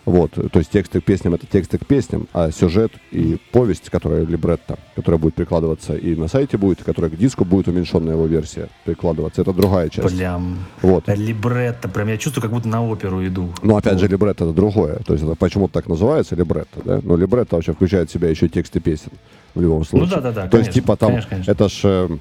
[0.06, 4.24] Вот, то есть тексты к песням это тексты к песням, а сюжет и повесть, которая
[4.24, 8.28] либретто, которая будет прикладываться и на сайте будет, и которая к диску будет уменьшенная его
[8.28, 10.16] версия прикладываться, это другая часть.
[10.16, 11.08] Прям Вот.
[11.08, 13.52] либретто, прям я чувствую, как будто на оперу иду.
[13.64, 14.98] Но опять же, либретто это другое.
[15.06, 17.00] То есть это почему-то так называется либретто, да?
[17.02, 19.12] Но либретто вообще включает в себя еще тексты песен
[19.56, 20.08] в любом случае.
[20.08, 21.52] Ну да-да-да, То есть конечно, типа там, конечно, конечно.
[21.52, 22.18] это ж э,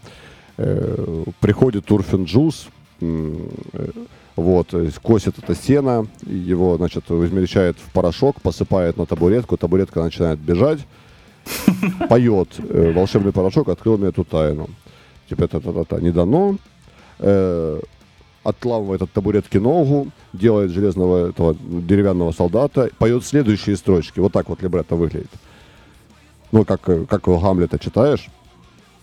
[0.57, 2.69] э, приходит Урфин Джуз,
[3.01, 3.37] э,
[4.37, 10.39] вот, э, косит это сено, его, значит, измельчает в порошок, посыпает на табуретку, табуретка начинает
[10.39, 10.81] бежать,
[12.09, 14.69] поет э, волшебный порошок, открыл мне эту тайну.
[15.29, 16.57] Типа это не дано.
[17.19, 17.81] Э,
[18.43, 24.21] отламывает от табуретки ногу, делает железного этого деревянного солдата, поет следующие строчки.
[24.21, 25.31] Вот так вот либретто выглядит.
[26.53, 28.29] Ну, как, как у Гамлета читаешь,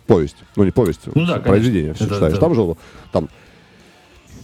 [0.06, 2.18] повесть, ну не повесть, Ну да, произведение все конечно.
[2.18, 2.34] читаешь.
[2.36, 2.76] Да, Там же
[3.12, 3.30] там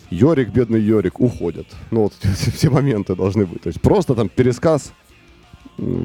[0.10, 1.68] Йорик, бедный Йорик, уходят.
[1.92, 2.14] Ну вот
[2.54, 3.62] все моменты должны быть.
[3.62, 4.94] То есть просто там пересказ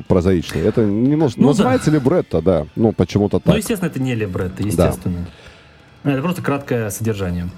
[0.09, 0.61] прозаичный.
[0.63, 1.41] Это немножко...
[1.41, 1.53] Ну да.
[1.53, 2.67] называется либретто, да.
[2.77, 3.57] Ну, почему-то Ну, так.
[3.57, 5.27] естественно, это не либретто, естественно.
[6.05, 7.49] Это просто краткое содержание.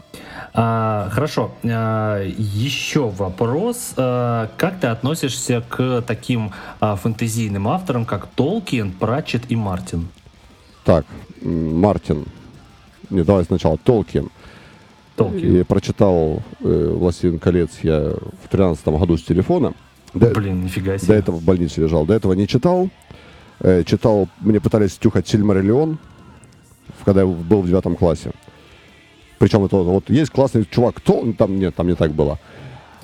[0.52, 1.52] А, хорошо.
[1.64, 3.94] А, еще вопрос.
[3.96, 10.08] А, как ты относишься к таким а, фэнтезийным авторам, как Толкин, Пратчет и Мартин?
[10.84, 11.06] Так,
[11.42, 12.26] Мартин.
[13.10, 14.28] Не, давай сначала Толкин.
[15.16, 15.60] Толкин.
[15.60, 19.74] И прочитал э, «Властелин колец» я в тринадцатом году с телефона.
[20.12, 21.16] До, Блин, нифига до себе.
[21.16, 22.06] этого в больнице лежал.
[22.06, 22.88] До этого не читал.
[23.60, 25.98] Э, читал, мне пытались стюхать «Сильмариллион»,
[27.04, 28.32] когда я был в девятом классе.
[29.38, 32.38] Причем это вот есть классный чувак, кто ну, там нет, там не так было.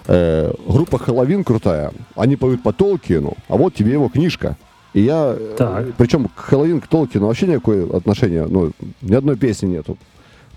[0.07, 4.57] Э, группа Хэллоуин крутая, они поют по Толкину, а вот тебе его книжка.
[4.93, 5.95] И я, э, Так.
[5.97, 8.73] причем к Хэллоуин, к Толкину вообще никакое отношения, ну,
[9.03, 9.99] ни одной песни нету.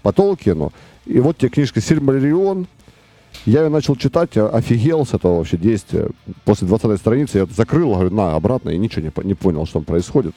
[0.02, 0.72] По Толкину.
[1.06, 2.68] И вот тебе книжка Сильмариллион,
[3.46, 6.10] Я ее начал читать, офигел с этого вообще действия.
[6.46, 9.86] После 20 страницы я закрыл, говорю, на, обратно, и ничего не, не понял, что там
[9.86, 10.34] происходит.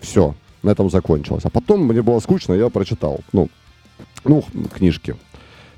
[0.00, 1.44] Все, на этом закончилось.
[1.44, 3.48] А потом мне было скучно, я прочитал, ну,
[4.24, 4.44] ну,
[4.74, 5.16] книжки.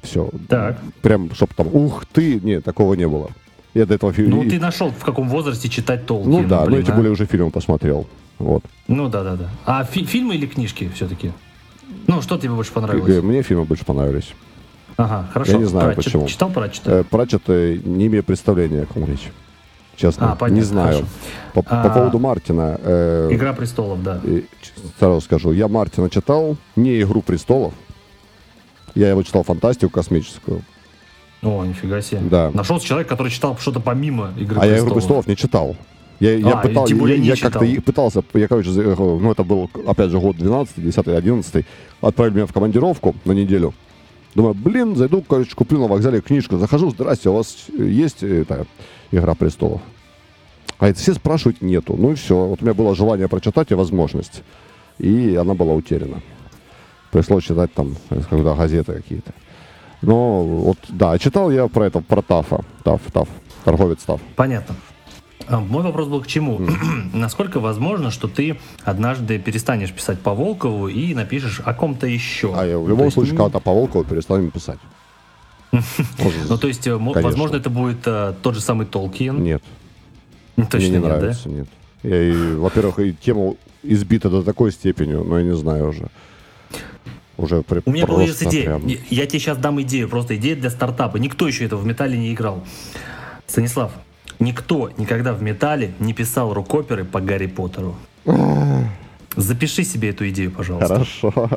[0.02, 0.30] Все.
[0.48, 0.78] Так.
[1.02, 3.30] Прям, чтобы там, ух ты, нет, такого не было.
[3.74, 4.42] Я до этого фильма...
[4.42, 6.42] Ну, ты нашел, в каком возрасте читать Толкина.
[6.42, 6.96] Ну да, блин, ну я тем а?
[6.96, 8.06] более уже фильм посмотрел.
[8.38, 8.64] Вот.
[8.88, 9.50] Ну да, да, да.
[9.66, 11.32] А фи- фильмы или книжки все-таки?
[12.06, 13.22] Ну, что тебе больше понравилось?
[13.22, 14.32] Мне фильмы больше понравились.
[14.96, 15.52] Ага, хорошо.
[15.52, 16.04] Я не знаю Пратчет.
[16.04, 16.26] почему.
[16.26, 16.90] Читал Пратчета?
[16.90, 19.30] Э, Пратчет не имею представления, о ком речь.
[19.96, 21.06] Честно, а, понятно, не знаю.
[21.54, 22.78] По, а, по поводу Мартина.
[22.82, 24.20] Э, Игра престолов, да.
[24.98, 27.72] Сразу скажу, я Мартина читал, не Игру престолов.
[28.94, 30.62] Я его читал фантастику космическую.
[31.42, 32.20] О, нифига себе.
[32.22, 32.50] Да.
[32.52, 34.62] Нашелся человек, который читал что-то помимо Игры а престолов.
[34.62, 35.76] А я Игру престолов не читал.
[36.18, 40.18] Я, а, я, пытал, я, я как-то пытался, я, короче, ну, это был, опять же,
[40.18, 41.66] год 12, 10, 11,
[42.00, 43.74] отправили меня в командировку на неделю.
[44.34, 46.58] Думаю, блин, зайду, короче, куплю на вокзале книжку.
[46.58, 48.66] Захожу, здрасте, у вас есть это,
[49.10, 49.80] «Игра престолов»?
[50.78, 51.96] А это все спрашивают, нету.
[51.96, 52.36] Ну и все.
[52.36, 54.42] Вот у меня было желание прочитать и возможность.
[54.98, 56.20] И она была утеряна.
[57.10, 57.96] Пришлось читать там,
[58.28, 59.32] когда газеты какие-то.
[60.02, 62.62] Но вот, да, читал я про это, про Тафа.
[62.84, 63.28] Таф, Таф,
[63.64, 64.20] торговец Таф.
[64.36, 64.74] Понятно.
[65.48, 66.60] А, мой вопрос был к чему?
[67.12, 72.54] Насколько возможно, что ты однажды перестанешь писать по Волкову и напишешь о ком-то еще?
[72.56, 73.42] А я в любом случае, есть...
[73.42, 74.78] когда-то по Волкову перестанем писать.
[76.48, 79.42] Ну, то есть, э, возможно, это будет э, тот же самый Толкин?
[79.42, 79.62] Нет.
[80.56, 81.68] Точно Мне не нравится, нет.
[82.02, 86.08] Во-первых, и тема избита до такой степени, но я не знаю уже.
[87.36, 88.64] Уже при, У меня появилась идея.
[88.64, 88.86] Прям...
[89.10, 91.18] Я тебе сейчас дам идею, просто идея для стартапа.
[91.18, 92.64] Никто еще этого в металле не играл.
[93.46, 93.92] Станислав,
[94.38, 97.96] Никто никогда в металле не писал рукоперы по Гарри Поттеру.
[99.36, 100.88] Запиши себе эту идею, пожалуйста.
[100.88, 101.50] Хорошо.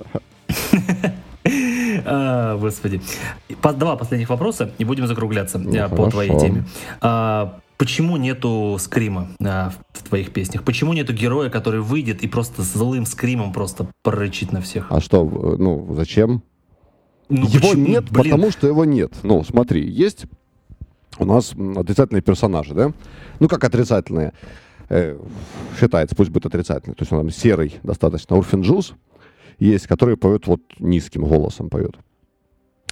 [2.06, 3.02] А, господи.
[3.76, 6.10] Два последних вопроса, и будем закругляться ну, по хорошо.
[6.12, 6.66] твоей теме.
[7.02, 10.64] А, почему нету скрима а, в твоих песнях?
[10.64, 14.88] Почему нету героя, который выйдет и просто злым скримом просто прорычит на всех?
[14.90, 16.44] А что, ну, зачем?
[17.30, 17.88] Ну, его почему?
[17.88, 18.24] нет, Блин.
[18.24, 19.14] потому что его нет.
[19.24, 20.26] Ну, смотри, есть
[21.20, 22.94] у нас отрицательные персонажи, да?
[23.40, 24.34] Ну, как отрицательные?
[24.90, 25.18] Э,
[25.80, 26.96] считается, пусть будет отрицательный.
[26.96, 28.36] То есть он там серый достаточно.
[28.38, 28.94] Урфинджус
[29.60, 31.96] есть, который поет вот низким голосом поет.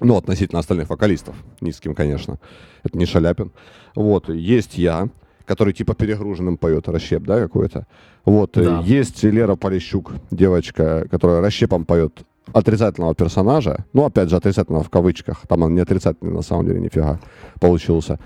[0.01, 1.35] Ну, относительно остальных вокалистов.
[1.59, 2.39] Низким, конечно.
[2.83, 3.51] Это не Шаляпин.
[3.95, 4.29] Вот.
[4.29, 5.09] Есть я,
[5.45, 7.87] который типа перегруженным поет, расщеп, да, какой-то.
[8.25, 8.57] Вот.
[8.57, 8.81] Э, да.
[8.85, 15.45] Есть Лера Полищук, девочка, которая расщепом поет отрицательного персонажа, ну, опять же, отрицательного в кавычках,
[15.47, 17.19] там он не отрицательный на самом деле, нифига
[17.59, 18.19] получился,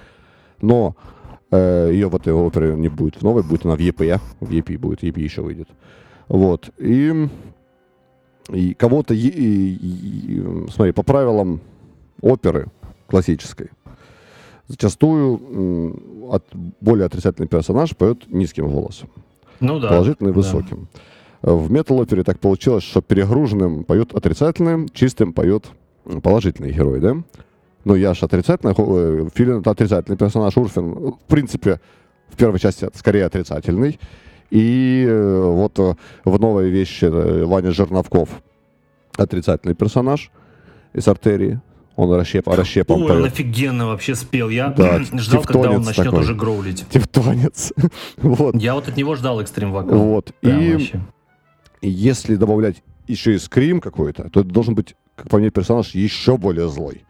[0.61, 0.95] но
[1.51, 4.77] э, ее в этой опере не будет в новой, будет она в EP, в EP
[4.77, 5.69] будет, EP еще выйдет.
[6.27, 7.29] Вот, и,
[8.49, 11.61] и кого-то, и, и, смотри, по правилам
[12.21, 12.67] оперы
[13.07, 13.71] классической,
[14.67, 16.45] зачастую от,
[16.79, 19.09] более отрицательный персонаж поет низким голосом.
[19.59, 19.89] Ну да.
[19.89, 20.87] Положительный высоким.
[20.93, 20.99] Да.
[21.41, 25.65] В метал-опере так получилось, что перегруженным поет отрицательным, чистым поет
[26.21, 27.17] положительный герой, да?
[27.83, 31.79] Но я же отрицательный, э, Филин это отрицательный персонаж, Урфин, в принципе,
[32.29, 33.99] в первой части скорее отрицательный.
[34.51, 35.95] И э, вот э,
[36.25, 38.29] в новой вещи Ваня Жерновков
[39.17, 40.31] отрицательный персонаж
[40.93, 41.59] из артерии.
[41.95, 43.19] Он расщеп, расщепом Ой, поет.
[43.19, 44.49] он офигенно вообще спел.
[44.49, 46.19] Я да, ждал, когда он начнет такой.
[46.19, 46.85] уже гроулить.
[46.89, 47.73] Тевтонец.
[48.17, 48.55] вот.
[48.55, 49.97] Я вот от него ждал экстрим вокал.
[49.97, 50.33] Вот.
[50.41, 51.01] Прям и вообще
[51.89, 56.37] если добавлять еще и скрим какой-то, то это должен быть, как по мне, персонаж еще
[56.37, 57.03] более злой.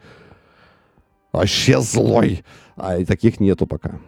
[1.31, 2.43] Вообще злой.
[2.75, 3.99] А и таких нету пока.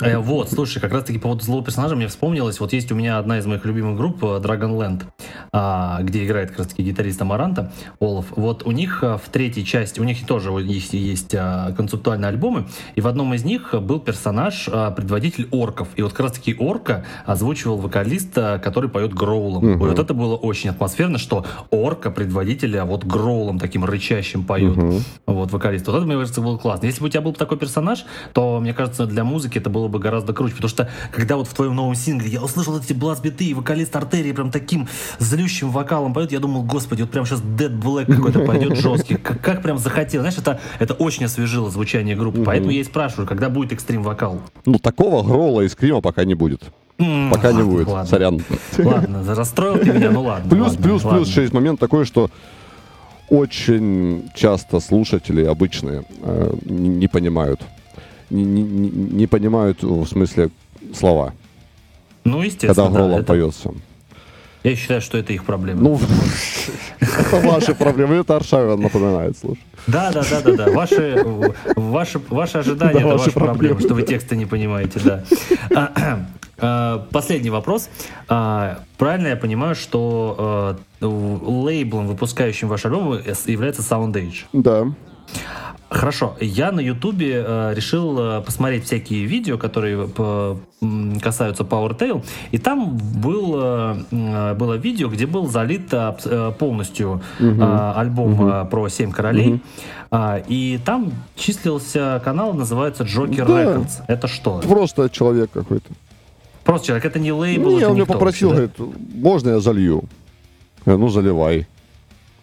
[0.00, 3.18] Э, вот, слушай, как раз-таки по поводу злого персонажа мне вспомнилось, вот есть у меня
[3.18, 5.04] одна из моих любимых групп, э, Dragonland,
[5.52, 8.26] а, где играет как раз-таки гитарист Амаранта, Олаф.
[8.36, 11.34] Вот у них э, в третьей части, у них тоже есть, есть
[11.76, 14.66] концептуальные альбомы, и в одном из них был персонаж,
[14.96, 15.88] предводитель орков.
[15.96, 19.74] И вот как раз-таки орка озвучивал вокалист, который поет гроулом.
[19.74, 19.86] Угу.
[19.86, 24.76] вот это было очень атмосферно, что орка предводителя вот гроулом таким рычащим поет.
[24.76, 25.00] Угу.
[25.26, 25.86] Вот вокалист.
[25.86, 26.86] Вот это, мне кажется, было классно.
[26.86, 29.98] Если бы у тебя был такой персонаж, то, мне кажется, для музыки это было бы
[29.98, 30.54] гораздо круче.
[30.54, 34.32] Потому что, когда вот в твоем новом сингле я услышал эти бласт-биты, и вокалист артерии
[34.32, 34.88] прям таким
[35.18, 39.16] злющим вокалом поет, я думал, господи, вот прям сейчас Dead Black какой-то пойдет жесткий.
[39.16, 40.20] Как, как прям захотел.
[40.20, 42.42] Знаешь, это, это очень освежило звучание группы.
[42.44, 44.40] Поэтому я и спрашиваю, когда будет экстрим-вокал?
[44.64, 46.62] Ну, такого грола и скрима пока не будет.
[46.98, 48.06] Mm, пока ладно, не будет, ладно.
[48.08, 48.40] сорян.
[48.78, 50.48] Ладно, расстроил ты меня, ну ладно.
[50.48, 51.18] Плюс, ладно, плюс, ладно.
[51.18, 52.30] плюс, еще есть момент такой, что
[53.28, 57.60] очень часто слушатели обычные э, не, не понимают
[58.30, 60.50] не, не, не понимают, в смысле,
[60.94, 61.32] слова.
[62.24, 62.74] Ну, естественно.
[62.74, 63.72] Когда Гролом да, поется.
[64.64, 65.80] Я считаю, что это их проблема.
[65.80, 66.00] Ну,
[67.00, 68.16] Это ваши проблемы.
[68.16, 69.62] Это Аршавин напоминает, слушай.
[69.86, 70.70] Да, да, да, да, да.
[70.72, 71.24] Ваши,
[71.76, 75.24] ваши, ваши ожидания да, это ваши проблемы, проблемы, что вы тексты не понимаете, да.
[75.72, 76.26] А,
[76.58, 77.88] а, последний вопрос.
[78.28, 84.46] А, правильно я понимаю, что лейблом, выпускающим ваш альбом, является Soundage?
[84.52, 84.92] Да.
[85.88, 90.58] Хорошо, я на Ютубе э, решил э, посмотреть всякие видео, которые по,
[91.22, 97.46] касаются PowerTail, и там был, э, было видео, где был залит э, полностью угу.
[97.62, 98.68] э, альбом угу.
[98.68, 99.60] про «Семь королей», угу.
[100.10, 103.62] э, и там числился канал, называется Joker да.
[103.62, 104.02] Records.
[104.08, 104.60] Это что?
[104.66, 105.88] Просто человек какой-то.
[106.64, 108.84] Просто человек, это не лейбл, Не, он меня попросил, вообще, да?
[108.84, 110.02] говорит, можно я залью?
[110.84, 111.68] Я, ну, заливай.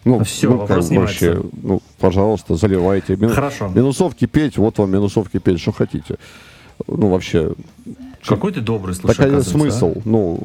[0.04, 3.16] Ну, все, ну, вопрос как, вообще, ну, пожалуйста, заливайте.
[3.16, 3.30] Мин...
[3.30, 3.68] Хорошо.
[3.74, 6.16] Минусовки петь, вот вам минусовки петь, что хотите.
[6.86, 7.52] Ну, вообще...
[8.26, 9.94] Какой ты добрый, слушай, Такой смысл.
[9.96, 10.00] А?
[10.04, 10.38] Ну,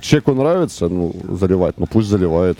[0.00, 2.58] человеку нравится, ну, заливать, ну, пусть заливает.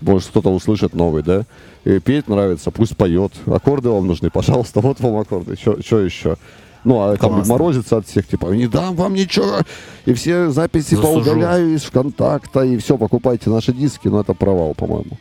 [0.00, 1.44] Может, кто-то услышит новый, да?
[1.84, 3.32] И петь нравится, пусть поет.
[3.46, 5.56] Аккорды вам нужны, пожалуйста, вот вам аккорды.
[5.56, 6.38] Что еще?
[6.84, 7.40] Ну, а Классно.
[7.40, 9.58] там морозится от всех, типа, не дам вам ничего,
[10.06, 11.24] и все записи Засужу.
[11.24, 15.18] поудаляю из ВКонтакта, и все, покупайте наши диски, но это провал, по-моему.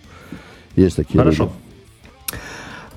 [0.77, 1.43] Есть такие Хорошо.
[1.43, 1.53] Люди.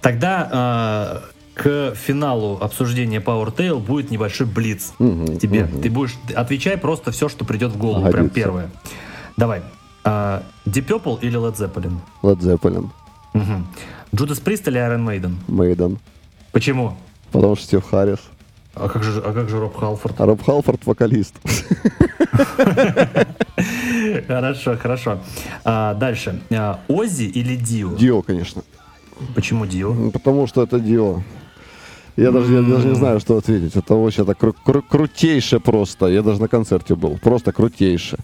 [0.03, 5.65] Тогда э, к финалу обсуждения Power Tail будет небольшой блиц угу, тебе.
[5.65, 5.81] Угу.
[5.81, 8.19] Ты будешь отвечай просто все, что придет в голову, Годится.
[8.19, 8.71] прям первое.
[9.37, 9.63] Давай.
[10.05, 11.99] Э, Deep Purple или Led Zeppelin?
[12.23, 12.91] Led Zeppelin.
[13.35, 13.63] Угу.
[14.13, 15.37] Judas Priest или Iron Maiden?
[15.47, 15.99] Maiden.
[16.51, 16.97] Почему?
[17.31, 18.19] Потому что Стив Харрис.
[18.75, 20.21] А как же, а как же Роб Халфорд?
[20.21, 21.35] А Роб Халфорд вокалист.
[24.27, 25.19] Хорошо, хорошо.
[25.65, 26.41] А, дальше.
[26.51, 27.95] А, Ози или Дио?
[27.95, 28.63] Дио, конечно.
[29.35, 29.93] Почему Дио?
[29.95, 31.23] Ну, потому что это Дио.
[32.17, 33.75] Я даже, я даже не знаю, что ответить.
[33.75, 36.07] Это вообще так кру- кру- крутейше просто.
[36.09, 37.19] Я даже на концерте был.
[37.19, 38.19] Просто крутейше.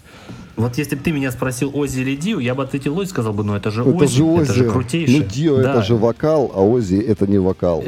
[0.56, 3.44] Вот если бы ты меня спросил Ози или Дио, я бы ответил Ози, сказал бы,
[3.44, 4.42] ну это же это Ози, же Ози.
[4.42, 5.20] это же крутейшее.
[5.22, 5.70] Ну Дио да.
[5.70, 7.84] это же вокал, а Ози это не вокал.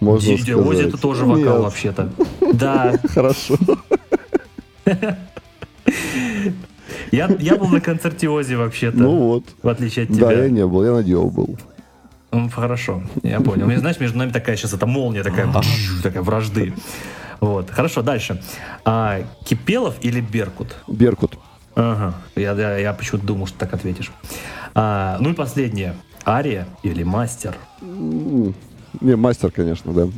[0.00, 0.66] Можно Ди- сказать.
[0.66, 1.62] Ози это тоже вокал Нет.
[1.64, 2.10] вообще-то.
[2.52, 2.94] Да.
[3.14, 3.56] Хорошо.
[7.12, 8.96] Я, я был на концерте Ози вообще-то.
[8.98, 9.44] Ну вот.
[9.62, 10.26] В отличие от тебя.
[10.28, 11.56] Да, я не был, я на Дио был.
[12.52, 13.66] Хорошо, я понял.
[13.66, 15.52] Мне, знаешь, между нами такая сейчас эта молния такая,
[16.02, 16.72] такая вражды.
[17.40, 18.42] Вот, хорошо, дальше.
[18.84, 20.76] А, Кипелов или Беркут?
[20.86, 21.38] Беркут.
[21.74, 24.12] Ага, я, я, я почему-то думал, что так ответишь.
[24.74, 25.94] А, ну и последнее.
[26.26, 27.56] Ария или Мастер?
[27.80, 30.08] Не, Мастер, конечно, да.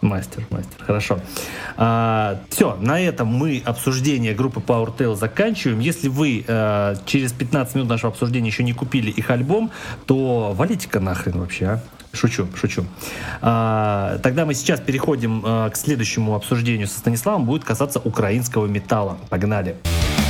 [0.00, 1.20] Мастер, мастер, хорошо.
[1.76, 5.80] А, все, на этом мы обсуждение группы Power Tail заканчиваем.
[5.80, 9.70] Если вы а, через 15 минут нашего обсуждения еще не купили их альбом,
[10.06, 11.80] то валите-ка нахрен вообще, а?
[12.12, 12.84] Шучу, шучу.
[13.42, 17.44] А, тогда мы сейчас переходим а, к следующему обсуждению со Станиславом.
[17.44, 19.18] Будет касаться украинского металла.
[19.28, 19.76] Погнали.
[19.82, 20.29] Погнали.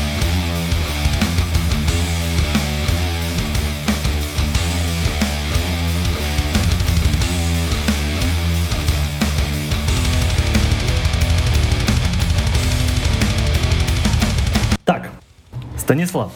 [15.90, 16.30] Станислав,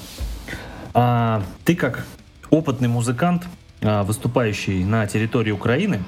[0.95, 2.05] а, ты как
[2.51, 3.45] опытный музыкант,
[3.83, 6.03] а, выступающий на территории Украины,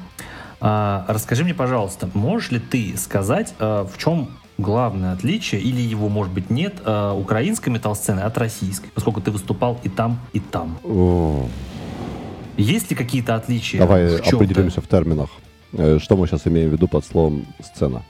[0.61, 6.09] а, расскажи мне, пожалуйста, можешь ли ты сказать, а, в чем главное отличие, или его,
[6.09, 10.81] может быть, нет, украинской метал-сцены от российской, поскольку ты выступал и там, и там?
[10.83, 11.49] О.
[12.57, 13.79] Есть ли какие-то отличия?
[13.79, 15.31] Давай в определимся в терминах.
[15.73, 18.03] Э, что мы сейчас имеем в виду под словом «сцена»?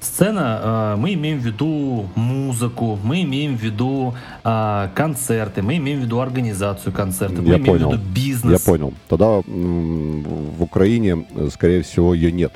[0.00, 4.14] Сцена, э, мы имеем в виду музыку, мы имеем в виду
[4.44, 7.90] э, концерты, мы имеем в виду организацию концертов, мы Я имеем понял.
[7.90, 8.60] в виду бизнес.
[8.60, 8.94] Я понял.
[9.08, 12.52] Тогда в Украине, скорее всего, ее нет.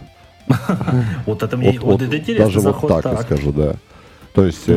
[1.27, 2.45] Вот это мне вот это интересно.
[2.45, 3.75] Даже вот так я скажу, да.
[4.35, 4.69] То есть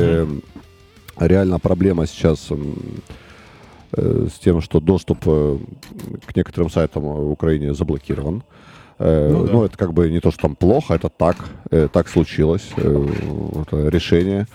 [1.17, 2.49] реально проблема сейчас
[3.91, 8.43] э, с тем, что доступ к некоторым сайтам в Украине заблокирован.
[8.97, 9.51] Э, ну, да.
[9.51, 11.37] ну, это как бы не то, что там плохо, это так,
[11.71, 13.07] э, так случилось, э,
[13.61, 14.47] это решение.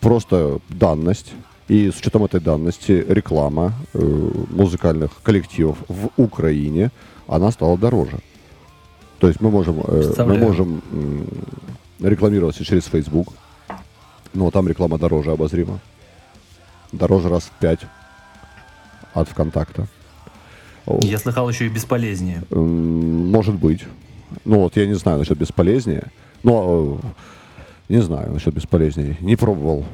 [0.00, 1.34] Просто данность.
[1.68, 6.90] И с учетом этой данности реклама музыкальных коллективов в Украине,
[7.28, 8.20] она стала дороже.
[9.18, 10.82] То есть мы можем, мы можем
[12.00, 13.34] рекламироваться через Facebook,
[14.32, 15.80] но там реклама дороже обозрима.
[16.92, 17.80] Дороже раз в пять
[19.12, 19.86] от ВКонтакта.
[20.86, 22.42] Я слыхал еще и бесполезнее.
[22.50, 23.84] Может быть.
[24.44, 26.04] Ну вот я не знаю насчет бесполезнее.
[26.42, 29.16] Но э, не знаю насчет бесполезнее.
[29.20, 29.84] Не пробовал.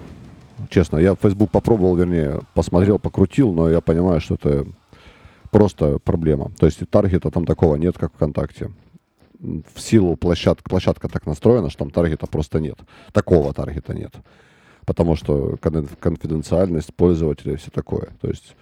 [0.71, 4.67] Честно, я Facebook попробовал, вернее, посмотрел, покрутил, но я понимаю, что это
[5.51, 6.51] просто проблема.
[6.59, 8.71] То есть таргета там такого нет, как ВКонтакте.
[9.39, 12.79] В силу площадка, площадка так настроена, что там таргета просто нет.
[13.13, 14.15] Такого таргета нет.
[14.87, 18.09] Потому что конфиденциальность пользователя и все такое.
[18.21, 18.57] То есть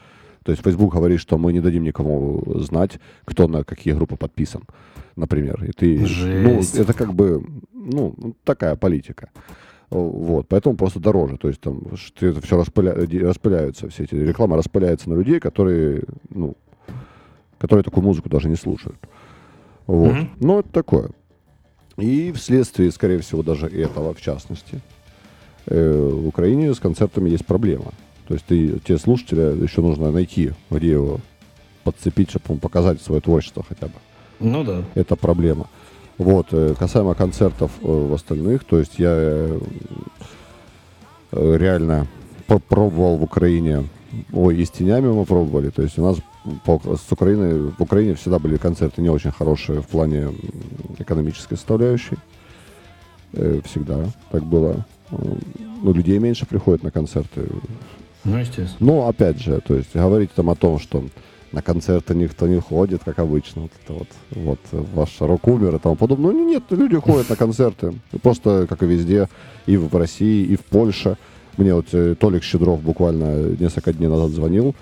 [0.44, 4.62] То есть Facebook говорит, что мы не дадим никому знать, кто на какие группы подписан,
[5.16, 5.64] например.
[5.64, 6.74] И ты, ну, Жесть.
[6.74, 8.14] ну, это как бы, ну,
[8.44, 9.30] такая политика.
[9.88, 11.38] Вот, поэтому просто дороже.
[11.38, 11.82] То есть там
[12.20, 12.94] это все распыля...
[12.94, 16.56] распыляются, все эти рекламы распыляются на людей, которые, ну,
[17.58, 18.98] которые такую музыку даже не слушают.
[19.86, 20.12] Вот.
[20.12, 20.28] Mm-hmm.
[20.40, 21.10] Ну, это такое.
[21.96, 24.80] И вследствие, скорее всего, даже этого, в частности,
[25.66, 27.92] э, в Украине с концертами есть проблема.
[28.26, 31.20] То есть ты, те слушателя еще нужно найти, где его
[31.82, 33.94] подцепить, чтобы ему показать свое творчество хотя бы.
[34.40, 34.82] Ну да.
[34.94, 35.68] Это проблема.
[36.18, 39.60] Вот, э, касаемо концертов э, в остальных, то есть я э,
[41.32, 42.06] реально
[42.46, 43.88] попробовал в Украине,
[44.32, 46.18] ой, и с тенями мы пробовали, то есть у нас
[46.66, 50.28] с Украины, в Украине всегда были концерты не очень хорошие в плане
[50.98, 52.18] экономической составляющей,
[53.32, 54.84] всегда так было.
[55.10, 57.48] Ну, людей меньше приходит на концерты.
[58.24, 58.76] Ну, естественно.
[58.80, 61.04] Но, опять же, то есть говорить там о том, что
[61.52, 63.62] на концерты никто не ходит, как обычно.
[63.62, 64.58] Вот это вот, вот
[64.94, 66.32] ваш рок-умер и тому подобное.
[66.32, 67.94] Ну, нет, люди ходят на концерты.
[68.22, 69.28] Просто, как и везде,
[69.66, 71.16] и в России, и в Польше.
[71.56, 74.74] Мне вот э, Толик Щедров буквально несколько дней назад звонил.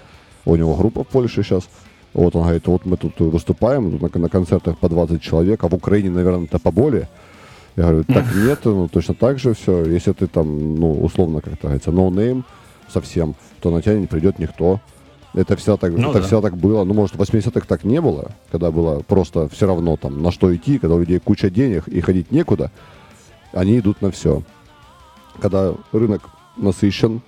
[0.44, 1.68] У него группа в Польше сейчас.
[2.14, 5.74] Вот он говорит, вот мы тут выступаем, на, на концертах по 20 человек, а в
[5.74, 7.08] Украине, наверное, это поболее.
[7.76, 9.84] Я говорю, так нет, ну точно так же все.
[9.84, 12.44] Если ты там, ну, условно, как-то говорится, no name
[12.92, 14.80] совсем, то на тебя не придет никто.
[15.34, 16.26] Это всегда так, ну, это да.
[16.26, 16.84] всегда так было.
[16.84, 20.54] Ну, может, в 80-х так не было, когда было просто все равно там на что
[20.54, 22.70] идти, когда у людей куча денег и ходить некуда,
[23.52, 24.42] они идут на все.
[25.40, 27.22] Когда рынок насыщен,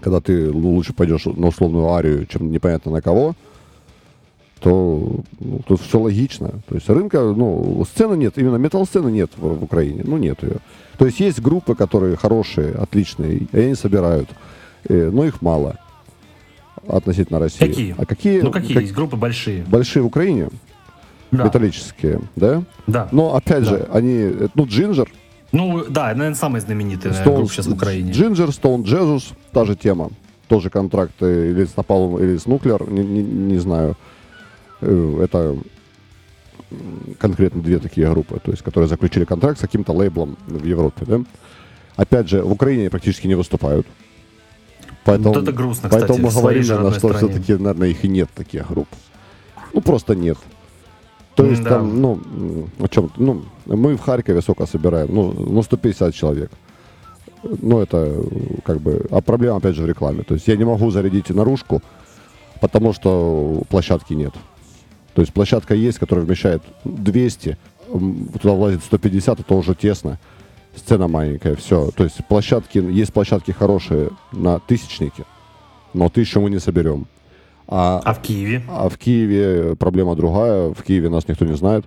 [0.00, 3.34] когда ты лучше пойдешь на условную арию, чем непонятно на кого,
[4.60, 6.52] то ну, тут все логично.
[6.68, 10.56] То есть рынка, ну, сцены нет, именно метал-сцены нет в, в Украине, ну, нет ее.
[10.98, 14.28] То есть есть группы, которые хорошие, отличные, и они собирают,
[14.88, 15.78] но их мало
[16.86, 17.58] относительно России.
[17.58, 17.94] Какие?
[17.98, 18.40] А какие?
[18.40, 19.62] Ну, какие как, есть группы большие?
[19.64, 20.48] Большие в Украине?
[21.30, 21.44] Да.
[21.44, 22.62] Металлические, да?
[22.86, 23.08] Да.
[23.12, 23.70] Но, опять да.
[23.70, 25.10] же, они, ну, Джинджер.
[25.52, 28.12] Ну, да, наверное, самые знаменитые наверное, группы сейчас в Украине.
[28.12, 30.10] Джинджер, Stone Jesus, та же тема.
[30.46, 33.96] Тоже контракты или с Напалом, или с Нуклеар, не, не, не знаю.
[34.80, 35.56] Э, это
[37.18, 41.20] конкретно две такие группы, то есть, которые заключили контракт с каким-то лейблом в Европе, да?
[41.96, 43.86] Опять же, в Украине практически не выступают.
[45.08, 48.28] Поэтому, вот это грустно, поэтому кстати, мы говорим, наверное, что все-таки, наверное, их и нет
[48.34, 48.88] таких групп.
[49.72, 50.36] Ну, просто нет.
[51.34, 51.70] То есть да.
[51.70, 52.18] там, ну,
[52.78, 55.08] о чем, ну, мы в Харькове сколько собираем?
[55.14, 56.50] Ну, ну, 150 человек.
[57.42, 58.22] Ну, это
[58.64, 60.24] как бы, а проблема, опять же, в рекламе.
[60.24, 61.80] То есть я не могу зарядить наружку,
[62.60, 64.34] потому что площадки нет.
[65.14, 67.56] То есть площадка есть, которая вмещает 200,
[68.42, 70.18] туда влазит 150, это уже тесно
[70.78, 71.90] сцена маленькая, все.
[71.90, 75.24] То есть площадки, есть площадки хорошие на тысячнике,
[75.94, 77.06] но тысячу мы не соберем.
[77.66, 78.62] А, а в Киеве?
[78.68, 80.70] А в Киеве проблема другая.
[80.72, 81.84] В Киеве нас никто не знает.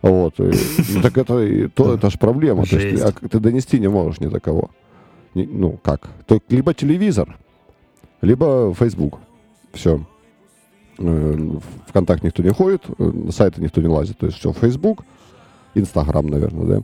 [0.00, 0.38] Вот.
[0.38, 0.52] И,
[0.94, 2.64] ну, так это, то, это же проблема.
[2.64, 4.70] То есть, а ты донести не можешь ни до кого.
[5.34, 6.08] Не, ну, как?
[6.26, 7.36] То, либо телевизор,
[8.20, 9.18] либо Facebook.
[9.72, 10.04] Все.
[10.98, 11.50] Э,
[11.86, 14.18] Вконтакте никто не ходит, э, на сайты никто не лазит.
[14.18, 15.04] То есть все, Facebook,
[15.74, 16.82] Инстаграм, наверное, да.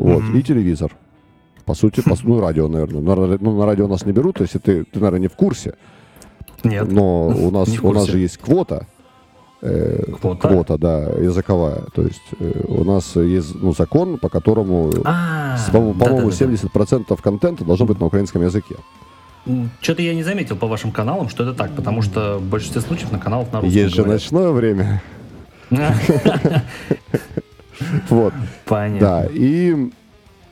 [0.00, 0.38] Вот, mm-hmm.
[0.38, 0.96] и телевизор.
[1.66, 3.02] По сути, по, ну, радио, наверное.
[3.02, 5.74] На, ну, на радио нас не берут, то есть ты, ты, наверное, не в курсе.
[6.64, 6.90] Нет.
[6.90, 8.86] Но у нас, у нас же есть квота.
[9.60, 10.48] Э, квота?
[10.48, 11.82] Квота, да, языковая.
[11.94, 17.04] То есть э, у нас есть ну, закон, по которому, а, по-моему, да, да, 70%
[17.06, 17.16] да.
[17.16, 18.76] контента должно быть на украинском языке.
[19.82, 23.12] Что-то я не заметил по вашим каналам, что это так, потому что в большинстве случаев
[23.12, 25.02] на каналах на русском Есть же ночное время.
[28.08, 28.34] Вот.
[28.64, 29.00] Понятно.
[29.00, 29.90] Да, и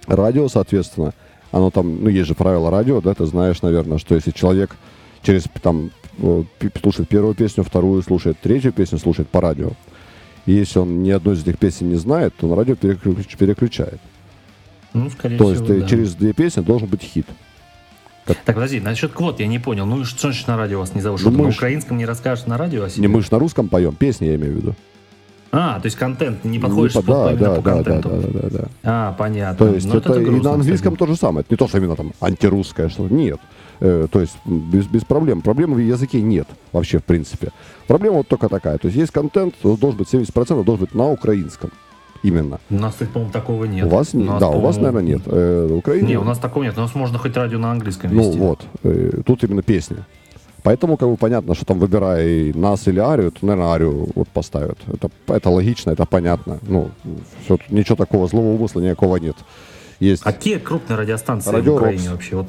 [0.07, 1.13] радио, соответственно,
[1.51, 4.77] оно там, ну, есть же правила радио, да, ты знаешь, наверное, что если человек
[5.23, 5.91] через, там,
[6.81, 9.73] слушает первую песню, вторую слушает, третью песню слушает по радио,
[10.47, 14.01] и если он ни одной из этих песен не знает, то на радио переключ, переключает.
[14.95, 15.89] Ну, скорее то всего, есть да.
[15.89, 17.27] через две песни должен быть хит.
[18.25, 18.37] Как...
[18.45, 19.87] Так, подожди, насчет квот я не понял.
[19.87, 21.21] Ну, что значит на радио вас не зовут?
[21.23, 23.03] Ну, на украинском не расскажешь на радио о себе?
[23.03, 24.75] Не, мы же на русском поем, песни я имею в виду.
[25.51, 28.09] А, то есть контент, не подходишь не, по, да, да, по да, контенту.
[28.11, 28.69] Да, да, да, да.
[28.83, 29.67] А, понятно.
[29.67, 31.09] То есть это, это грустно, и на английском кстати.
[31.09, 31.41] то же самое.
[31.41, 33.41] Это не то, что именно там антирусское, что нет.
[33.81, 35.41] Э, то есть без, без проблем.
[35.41, 37.53] Проблемы в языке нет вообще, в принципе.
[37.87, 38.79] Проблема вот только такая.
[38.79, 41.71] То есть есть контент, должен быть 70% должен быть на украинском.
[42.23, 42.59] Именно.
[42.69, 43.87] У нас, по-моему, такого нет.
[43.87, 45.23] У вас, нас, да, у вас, наверное, нет.
[45.27, 46.09] Э, Украине...
[46.09, 46.77] Не, у нас такого нет.
[46.77, 48.39] У нас можно хоть радио на английском ну, вести.
[48.39, 48.67] Ну вот.
[48.83, 49.99] Э, тут именно песни.
[50.63, 54.79] Поэтому, как бы, понятно, что там, выбирая нас или Арию, то, наверное, Арию вот поставят.
[54.87, 56.59] Это, это логично, это понятно.
[56.63, 56.91] Ну,
[57.45, 59.37] все, ничего такого злого умысла никакого нет.
[60.01, 60.23] Есть...
[60.25, 62.13] А какие крупные радиостанции Радио в Украине ROKS.
[62.13, 62.37] вообще?
[62.37, 62.47] Вот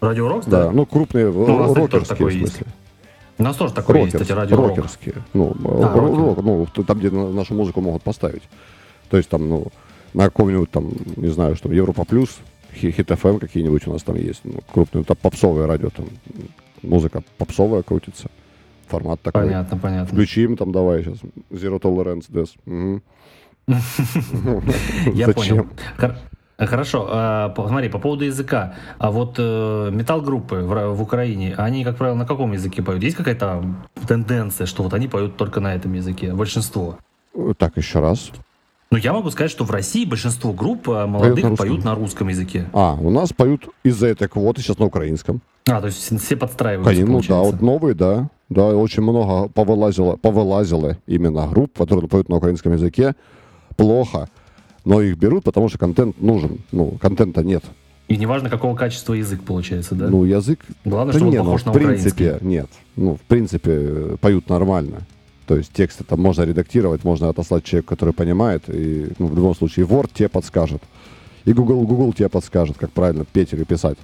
[0.00, 0.64] Радио ROKS, да?
[0.64, 2.40] Да, ну, крупные, ну, рокерские, в смысле.
[2.40, 2.60] Есть.
[3.38, 5.14] У нас тоже такое ROKS, есть, кстати, радио Рокерские.
[5.34, 8.42] Ну, а, рок, ну, там, где нашу музыку могут поставить.
[9.10, 9.66] То есть там, ну,
[10.14, 12.38] на каком-нибудь там, не знаю, что, Европа Плюс,
[12.74, 16.06] Хит ФМ какие-нибудь у нас там есть, ну, крупные, там попсовое радио, там
[16.82, 18.28] музыка попсовая крутится.
[18.88, 19.42] Формат такой.
[19.44, 20.06] Понятно, понятно.
[20.06, 21.18] Включим там давай сейчас.
[21.50, 23.02] Zero Tolerance Death.
[25.14, 25.66] Я понял.
[26.58, 28.76] Хорошо, а, смотри, по поводу языка.
[28.98, 33.02] А вот э, металл-группы в, в Украине, они, как правило, на каком языке поют?
[33.02, 33.62] Есть какая-то
[34.08, 36.32] тенденция, что вот они поют только на этом языке?
[36.32, 36.98] Большинство.
[37.58, 38.32] Так, еще раз.
[38.90, 41.94] Ну, я могу сказать, что в России большинство групп а, молодых поют на, поют на
[41.94, 42.68] русском языке.
[42.72, 45.40] А, у нас поют из-за этой квоты сейчас на украинском.
[45.68, 48.30] А, то есть все подстраиваются, Конечно, ну да, вот новые, да.
[48.48, 53.14] Да, очень много повылазило, повылазило именно групп, которые поют на украинском языке.
[53.76, 54.28] Плохо
[54.86, 56.60] но их берут, потому что контент нужен.
[56.72, 57.64] Ну, контента нет.
[58.06, 60.08] И неважно, какого качества язык получается, да?
[60.08, 60.60] Ну, язык...
[60.84, 62.68] Главное, да чтобы не, он ну, похож ну, на в принципе, нет.
[62.94, 65.00] Ну, в принципе, поют нормально.
[65.46, 69.54] То есть тексты там можно редактировать, можно отослать человеку, который понимает, и ну, в любом
[69.54, 70.82] случае Word тебе подскажет.
[71.44, 73.96] И Google, Google тебе подскажет, как правильно петь или писать.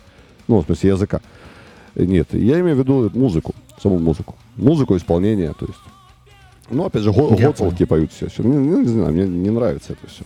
[0.46, 1.20] Ну, в смысле языка.
[1.96, 4.36] Нет, я имею в виду музыку, саму музыку.
[4.56, 5.78] Музыку, исполнение, то есть.
[6.70, 7.34] Ну, опять же, го-
[7.86, 8.28] поют все.
[8.28, 8.44] все.
[8.44, 10.22] Не, не, не знаю, мне не нравится это все.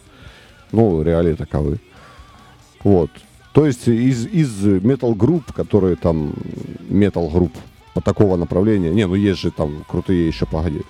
[0.71, 1.79] Ну, реалии таковы.
[2.85, 3.11] Вот.
[3.53, 6.35] То есть из, из метал-групп, которые там,
[6.91, 7.53] метал-групп
[7.95, 10.83] по такого направления, не, ну есть же там крутые еще, погоди,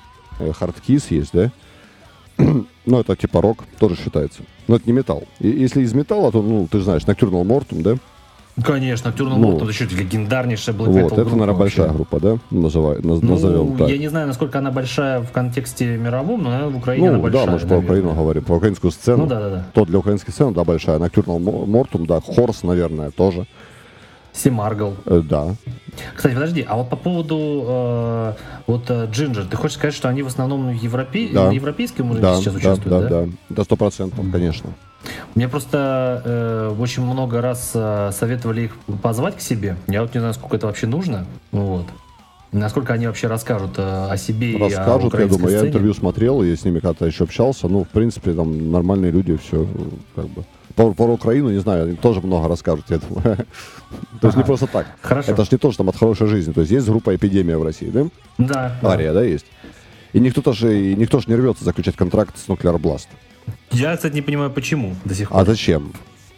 [0.53, 1.51] Hardkiss есть, да?
[2.39, 4.43] ну, это типа рок, тоже считается.
[4.69, 5.25] Но это не металл.
[5.41, 7.97] И, если из металла, то, ну, ты знаешь, Nokturnal Mortum, да?
[8.63, 11.59] Конечно, Nokturnal ну, Mortum еще легендарнейшая Black Вот, это, наверное, вообще.
[11.59, 12.39] большая группа, да?
[12.51, 13.89] Называй, наз, ну, назовем так.
[13.89, 17.23] Я не знаю, насколько она большая в контексте мировом, но, наверное, в Украине ну, она
[17.23, 17.47] большая.
[17.47, 19.25] да, мы же про Украину говорим, про украинскую сцену.
[19.25, 19.67] Ну, да, да, да.
[19.75, 20.99] То для украинской сцены, да, большая.
[20.99, 23.47] Nocturnal Mortum, да, Хорс, наверное, тоже.
[24.37, 24.95] Семаргл.
[25.07, 25.55] Э, да.
[26.15, 28.33] Кстати, подожди, а вот по поводу э,
[28.67, 31.31] вот Джинджер, ты хочешь сказать, что они в основном европе...
[31.33, 31.47] да.
[31.47, 33.09] на европейском уровне да, сейчас участвуют, да?
[33.09, 34.71] Да, да, да, сто процентов, конечно.
[35.35, 39.77] Мне просто э, очень много раз э, советовали их позвать к себе.
[39.87, 41.27] Я вот не знаю, сколько это вообще нужно.
[41.53, 41.87] Вот.
[42.53, 45.49] Насколько они вообще расскажут э, о себе расскажут, и о я думаю.
[45.49, 45.63] Сцене?
[45.63, 47.69] Я интервью смотрел, я с ними как-то еще общался.
[47.69, 49.67] Ну, в принципе, там нормальные люди, все
[50.15, 50.45] как бы.
[50.77, 53.39] Про, про Украину, не знаю, они тоже много расскажут, я думаю.
[54.21, 54.87] То есть не просто так.
[55.01, 55.33] Хорошо.
[55.33, 56.53] Это же не то, что там от хорошей жизни.
[56.53, 58.07] То есть есть группа «Эпидемия» в России, да?
[58.37, 58.79] Да.
[58.83, 59.47] Ария, да, есть.
[60.13, 63.09] И никто же никто же не рвется заключать контракт с Nuclear Blast.
[63.71, 65.41] Я, кстати, не понимаю, почему до сих пор.
[65.41, 65.93] А зачем?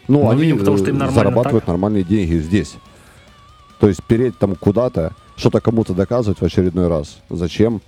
[0.07, 1.69] Ну, ну они видимо, потому, что им зарабатывают так.
[1.69, 2.77] нормальные деньги здесь.
[3.81, 7.19] То есть переть там куда-то, что-то кому-то доказывать в очередной раз.
[7.29, 7.81] Зачем?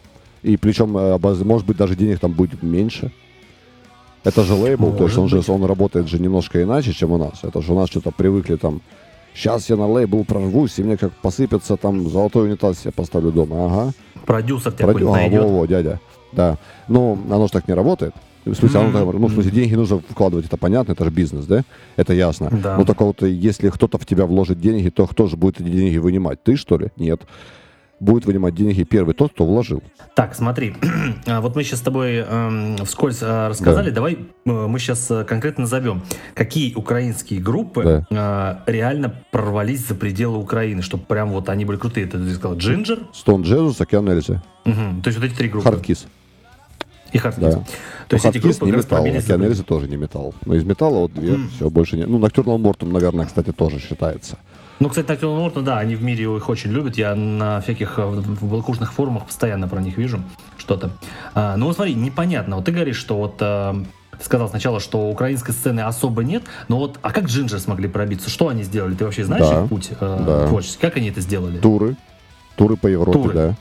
[0.43, 3.13] И причем, э, может быть, даже денег там будет меньше.
[4.25, 5.45] Это же лейбл, может то есть он быть.
[5.45, 7.41] же он работает же немножко иначе, чем у нас.
[7.43, 8.83] Это же у нас что-то привыкли там.
[9.35, 13.67] Сейчас я на лейбл прорвусь, и мне как посыпется там золотой унитаз я поставлю дома.
[13.67, 13.93] Ага.
[14.27, 15.05] Продюсер тебя Проди...
[15.05, 16.01] а, во, во, дядя.
[16.33, 16.59] Да.
[16.89, 18.15] Ну, оно же так не работает.
[18.45, 19.19] В смысле, mm-hmm.
[19.19, 21.63] ну, в смысле, деньги нужно вкладывать, это понятно, это же бизнес, да?
[21.97, 22.49] Это ясно.
[22.51, 22.79] Да.
[22.79, 25.99] Но только вот если кто-то в тебя вложит деньги, то кто же будет эти деньги
[25.99, 26.43] вынимать?
[26.43, 26.91] Ты, что ли?
[26.97, 27.21] Нет.
[28.01, 29.83] Будет вынимать деньги первый тот, кто вложил.
[30.17, 30.75] Так, смотри,
[31.27, 33.97] а, вот мы сейчас с тобой э, вскользь э, рассказали, да.
[33.97, 36.03] давай э, мы сейчас э, конкретно назовем,
[36.35, 38.63] какие украинские группы да.
[38.67, 42.07] э, реально прорвались за пределы Украины, чтобы прям вот они были крутые.
[42.07, 43.01] Ты, ты сказал Jinjer?
[43.13, 44.43] Stoned Jesus, Океан Эльзы.
[44.65, 45.03] Угу.
[45.03, 45.69] То есть вот эти три группы.
[45.69, 46.07] Hardkiss.
[47.13, 47.55] И Hardkiss.
[47.55, 47.65] Да.
[48.09, 50.35] То есть эти группы не металл, Океан тоже не металл.
[50.45, 51.49] Но из металла вот две, mm.
[51.55, 52.09] все, больше нет.
[52.09, 54.39] Ну, Nokturnal Mortum, наверное, кстати, тоже считается.
[54.81, 56.97] Ну, кстати, Nocturnal Mortum, да, они в мире их очень любят.
[56.97, 60.23] Я на всяких э, в балкушных форумах постоянно про них вижу
[60.57, 60.91] что-то.
[61.35, 62.57] А, ну, смотри, непонятно.
[62.57, 63.77] Вот ты говоришь, что вот а,
[64.19, 68.31] ты сказал сначала, что украинской сцены особо нет, но вот, а как Джинджер смогли пробиться?
[68.31, 68.95] Что они сделали?
[68.95, 70.47] Ты вообще знаешь да, их путь э, да.
[70.49, 70.81] творческий?
[70.81, 71.59] Как они это сделали?
[71.59, 71.97] Туры.
[72.57, 73.35] Туры по Европе, Туры.
[73.35, 73.57] да.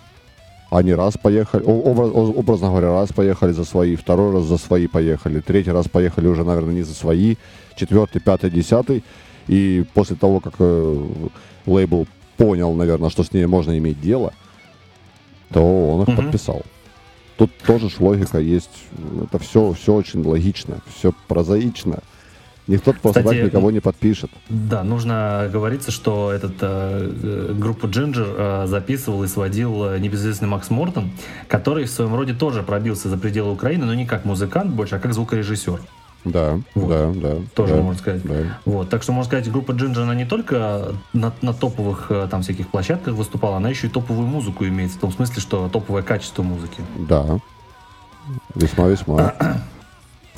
[0.71, 5.41] Они раз поехали, образ, образно говоря, раз поехали за свои, второй раз за свои поехали,
[5.41, 7.35] третий раз поехали уже, наверное, не за свои,
[7.75, 9.03] четвертый, пятый, десятый.
[9.49, 11.05] И после того, как э,
[11.65, 12.07] лейбл
[12.37, 14.31] понял, наверное, что с ней можно иметь дело,
[15.51, 16.15] то он их mm-hmm.
[16.15, 16.61] подписал.
[17.35, 18.85] Тут тоже ж логика есть.
[19.23, 21.99] Это все, все очень логично, все прозаично.
[22.67, 24.29] Никто просто Кстати, так никого не подпишет.
[24.49, 30.69] Да, нужно говориться, что этот э, группу Ginger э, записывал и сводил э, небезызвестный Макс
[30.69, 31.09] Мортон,
[31.47, 34.99] который в своем роде тоже пробился за пределы Украины, но не как музыкант больше, а
[34.99, 35.79] как звукорежиссер.
[36.25, 36.89] Да, вот.
[36.89, 37.35] да, да.
[37.55, 38.21] Тоже да, можно сказать.
[38.23, 38.57] Да.
[38.65, 42.41] Вот, так что можно сказать, группа Ginger, она не только на, на топовых э, там
[42.41, 46.43] всяких площадках выступала, она еще и топовую музыку имеет, в том смысле, что топовое качество
[46.43, 46.81] музыки.
[47.07, 47.39] Да,
[48.55, 49.33] весьма-весьма.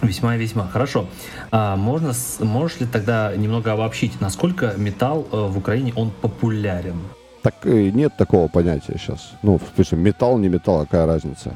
[0.02, 0.68] Весьма и весьма.
[0.68, 1.08] Хорошо.
[1.52, 7.00] А можно, можешь ли тогда немного обобщить, насколько металл э, в Украине он популярен?
[7.42, 9.32] Так нет такого понятия сейчас.
[9.42, 11.56] Ну, в смысле, металл, не металл, какая разница?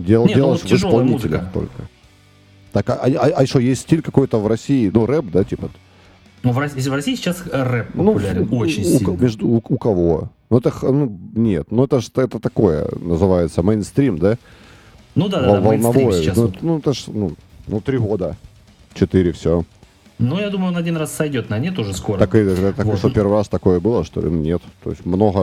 [0.00, 1.50] Дел, нет, делаешь ну, в исполнителях музыка.
[1.52, 1.88] только.
[2.72, 5.70] Так, а, а, а еще есть стиль какой-то в России, ну, рэп, да, типа?
[6.42, 9.10] Ну, в России, в России сейчас рэп ну, популярен, ну, очень у, сильно.
[9.12, 10.30] Между, у, у кого?
[10.50, 14.38] Ну, это, ну, нет, ну, это же это такое, называется, мейнстрим, да?
[15.14, 16.22] Ну, да, да, да, волновое.
[16.22, 16.36] сейчас.
[16.36, 16.62] Ну, вот.
[16.62, 17.32] ну, это ж, ну,
[17.66, 18.36] ну, три года,
[18.94, 19.64] четыре, все.
[20.18, 22.18] Ну, я думаю, он один раз сойдет на нет уже скоро.
[22.18, 22.44] Так, и,
[22.76, 22.98] так вот.
[22.98, 24.30] что первый раз такое было, что ли?
[24.30, 24.62] Нет.
[24.84, 25.40] То есть много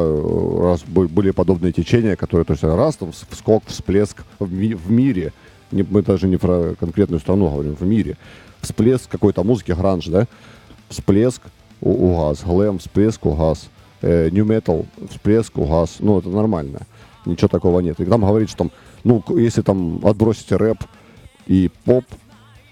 [0.64, 5.34] раз были подобные течения, которые, то есть раз там скок, всплеск в, ми- в мире,
[5.72, 8.18] не, мы даже не про конкретную страну говорим, в мире.
[8.62, 10.28] Всплеск какой-то музыки, гранж, да?
[10.90, 11.42] Всплеск,
[11.82, 13.70] угас, глэм, всплеск, угас.
[14.02, 15.98] Э, new metal, всплеск, угас.
[16.00, 16.82] Ну, это нормально.
[17.26, 18.00] Ничего такого нет.
[18.00, 18.72] И там говорит, что там,
[19.04, 20.80] ну, если там отбросите рэп
[21.48, 22.06] и поп,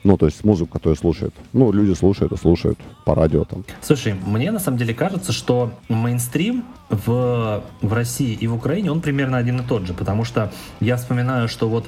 [0.03, 1.35] ну, то есть музыку, которую слушают.
[1.51, 3.65] Ну, люди слушают и слушают по радио там.
[3.81, 9.01] Слушай, мне на самом деле кажется, что мейнстрим в, в России и в Украине, он
[9.01, 11.87] примерно один и тот же, потому что я вспоминаю, что вот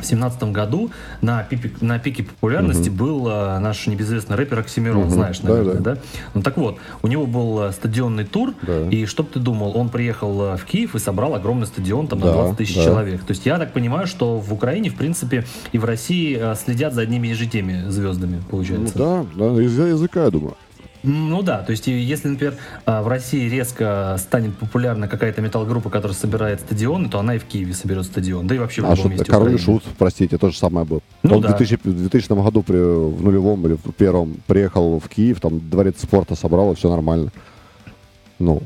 [0.00, 0.90] в семнадцатом году
[1.20, 2.98] на пике, на пике популярности угу.
[2.98, 5.10] был а, наш небезызвестный рэпер Оксимирон, угу.
[5.10, 5.94] знаешь, наверное, да, да.
[5.94, 6.00] да?
[6.34, 8.88] Ну так вот, у него был а, стадионный тур, да.
[8.88, 12.26] и что ты думал, он приехал а, в Киев и собрал огромный стадион там да,
[12.26, 12.84] на 20 тысяч да.
[12.84, 13.20] человек.
[13.20, 17.02] То есть я так понимаю, что в Украине, в принципе, и в России следят за
[17.02, 18.98] одними и же теми звездами, получается.
[18.98, 20.56] Ну, да, да, из-за языка, я думаю.
[21.02, 26.14] Ну да, то есть если, например, а, в России резко станет популярна какая-то металл-группа, которая
[26.14, 29.12] собирает стадионы, то она и в Киеве соберет стадион, да и вообще в а любом
[29.12, 31.02] месте Король Шут, простите, то же самое был.
[31.22, 31.48] Ну, Он да.
[31.48, 35.58] в 2000, в 2000 году при, в нулевом или в первом приехал в Киев, там
[35.70, 37.32] дворец спорта собрал, и все нормально.
[38.38, 38.62] Ну,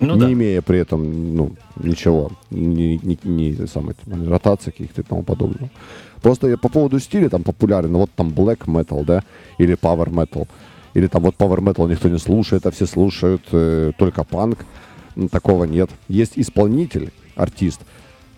[0.00, 0.32] ну, не да.
[0.32, 5.70] имея при этом ну, ничего, ни, ни, ни самой ротации каких-то и тому подобного.
[6.20, 9.22] Просто я по поводу стиля там популярен, вот там black metal, да,
[9.56, 10.46] или power metal–
[10.94, 14.64] или там вот power metal никто не слушает, а все слушают э, только панк.
[15.30, 15.90] Такого нет.
[16.08, 17.80] Есть исполнитель, артист,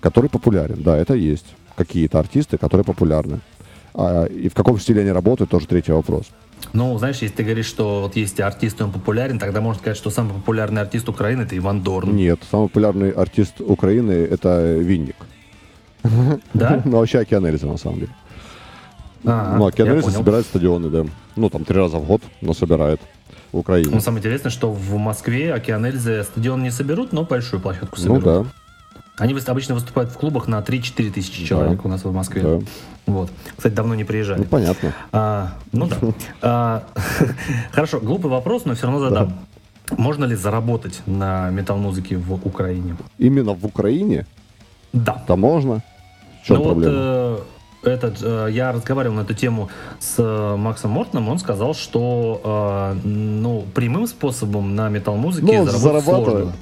[0.00, 0.82] который популярен.
[0.82, 1.46] Да, это есть.
[1.76, 3.40] Какие-то артисты, которые популярны.
[3.94, 6.26] А, и в каком стиле они работают, тоже третий вопрос.
[6.72, 9.96] Ну, знаешь, если ты говоришь, что вот есть артист, и он популярен, тогда можно сказать,
[9.96, 12.14] что самый популярный артист Украины это Иван Дорн.
[12.14, 15.16] Нет, самый популярный артист Украины это Винник.
[16.54, 16.82] Да?
[16.84, 18.12] Ну, вообще Океан Эльза, на самом деле.
[19.24, 21.04] А, ну, а Киану собирает стадионы, да.
[21.36, 23.00] Ну, там три раза в год, но собирает
[23.52, 23.90] в Украине.
[23.92, 28.02] Ну, самое интересное, что в Москве Океан Эльзы стадион не соберут, но большую площадку ну
[28.02, 28.24] соберут.
[28.24, 28.50] Ну, да.
[29.18, 31.82] Они обычно выступают в клубах на 3-4 тысячи человек да.
[31.84, 32.42] у нас в Москве.
[32.42, 32.60] Да.
[33.06, 33.30] Вот.
[33.56, 34.38] Кстати, давно не приезжали.
[34.38, 34.94] Ну, понятно.
[35.12, 35.96] А, ну да.
[36.40, 36.84] А,
[37.72, 39.34] хорошо, глупый вопрос, но все равно задам.
[39.90, 42.96] Можно ли заработать на метал-музыке в Украине?
[43.18, 44.26] Именно в Украине?
[44.92, 45.22] Да.
[45.28, 45.82] Да можно.
[46.42, 46.92] В чем ну проблема?
[46.92, 47.38] Вот, э,
[47.82, 49.68] этот, э, я разговаривал на эту тему
[49.98, 56.04] с э, Максом Мортоном, он сказал, что э, ну, прямым способом на метал-музыке ну, заработать
[56.04, 56.52] сложно.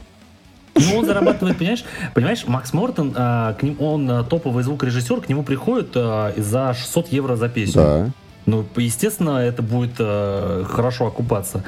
[0.75, 1.85] Ну, он зарабатывает, понимаешь?
[2.15, 7.49] Понимаешь, Макс Мортон, к ним, он топовый звукорежиссер, к нему приходит за 600 евро за
[7.49, 7.83] песню.
[7.83, 8.11] Да.
[8.47, 11.65] Ну, естественно, это будет хорошо окупаться.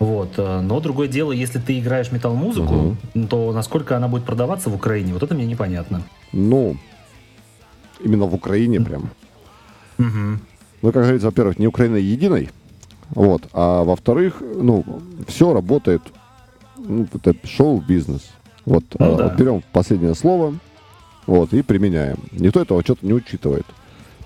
[0.00, 0.38] Вот.
[0.38, 3.26] Но другое дело, если ты играешь метал-музыку, угу.
[3.28, 6.02] то насколько она будет продаваться в Украине, вот это мне непонятно.
[6.32, 6.76] Ну,
[8.00, 9.10] Именно в Украине прям.
[9.98, 10.38] Угу.
[10.82, 12.50] Ну, как говорится, во-первых, не Украина единой,
[13.10, 14.84] вот, а во-вторых, ну,
[15.26, 16.02] все работает,
[16.76, 18.30] ну, это шоу-бизнес.
[18.64, 19.34] Вот, ну, а, да.
[19.34, 20.54] берем последнее слово,
[21.26, 22.18] вот, и применяем.
[22.32, 23.66] Никто этого что-то не учитывает.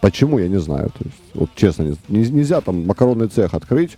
[0.01, 0.90] Почему, я не знаю.
[0.90, 3.97] То есть, вот честно, не, нельзя там макаронный цех открыть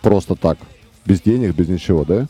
[0.00, 0.58] просто так,
[1.04, 2.26] без денег, без ничего, да?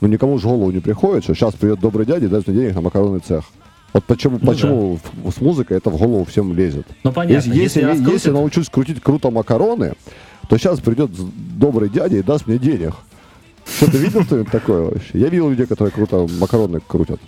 [0.00, 2.74] Ну, никому же голову не приходит, что сейчас придет добрый дядя и даст мне денег
[2.74, 3.44] на макаронный цех.
[3.92, 5.30] Вот почему, ну, почему да.
[5.30, 6.86] с музыкой это в голову всем лезет.
[7.02, 7.34] Ну понятно.
[7.34, 9.94] Если, если, если, если научусь крутить круто макароны,
[10.48, 11.10] то сейчас придет
[11.56, 12.94] добрый дядя и даст мне денег.
[13.66, 15.18] Что ты видел что-нибудь такое вообще?
[15.18, 17.20] Я видел людей, которые круто макароны крутят.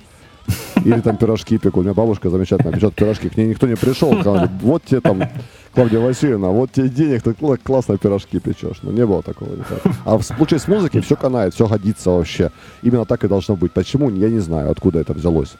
[0.84, 1.80] Или там пирожки пекут.
[1.80, 3.28] У меня бабушка замечательно печет пирожки.
[3.28, 4.12] К ней никто не пришел.
[4.20, 5.22] Сказали, вот тебе там,
[5.72, 8.78] Клавдия Васильевна, вот тебе денег, ты классно пирожки печешь.
[8.82, 9.50] Но не было такого.
[9.54, 9.80] Никак.
[10.04, 12.50] А в случае с музыкой все канает, все годится вообще.
[12.82, 13.72] Именно так и должно быть.
[13.72, 14.10] Почему?
[14.10, 15.54] Я не знаю, откуда это взялось.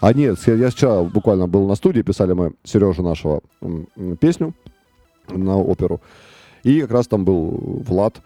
[0.00, 3.40] А нет, я вчера буквально был на студии, писали мы Сережу нашего
[4.20, 4.54] песню
[5.28, 6.00] на оперу.
[6.62, 8.20] И как раз там был Влад,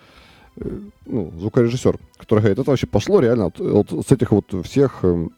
[0.57, 0.69] э,
[1.07, 5.28] ну, звукорежиссер, который говорит, это вообще пошло реально от, от, с этих вот всех э,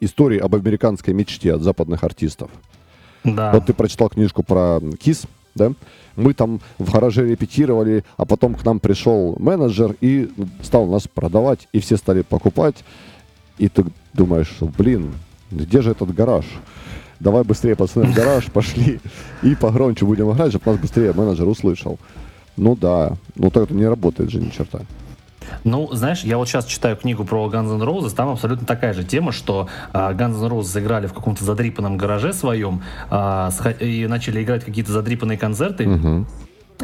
[0.00, 2.50] историй об американской мечте от западных артистов.
[3.24, 3.52] Да.
[3.52, 5.24] Вот ты прочитал книжку про Кис,
[5.54, 5.72] да?
[6.16, 10.30] Мы там в гараже репетировали, а потом к нам пришел менеджер и
[10.62, 12.84] стал нас продавать, и все стали покупать.
[13.58, 13.84] И ты
[14.18, 15.14] думаешь, блин,
[15.50, 16.44] где же этот гараж?
[17.20, 19.00] Давай быстрее, пацаны, в гараж, пошли.
[19.42, 21.98] И погромче будем играть, чтобы нас быстрее менеджер услышал.
[22.56, 24.80] Ну да, ну так это не работает же ни черта.
[25.64, 29.02] Ну, знаешь, я вот сейчас читаю книгу про Guns N' Roses, там абсолютно такая же
[29.02, 33.50] тема, что э, Guns N' Roses играли в каком-то задрипанном гараже своем э,
[33.80, 35.88] и начали играть какие-то задрипанные концерты.
[35.88, 36.26] Угу.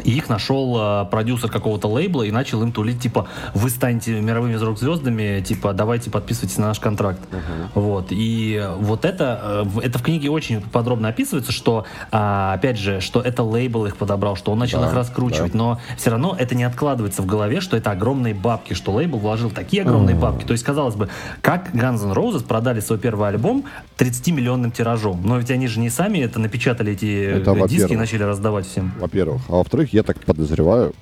[0.03, 4.55] И их нашел э, продюсер какого-то лейбла и начал им тулить, типа, вы станете мировыми
[4.55, 7.19] рок-звездами, типа, давайте подписывайтесь на наш контракт.
[7.31, 7.69] Uh-huh.
[7.75, 8.07] Вот.
[8.09, 13.21] И вот это, э, это в книге очень подробно описывается, что, э, опять же, что
[13.21, 15.57] это лейбл их подобрал, что он начал да, их раскручивать, да.
[15.57, 19.49] но все равно это не откладывается в голове, что это огромные бабки, что лейбл вложил
[19.49, 20.19] такие огромные uh-huh.
[20.19, 20.43] бабки.
[20.45, 21.09] То есть, казалось бы,
[21.41, 23.63] как Guns N' Roses продали свой первый альбом
[23.97, 25.21] 30-миллионным тиражом?
[25.23, 28.93] Но ведь они же не сами это напечатали, эти это, диски и начали раздавать всем.
[28.99, 29.41] Во-первых.
[29.47, 30.93] А во-вторых, во-вторых, я так подозреваю,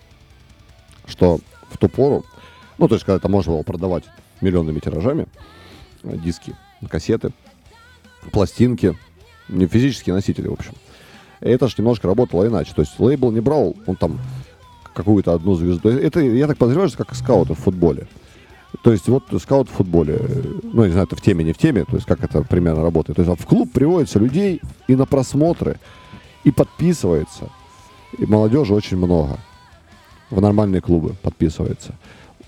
[1.07, 1.39] что
[1.69, 2.25] в ту пору,
[2.77, 4.03] ну, то есть, когда это можно было продавать
[4.41, 5.27] миллионными тиражами,
[6.03, 6.55] э, диски,
[6.89, 7.31] кассеты,
[8.31, 8.97] пластинки,
[9.49, 10.73] не физические носители, в общем.
[11.39, 12.73] это же немножко работало иначе.
[12.73, 14.19] То есть лейбл не брал, он там
[14.93, 15.89] какую-то одну звезду.
[15.89, 18.07] Это, я так подозреваю, что как скауты в футболе.
[18.83, 20.19] То есть вот скаут в футболе,
[20.63, 23.17] ну, не знаю, это в теме, не в теме, то есть как это примерно работает.
[23.17, 25.79] То есть в клуб приводятся людей и на просмотры,
[26.43, 27.49] и подписывается–
[28.17, 29.37] и молодежи очень много.
[30.29, 31.93] В нормальные клубы подписывается.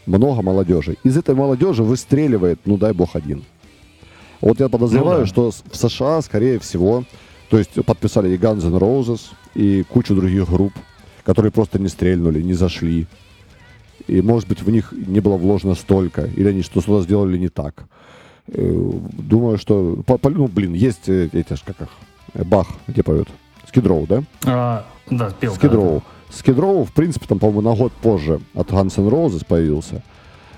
[0.06, 0.98] Много молодежи.
[1.04, 3.44] Из этой молодежи выстреливает, ну дай бог, один.
[4.42, 5.28] Вот я подозреваю, ну, да.
[5.28, 7.04] что в США, скорее всего,
[7.50, 9.22] то есть подписали и Guns N' Roses,
[9.56, 10.74] и кучу других групп,
[11.24, 13.08] которые просто не стрельнули, не зашли.
[14.08, 17.86] И, может быть, в них не было вложено столько, или они что-то сделали не так.
[18.48, 20.04] Э, думаю, что...
[20.24, 23.30] Ну, блин, есть э, эти, как их, Бах, где поют?
[23.68, 24.24] Скидроу, да?
[24.46, 25.56] А, да, пел.
[25.56, 26.04] Скидроу.
[26.30, 30.02] Скидроу, в принципе, там, по-моему, на год позже от Guns N' Roses появился.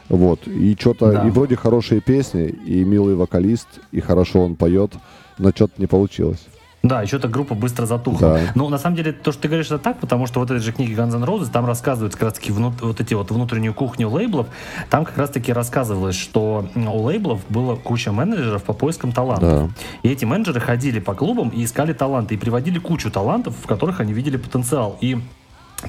[0.09, 0.47] Вот.
[0.47, 1.27] И что-то, да.
[1.27, 4.93] и вроде хорошие песни, и милый вокалист, и хорошо он поет,
[5.37, 6.47] но что-то не получилось.
[6.83, 8.33] Да, еще эта группа быстро затухла.
[8.33, 8.39] Да.
[8.55, 10.71] Но на самом деле то, что ты говоришь, это так, потому что вот этой же
[10.71, 14.09] книге Guns N' Roses, там рассказывается как раз таки внут, вот эти вот внутреннюю кухню
[14.09, 14.47] лейблов,
[14.89, 19.69] там как раз таки рассказывалось, что у лейблов было куча менеджеров по поискам талантов.
[19.69, 19.69] Да.
[20.03, 23.99] И эти менеджеры ходили по клубам и искали таланты, и приводили кучу талантов, в которых
[23.99, 24.97] они видели потенциал.
[25.01, 25.17] И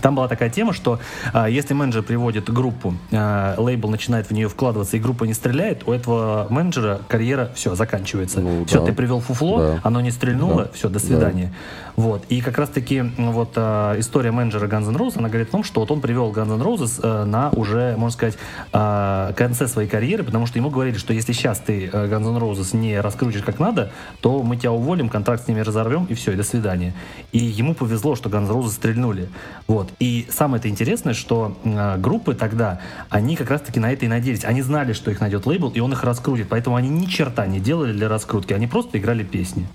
[0.03, 1.01] там была такая тема, что
[1.33, 5.89] э, если менеджер приводит группу, э, лейбл начинает в нее вкладываться, и группа не стреляет,
[5.89, 8.41] у этого менеджера карьера все заканчивается.
[8.41, 8.87] Ну, все, да.
[8.87, 9.81] ты привел фуфло, да.
[9.83, 10.71] оно не стрельнуло, да.
[10.75, 11.47] все, до свидания.
[11.47, 11.88] Да.
[11.99, 12.23] Вот.
[12.29, 15.81] И как раз-таки вот э, история менеджера Guns N' Roses, она говорит о том, что
[15.81, 18.39] вот он привел Guns N' Roses э, на уже, можно сказать,
[18.73, 22.41] э, конце своей карьеры, потому что ему говорили, что если сейчас ты э, Guns N'
[22.41, 26.31] Roses не раскрутишь как надо, то мы тебя уволим, контракт с ними разорвем, и все,
[26.31, 26.95] и до свидания.
[27.33, 29.29] И ему повезло, что Guns N' Roses стрельнули.
[29.67, 29.91] Вот.
[29.99, 32.79] И самое это интересное, что э, группы тогда,
[33.11, 34.45] они как раз-таки на это и надеялись.
[34.45, 36.47] Они знали, что их найдет лейбл, и он их раскрутит.
[36.49, 38.53] Поэтому они ни черта не делали для раскрутки.
[38.53, 39.67] Они просто играли песни.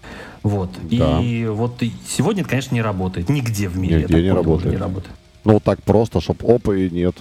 [0.43, 0.71] Вот.
[0.89, 1.19] Да.
[1.21, 1.81] И вот
[2.17, 3.29] сегодня это, конечно, не работает.
[3.29, 4.01] Нигде в мире.
[4.01, 4.73] Нигде не работает.
[4.73, 5.15] не работает.
[5.43, 7.15] Ну, так просто, чтобы опа и нет.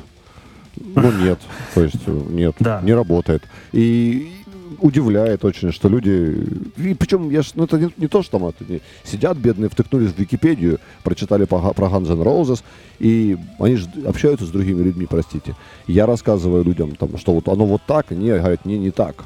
[0.77, 1.39] Ну, нет.
[1.75, 2.81] То есть, нет, да.
[2.83, 3.43] не работает.
[3.73, 4.33] И
[4.81, 6.47] удивляет очень, что люди...
[6.77, 9.69] И причем, я ж, ну, это не, не то, что там это, не, сидят бедные,
[9.69, 12.63] втыкнулись в Википедию, прочитали про, про Guns N' Roses,
[12.99, 15.55] и они же общаются с другими людьми, простите.
[15.87, 19.25] Я рассказываю людям, там, что вот оно вот так, не, говорят, не, не так.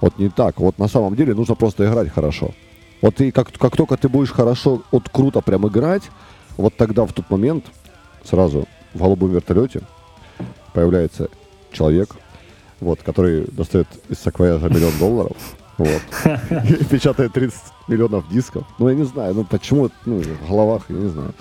[0.00, 0.58] Вот не так.
[0.58, 2.52] Вот на самом деле нужно просто играть хорошо.
[3.02, 6.04] Вот и как, как только ты будешь хорошо, вот круто прям играть,
[6.56, 7.66] вот тогда в тот момент
[8.24, 9.82] сразу в голубом вертолете
[10.72, 11.28] появляется
[11.72, 12.14] человек,
[12.80, 15.36] вот, который достает из саквояжа миллион долларов,
[15.78, 16.02] вот,
[16.90, 18.64] печатает 30 миллионов дисков.
[18.78, 21.34] Ну, я не знаю, ну, почему, ну, в головах, я не знаю.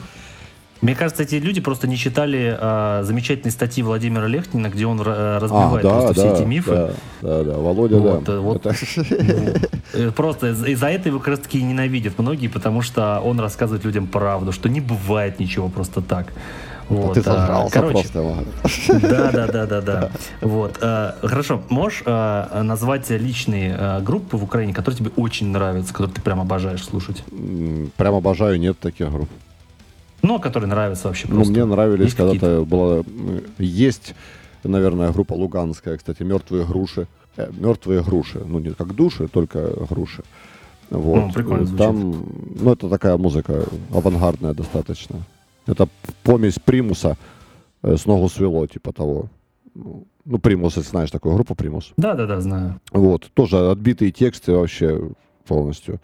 [0.81, 5.39] Мне кажется, эти люди просто не читали а, замечательные статьи Владимира Лехтина, где он а,
[5.39, 6.71] разбивает а, да, просто да, все эти мифы.
[6.71, 6.89] Да,
[7.21, 7.57] да, да.
[7.57, 8.39] Володя, вот, да.
[8.39, 8.75] Вот, это...
[9.93, 14.07] Э, просто из-за этого его как раз таки ненавидят многие, потому что он рассказывает людям
[14.07, 16.27] правду, что не бывает ничего просто так.
[16.89, 18.45] Вот, ты сожрался а, короче, просто.
[19.01, 20.11] Да, да, да, да, да.
[20.41, 25.93] Вот, а, хорошо, можешь а, назвать личные а, группы в Украине, которые тебе очень нравятся,
[25.93, 27.23] которые ты прям обожаешь слушать?
[27.97, 29.29] Прям обожаю, нет таких групп.
[30.21, 31.45] Ну, которые нравятся вообще просто.
[31.45, 33.03] Ну, мне нравились когда-то была...
[33.57, 34.15] Есть,
[34.63, 37.07] наверное, группа луганская, кстати, «Мертвые груши».
[37.37, 38.39] Э, «Мертвые груши».
[38.45, 40.23] Ну, не как души, только груши.
[40.89, 41.15] Вот.
[41.15, 41.85] Ну, прикольно звучит.
[41.85, 42.25] Там,
[42.59, 45.17] ну, это такая музыка авангардная достаточно.
[45.65, 45.87] Это
[46.23, 47.17] помесь примуса
[47.81, 49.29] э, с ногу свело, типа того.
[49.73, 51.93] Ну, Примус, если знаешь такую группу Примус.
[51.97, 52.79] Да, да, да, знаю.
[52.91, 55.09] Вот, тоже отбитые тексты вообще
[55.47, 55.99] полностью.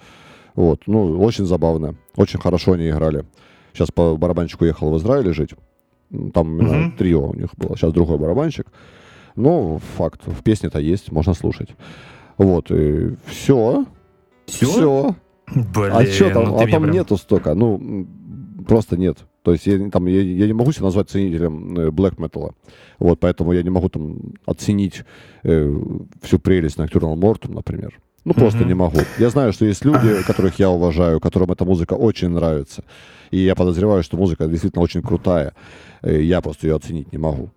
[0.55, 1.95] Вот, ну, очень забавно.
[2.15, 3.25] Очень хорошо они играли.
[3.77, 5.51] Сейчас по барабанщику ехал в Израиле жить.
[6.33, 6.97] Там uh-huh.
[6.97, 7.77] трио у них было.
[7.77, 8.65] Сейчас другой барабанщик.
[9.35, 11.69] Но факт, в песне-то есть, можно слушать.
[12.39, 13.85] Вот, и все.
[14.47, 15.15] Все?
[15.53, 16.45] Блин, а что там?
[16.45, 16.89] Ну, а там прям...
[16.89, 17.53] нету столько.
[17.53, 18.07] Ну,
[18.67, 19.19] просто нет.
[19.43, 22.55] То есть я, там, я, я не могу себя назвать ценителем black metal.
[22.97, 24.17] Вот, поэтому я не могу там
[24.47, 25.03] оценить
[25.43, 25.71] э,
[26.23, 27.99] всю прелесть Nocturnal Mortum, например.
[28.25, 28.67] Ну, просто mm-hmm.
[28.67, 28.99] не могу.
[29.19, 32.83] Я знаю, что есть люди, которых я уважаю, которым эта музыка очень нравится.
[33.31, 35.53] И я подозреваю, что музыка действительно очень крутая.
[36.01, 37.49] Э, я просто ее оценить не могу.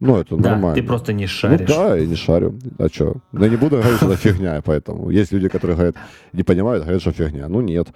[0.00, 0.80] Ну, это да, нормально.
[0.80, 1.68] ты просто не шаришь.
[1.68, 2.58] Ну, да, я не шарю.
[2.78, 3.16] А что?
[3.32, 5.10] Ну, я не буду говорить, что это фигня, поэтому.
[5.10, 5.96] Есть люди, которые говорят,
[6.32, 7.48] не понимают, говорят, что фигня.
[7.48, 7.88] Ну, нет.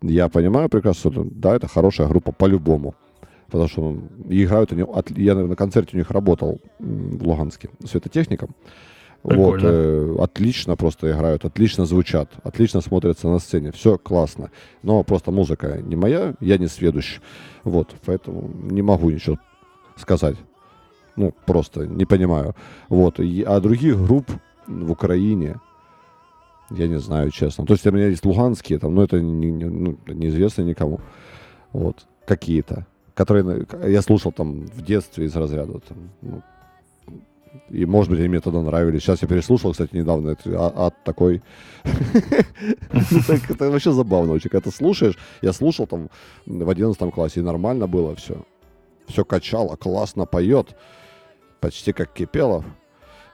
[0.00, 2.94] Я понимаю прекрасно, что да, это хорошая группа по-любому.
[3.50, 4.86] Потому что ну, играют они...
[5.16, 8.54] Я на концерте у них работал в Луганске светотехником.
[9.22, 14.50] Вот, э, отлично просто играют, отлично звучат, отлично смотрятся на сцене, все классно.
[14.82, 17.20] Но просто музыка не моя, я не сведущий.
[17.64, 19.36] Вот, поэтому не могу ничего
[19.96, 20.36] сказать.
[21.16, 22.54] Ну, просто не понимаю.
[22.88, 24.30] Вот, а других групп
[24.66, 25.60] в Украине,
[26.70, 27.66] я не знаю, честно.
[27.66, 31.00] То есть у меня есть луганские, там, но это не, не, ну, неизвестно никому.
[31.72, 35.80] Вот, какие-то, которые я слушал там в детстве из разряда.
[35.80, 36.42] Там, ну,
[37.68, 39.02] и, может быть, они мне тогда нравились.
[39.02, 40.30] Сейчас я переслушал, кстати, недавно.
[40.30, 41.42] Это ад а, такой.
[41.84, 44.50] Ну, это вообще забавно очень.
[44.50, 46.10] Когда ты слушаешь, я слушал там
[46.46, 48.44] в 11 классе, и нормально было все.
[49.08, 50.76] Все качало, классно поет.
[51.60, 52.64] Почти как Кипелов.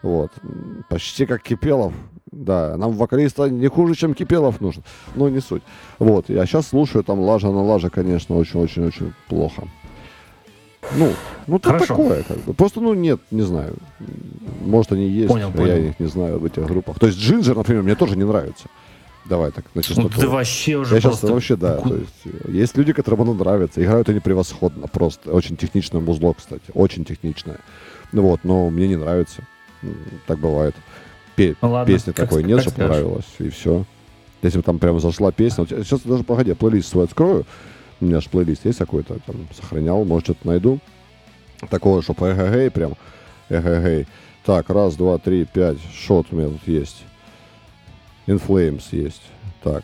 [0.02, 0.30] Вот.
[0.88, 1.92] Почти как Кипелов.
[2.30, 4.82] Да, нам вокалиста не хуже, чем Кипелов нужен.
[5.14, 5.62] Но не суть.
[5.98, 6.28] Вот.
[6.28, 9.68] Я сейчас слушаю там лажа на лажа, конечно, очень-очень-очень плохо.
[10.94, 11.12] Ну,
[11.46, 11.86] ну это Хорошо.
[11.86, 12.54] такое, как бы.
[12.54, 13.74] Просто, ну, нет, не знаю.
[14.64, 15.68] Может, они есть, понял, а понял.
[15.68, 16.98] я их не знаю в этих группах.
[16.98, 18.68] То есть Джинджер, например, мне тоже не нравится.
[19.28, 20.02] Давай так, на чистоту.
[20.02, 21.78] Ну, ты вообще уже Я сейчас вообще, да.
[21.78, 23.82] То есть, есть люди, которым оно нравится.
[23.82, 25.32] Играют они превосходно просто.
[25.32, 26.62] Очень техничное музло, кстати.
[26.74, 27.58] Очень техничное.
[28.12, 29.42] Ну вот, но мне не нравится.
[30.26, 30.76] Так бывает.
[31.34, 33.26] Пе- ну, ладно, песни такой нет, чтобы понравилось.
[33.40, 33.84] И все.
[34.42, 35.66] Если бы там прямо зашла песня.
[35.68, 37.44] Вот сейчас даже, погоди, плейлист свой открою.
[38.00, 40.78] У меня же плейлист есть какой-то, там, сохранял, может, что-то найду.
[41.70, 42.94] Такого, чтобы эгэгэй прям,
[43.48, 44.06] эгэгэй.
[44.44, 47.02] Так, раз, два, три, пять, шот у меня тут есть.
[48.26, 49.22] In Flames есть.
[49.62, 49.82] Так.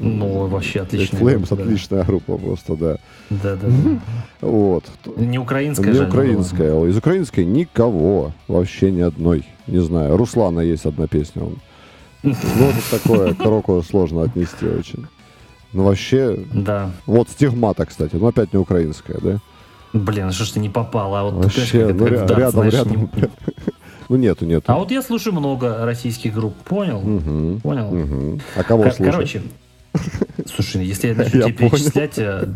[0.00, 2.06] Ну, вообще отличная Flames группа, отличная да.
[2.06, 2.98] группа просто, да.
[3.30, 4.00] Да, да, да.
[4.40, 4.84] Вот.
[5.16, 6.72] Не украинская Не украинская.
[6.72, 6.88] Была.
[6.88, 8.32] Из украинской никого.
[8.46, 9.44] Вообще ни одной.
[9.66, 10.16] Не знаю.
[10.16, 11.42] Руслана есть одна песня.
[11.42, 11.56] Он.
[12.22, 13.34] Ну, вот такое.
[13.34, 15.06] К року сложно отнести очень.
[15.72, 16.38] Ну, вообще...
[16.52, 16.90] Да.
[17.06, 18.16] Вот стигмата, кстати.
[18.16, 19.38] Ну, опять не украинская, да?
[19.92, 21.20] Блин, что ж ты не попала?
[21.20, 23.00] А вот вообще, ну, ря- рядом, знаешь, рядом.
[23.00, 23.08] Не...
[24.08, 24.64] ну, нету, нету.
[24.66, 26.98] А вот я слушаю много российских групп, понял?
[26.98, 27.92] Угу, понял?
[27.92, 28.40] Угу.
[28.56, 29.12] А кого К- слушать?
[29.12, 29.42] Короче,
[30.46, 32.48] слушай, если я начну тебе перечислять, э,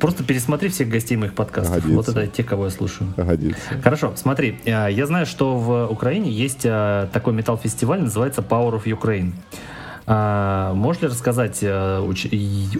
[0.00, 1.76] Просто пересмотри всех гостей моих подкастов.
[1.76, 1.94] Годится.
[1.96, 3.12] Вот это те, кого я слушаю.
[3.16, 3.60] Годится.
[3.82, 4.58] Хорошо, смотри.
[4.64, 9.32] Э, я знаю, что в Украине есть э, такой метал-фестиваль, называется Power of Ukraine.
[10.12, 12.26] А, можешь ли рассказать, э, уч,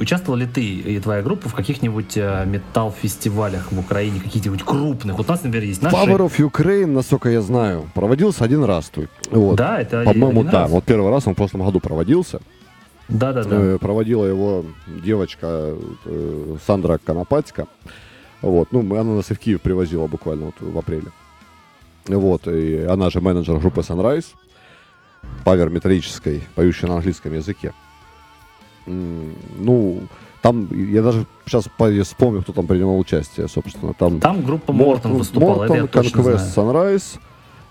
[0.00, 5.16] участвовал ли ты и твоя группа в каких-нибудь э, металл-фестивалях в Украине, каких-нибудь крупных?
[5.16, 5.94] Вот у нас, например, есть наши...
[5.94, 8.90] Power of Ukraine, насколько я знаю, проводился один раз.
[9.30, 9.54] Вот.
[9.54, 10.62] Да, это По-моему, да.
[10.62, 10.70] Раз.
[10.72, 12.40] Вот первый раз он в прошлом году проводился.
[13.08, 13.56] Да, да, да.
[13.56, 15.76] Э, проводила его девочка
[16.66, 17.68] Сандра Конопатько.
[18.42, 21.12] Вот, ну, она нас и в Киев привозила буквально вот в апреле.
[22.08, 24.26] Вот, и она же менеджер группы Sunrise
[25.44, 27.72] павер металлической, поющей на английском языке.
[28.86, 30.02] Ну,
[30.42, 31.68] там, я даже сейчас
[32.04, 33.94] вспомню, кто там принимал участие, собственно.
[33.94, 37.18] Там, там группа Мортон выступала, Мортон, Conquest Sunrise,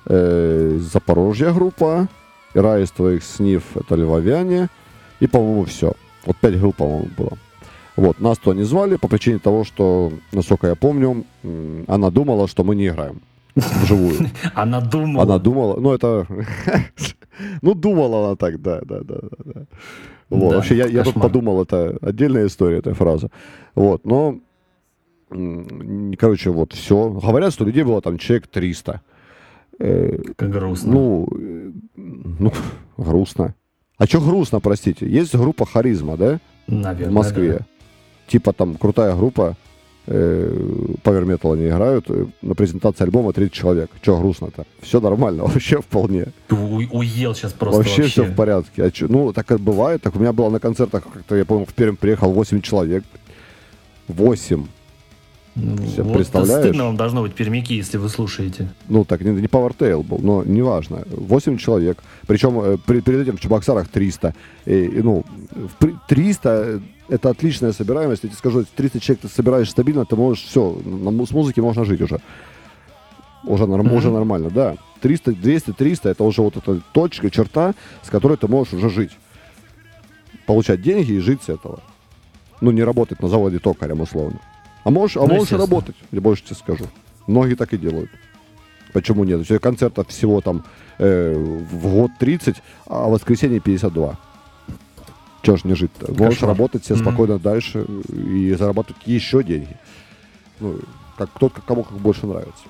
[0.06, 2.08] э, Запорожья группа,
[2.54, 4.70] Райс твоих снив, это львовяне,
[5.20, 5.94] и, по-моему, все.
[6.26, 7.38] Вот пять групп, по-моему, было.
[7.96, 11.26] Вот, нас то не звали по причине того, что, насколько я помню,
[11.88, 13.22] она думала, что мы не играем
[13.56, 14.30] вживую.
[14.54, 15.24] Она думала.
[15.24, 16.26] Она думала, ну это,
[17.62, 19.66] ну думала она так, да, да, да, да.
[20.30, 23.32] Вот, да, вообще я, я тут подумал, это отдельная история, эта фраза.
[23.74, 24.40] Вот, но,
[26.18, 27.10] короче, вот все.
[27.10, 29.02] Говорят, что людей было там человек 300.
[29.80, 30.92] Э, как грустно.
[30.92, 32.52] Ну, э, ну,
[32.98, 33.56] грустно.
[33.98, 35.10] А что грустно, простите?
[35.10, 36.40] Есть группа Харизма, да?
[36.68, 37.58] Наверное, В Москве.
[37.60, 37.66] Да.
[38.28, 39.56] Типа там крутая группа
[41.04, 42.08] павер метал они играют,
[42.42, 43.92] на презентации альбома 30 человек.
[44.02, 44.66] Че грустно-то?
[44.82, 46.28] Все нормально, вообще вполне.
[46.48, 48.02] Ты уел сейчас просто вообще.
[48.02, 48.84] Вообще все в порядке.
[48.84, 50.02] А чё, ну, так и бывает.
[50.02, 53.04] Так у меня было на концертах, как-то, я помню, в Пермь приехал 8 человек.
[54.08, 54.66] 8.
[55.56, 56.66] Ну, вот представляешь?
[56.66, 58.70] Стыдно вам должно быть пермяки, если вы слушаете.
[58.88, 61.04] Ну, так, не, не Power был, но неважно.
[61.12, 61.98] 8 человек.
[62.28, 64.34] Причем э, при, перед этим в Чебоксарах 300.
[64.66, 68.24] И, и, ну, в, 300 это отличная собираемость.
[68.24, 72.02] Я тебе скажу, 300 человек ты собираешь стабильно, ты можешь, все, с музыки можно жить
[72.02, 72.20] уже.
[73.44, 73.98] Уже, норм, mm-hmm.
[73.98, 74.76] уже нормально, да.
[75.02, 77.74] 300, 200, 300 это уже вот эта точка, черта,
[78.04, 79.12] с которой ты можешь уже жить.
[80.46, 81.80] Получать деньги и жить с этого.
[82.62, 84.40] Ну, не работать на заводе токарем, условно.
[84.84, 86.86] А можешь, а ну, можешь работать, я больше тебе скажу.
[87.28, 88.10] Многие так и делают.
[88.94, 89.46] Почему нет?
[89.46, 90.64] Все концертов всего там
[90.98, 92.56] э, в год 30,
[92.88, 94.18] а в воскресенье 52.
[95.42, 96.14] Чего ж не жить-то?
[96.14, 97.02] Можешь работать себе mm-hmm.
[97.02, 99.78] спокойно дальше и зарабатывать еще деньги.
[100.60, 100.80] Ну,
[101.18, 102.64] как кто кому как больше нравится.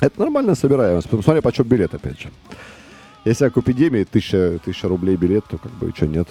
[0.00, 1.08] Это нормально собираемость.
[1.08, 2.30] Посмотри, почем билет, опять же.
[3.24, 6.28] Если как в эпидемии тысяча, тысяча рублей билет, то как бы что нет.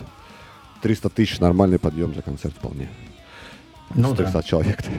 [0.82, 2.90] 300 тысяч нормальный подъем за концерт вполне.
[3.96, 4.44] Ну, 300 да.
[4.44, 4.80] человек.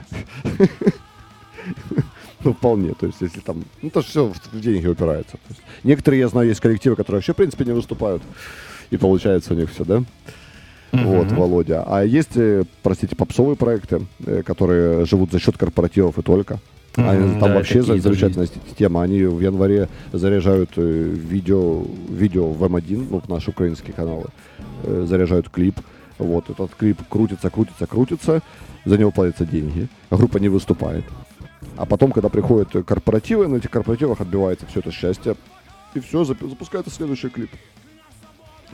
[2.45, 2.95] Ну, вполне.
[2.95, 3.65] То есть, если там...
[3.83, 5.37] Ну, то все в деньги упирается.
[5.83, 8.23] некоторые, я знаю, есть коллективы, которые вообще, в принципе, не выступают.
[8.91, 10.05] И получается у них все, да?
[10.93, 11.85] Вот, Володя.
[11.87, 16.59] А есть, э, простите, попсовые проекты, э, которые живут за счет корпоративов и только.
[16.97, 19.03] Они, там да, вообще замечательная система.
[19.03, 24.27] Они в январе заряжают э, видео, видео в М1, ну, в наши украинские каналы,
[24.85, 25.79] заряжают клип.
[26.19, 28.41] Вот, этот клип крутится, крутится, крутится,
[28.87, 31.05] за него платятся деньги, группа не выступает.
[31.77, 35.37] А потом, когда приходят корпоративы, на этих корпоративах отбивается все это счастье,
[35.95, 37.51] и все, запускается следующий клип.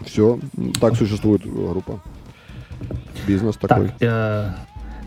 [0.05, 0.39] Все,
[0.81, 2.01] так существует группа.
[3.27, 3.89] Бизнес такой.
[3.89, 4.51] Так, э,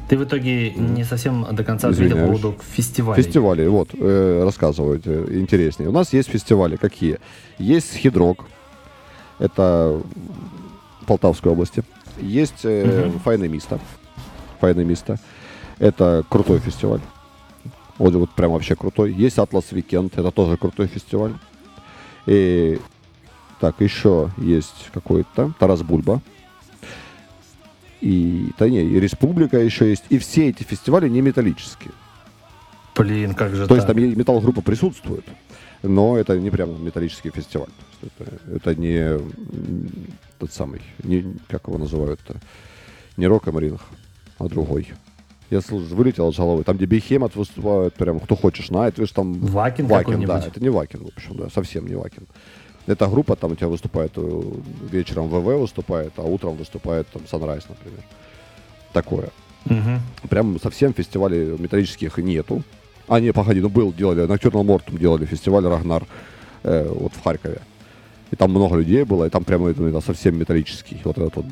[0.08, 3.22] ты в итоге не совсем до конца ответил по поводу фестивалей.
[3.22, 4.98] Фестивали, вот, э, рассказываю
[5.38, 5.90] интереснее.
[5.90, 7.20] У нас есть фестивали, какие?
[7.58, 8.46] Есть Хидрок,
[9.40, 10.02] это
[11.02, 11.84] в Полтавской области.
[12.20, 13.20] Есть э, угу.
[13.20, 13.80] Файна Миста.
[14.62, 15.20] Файне Місто.
[15.80, 17.02] Это крутой фестиваль.
[17.98, 19.14] Вот, вот прям вообще крутой.
[19.14, 21.34] Есть Atlas Weekend, это тоже крутой фестиваль.
[22.26, 22.80] И
[23.60, 26.22] так, еще есть какой-то Тарас Бульба.
[28.02, 30.04] И, да не, и Республика еще есть.
[30.10, 31.92] И все эти фестивали не металлические.
[32.96, 33.78] Блин, как же То так?
[33.78, 35.26] есть там металл-группа присутствует,
[35.84, 37.70] но это не прям металлический фестиваль.
[38.02, 39.20] Это, это не
[40.40, 42.36] тот самый, не, как его называют-то,
[43.18, 43.82] не Рок Ринг,
[44.38, 44.88] а другой.
[45.50, 46.64] Я вылетел с головы.
[46.64, 49.34] Там, где Бихемот выступают, прям кто хочешь знает, видишь, там...
[49.34, 52.28] Вакин Вакин, да, это не Вакин, в общем, да, совсем не Вакин.
[52.88, 54.42] Эта группа там у тебя выступает э,
[54.92, 58.00] вечером ВВ выступает, а утром выступает там Sunrise, например.
[58.94, 59.30] Такое.
[59.66, 60.30] Угу.
[60.30, 62.64] Прям совсем фестивалей металлических нету.
[63.08, 66.06] А, не, погоди, ну был, делали, на Черном Мортум делали фестиваль Рагнар
[66.64, 67.62] э, вот в Харькове.
[68.32, 71.00] И там много людей было, и там прямо это, совсем металлический.
[71.04, 71.46] Вот этот вот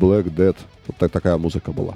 [0.00, 0.56] Black Dead,
[0.86, 1.94] вот так, такая музыка была.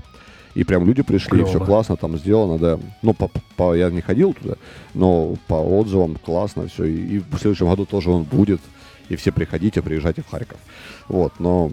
[0.55, 1.49] И прям люди пришли, Клево.
[1.49, 2.81] все классно там сделано, да.
[3.03, 4.55] Ну, по, по, я не ходил туда,
[4.95, 6.85] но по отзывам классно все.
[6.85, 8.61] И, и в следующем году тоже он будет
[9.09, 10.59] и все приходите, приезжайте в Харьков.
[11.09, 11.73] Вот, но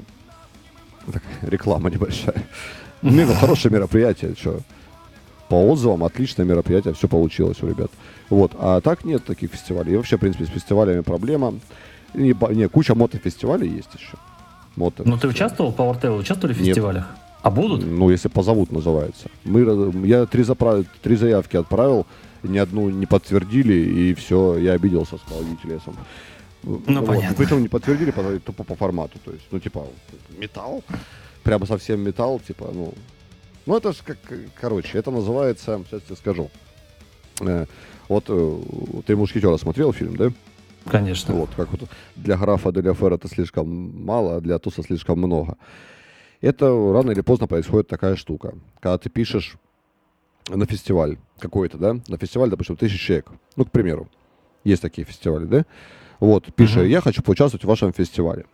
[1.11, 2.43] так, реклама небольшая.
[3.01, 4.59] Ну, хорошее мероприятие, что.
[5.49, 7.91] По отзывам отличное мероприятие, все получилось у ребят.
[8.29, 9.93] Вот, а так нет таких фестивалей.
[9.93, 11.53] И вообще, в принципе, с фестивалями проблема.
[12.13, 14.17] Не, не куча мотофестивалей есть еще.
[14.75, 16.69] Мото ну, ты участвовал в PowerTail, участвовали в нет.
[16.69, 17.07] фестивалях?
[17.43, 17.85] А будут?
[17.85, 19.29] Ну, если позовут, называется.
[19.43, 20.85] Мы, я три, заправ...
[21.01, 22.07] три заявки отправил,
[22.41, 25.95] ни одну не подтвердили, и все, я обиделся, сказал, идите лесом.
[26.63, 27.05] Ну, вот.
[27.05, 27.35] понятно.
[27.37, 29.19] Причем не подтвердили по, тупо по формату.
[29.23, 29.87] То есть, ну, типа,
[30.37, 30.83] металл,
[31.43, 32.93] прямо совсем металл, типа, ну...
[33.65, 34.17] Ну, это же как,
[34.59, 36.49] короче, это называется, сейчас тебе скажу.
[37.39, 37.65] Э,
[38.09, 38.61] вот э,
[39.05, 40.31] ты «Мушкетера» смотрел фильм, да?
[40.85, 41.33] Конечно.
[41.33, 45.57] Вот, как вот для графа Деля Фер это слишком мало, а для Туса слишком много.
[46.41, 48.53] Это рано или поздно происходит такая штука.
[48.81, 49.55] Когда ты пишешь
[50.49, 54.09] на фестиваль какой-то, да, на фестиваль, допустим, тысяча человек, ну, к примеру,
[54.65, 55.65] есть такие фестивали, да,
[56.23, 56.87] вот, пишет, uh-huh.
[56.87, 58.45] я хочу поучаствовать в вашем фестивале.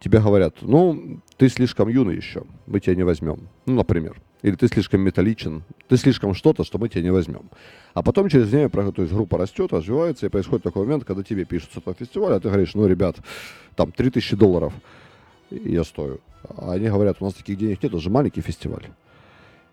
[0.00, 3.48] Тебе говорят, ну, ты слишком юный еще, мы тебя не возьмем.
[3.66, 4.20] Ну, например.
[4.42, 7.48] Или ты слишком металличен, ты слишком что-то, что мы тебя не возьмм.
[7.94, 11.44] А потом через время, то есть группа растет, развивается, и происходит такой момент, когда тебе
[11.44, 13.16] пишут с этого фестиваля, а ты говоришь, ну, ребят,
[13.76, 14.72] там 3000 долларов
[15.50, 16.18] я стою.
[16.42, 18.88] А они говорят, у нас таких денег нет, это же маленький фестиваль.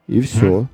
[0.06, 0.68] И все.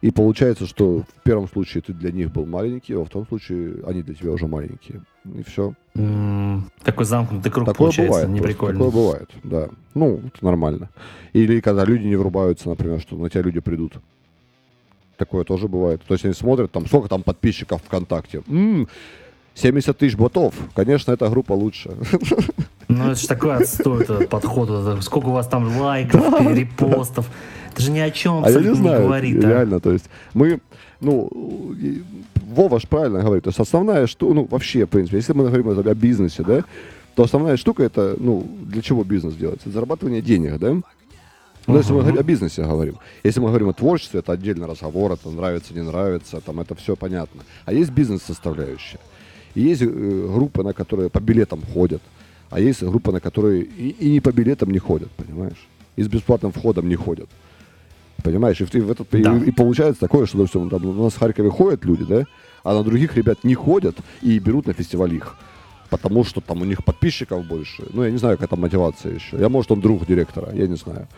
[0.00, 3.82] И получается, что в первом случае ты для них был маленький, а во втором случае
[3.84, 5.02] они для тебя уже маленькие.
[5.24, 5.74] И все.
[5.94, 8.78] Mm, такой замкнутый круг такое получается, бывает, неприкольно.
[8.78, 9.68] Такое бывает, да.
[9.94, 10.90] Ну, это нормально.
[11.32, 13.94] Или когда люди не врубаются, например, что на тебя люди придут.
[15.16, 16.00] Такое тоже бывает.
[16.06, 18.42] То есть они смотрят, там, сколько там подписчиков ВКонтакте.
[18.46, 18.88] М-м,
[19.54, 20.54] 70 тысяч ботов.
[20.74, 21.90] Конечно, эта группа лучше.
[22.86, 25.02] Ну, это же такой отстой подход.
[25.02, 27.28] Сколько у вас там лайков, репостов.
[27.78, 29.44] Это же ни о чем а я не, знаю, не говорит.
[29.44, 29.48] А?
[29.48, 30.60] Реально, то есть мы,
[31.00, 31.30] ну,
[32.48, 35.68] Вова ж правильно говорит, то есть основная что, ну, вообще, в принципе, если мы говорим
[35.68, 36.64] о бизнесе, да,
[37.14, 39.70] то основная штука это, ну, для чего бизнес делается?
[39.70, 40.72] Зарабатывание денег, да?
[40.72, 41.78] Но uh-huh.
[41.78, 45.74] если мы о бизнесе говорим, если мы говорим о творчестве, это отдельный разговор, это нравится,
[45.74, 47.42] не нравится, там это все понятно.
[47.66, 49.00] А есть бизнес-составляющая.
[49.54, 52.02] И есть э, группы, на которые по билетам ходят,
[52.50, 55.66] а есть группы, на которые и, и не по билетам не ходят, понимаешь?
[55.96, 57.28] И с бесплатным входом не ходят.
[58.22, 58.60] Понимаешь?
[58.60, 59.36] И, в, и, в этот, да.
[59.36, 62.24] и, и получается такое, что допустим, там, у нас в Харькове ходят люди, да,
[62.64, 65.36] а на других ребят не ходят и берут на фестиваль их.
[65.90, 67.84] Потому что там у них подписчиков больше.
[67.92, 69.38] Ну, я не знаю, какая там мотивация еще.
[69.38, 71.08] Я, может, он друг директора, я не знаю.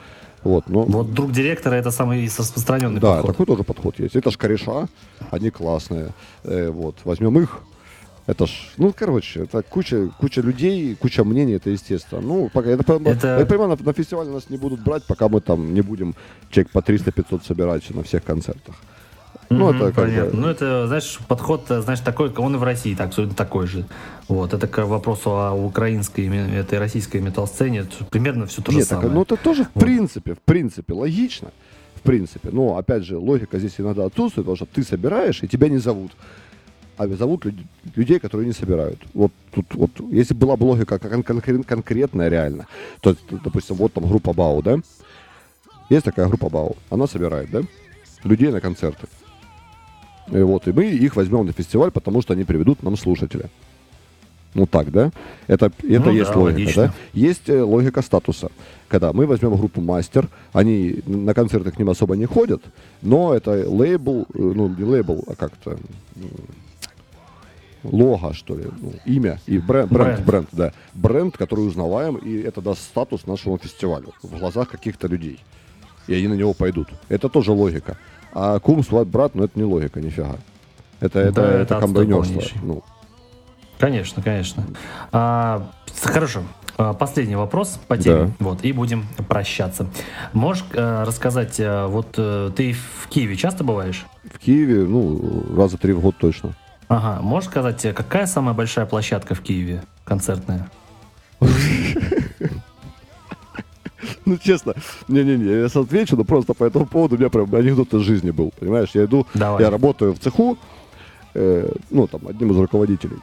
[0.42, 0.84] Вот, но...
[0.84, 3.26] вот друг директора это самый распространенный да, подход.
[3.26, 4.16] Да, такой тоже подход есть.
[4.16, 4.88] Это ж кореша,
[5.30, 6.10] они классные.
[6.44, 7.60] Э, вот, возьмем их,
[8.26, 12.20] это ж, ну, короче, это куча, куча людей, куча мнений, это естественно.
[12.20, 13.38] Ну, пока, это, это...
[13.38, 16.14] я понимаю, на, на фестивале нас не будут брать, пока мы там не будем
[16.50, 18.74] человек по 300-500 собирать на всех концертах.
[19.48, 20.30] Ну, это как понятно.
[20.30, 20.36] Бы...
[20.36, 23.84] Ну, это, знаешь, подход, знаешь, такой, он и в России так, абсолютно такой же.
[24.28, 29.08] Вот, это к вопросу о украинской, этой российской метал-сцене, примерно все то же Нет, самое.
[29.08, 29.82] Так, ну, это тоже в вот.
[29.82, 31.50] принципе, в принципе, логично.
[31.96, 32.50] В принципе.
[32.52, 36.12] Но, опять же, логика здесь иногда отсутствует, потому что ты собираешь, и тебя не зовут
[37.08, 37.46] зовут
[37.96, 38.98] людей, которые не собирают.
[39.14, 42.66] Вот тут вот, если была бы логика кон- кон- конкретная реально,
[43.00, 44.78] то, допустим, вот там группа Бау, да?
[45.88, 47.62] Есть такая группа Бау, она собирает, да?
[48.24, 49.06] Людей на концерты.
[50.30, 53.50] И вот, и мы их возьмем на фестиваль, потому что они приведут нам слушателя.
[54.54, 55.12] Ну так, да?
[55.46, 56.82] Это, это ну, есть да, логика, логично.
[56.86, 56.94] да?
[57.12, 58.50] Есть э, логика статуса.
[58.88, 62.60] Когда мы возьмем группу Мастер, они на концерты к ним особо не ходят,
[63.00, 65.78] но это лейбл, э, ну не лейбл, а как-то
[67.82, 70.72] лого, что ли, ну, имя и бренд, бренд, бренд, да.
[70.94, 75.40] Бренд, который узнаваем, и это даст статус нашему фестивалю в глазах каких-то людей.
[76.06, 76.88] И они на него пойдут.
[77.08, 77.96] Это тоже логика.
[78.32, 80.36] А кум, сват, брат, ну это не логика, нифига.
[81.00, 82.42] Это, это, да, это, это комбайнерство.
[82.62, 82.82] Ну.
[83.78, 84.66] Конечно, конечно.
[85.12, 85.70] А,
[86.02, 86.42] хорошо.
[86.76, 88.32] А, последний вопрос по теме, да.
[88.38, 89.86] вот, и будем прощаться.
[90.32, 94.06] Можешь э, рассказать, э, вот э, ты в Киеве часто бываешь?
[94.24, 96.54] В Киеве, ну, раза три в год точно.
[96.90, 100.68] Ага, можешь сказать, какая самая большая площадка в Киеве концертная?
[104.26, 104.74] Ну, честно,
[105.08, 108.30] не-не-не, я сейчас отвечу, но просто по этому поводу у меня прям анекдот из жизни
[108.30, 108.90] был, понимаешь?
[108.94, 109.62] Я иду, Давай.
[109.62, 110.56] я работаю в цеху,
[111.34, 113.16] э, ну, там, одним из руководителей.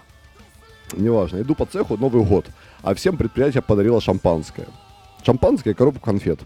[0.93, 2.45] Неважно, иду по цеху, Новый год,
[2.83, 4.67] а всем предприятие подарило шампанское.
[5.23, 6.39] Шампанское и коробку конфет.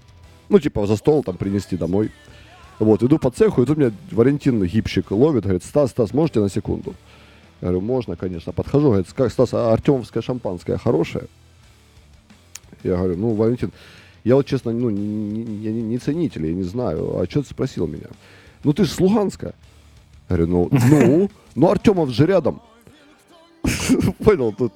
[0.49, 2.11] Ну, типа, за стол там принести домой.
[2.79, 6.49] Вот, иду по цеху, и тут меня Валентин гипщик ловит, говорит, Стас, Стас, можете на
[6.49, 6.95] секунду?
[7.61, 8.51] Я говорю, можно, конечно.
[8.51, 11.25] Подхожу, говорит, как, Стас, а артемовское шампанское хорошее?
[12.83, 13.71] Я говорю, ну, Валентин,
[14.23, 17.19] я вот, честно, ну, не, не, не, ценитель, я не знаю.
[17.19, 18.07] А что ты спросил меня?
[18.63, 19.53] Ну, ты же с Луганска.
[20.29, 22.61] Я говорю, ну, ну, ну, Артемов же рядом.
[24.23, 24.73] Понял, тут,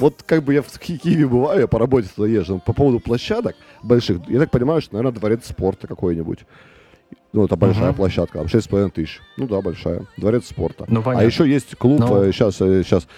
[0.00, 2.60] вот как бы я в Киеве бываю, я по работе туда езжу.
[2.64, 6.40] По поводу площадок больших, я так понимаю, что, наверное, дворец спорта какой-нибудь.
[7.32, 7.96] Ну, это большая uh-huh.
[7.96, 9.20] площадка, там 6,5 тысяч.
[9.36, 10.06] Ну да, большая.
[10.16, 10.84] Дворец спорта.
[10.86, 12.30] Ну, а еще есть клуб, ну...
[12.30, 13.08] сейчас, сейчас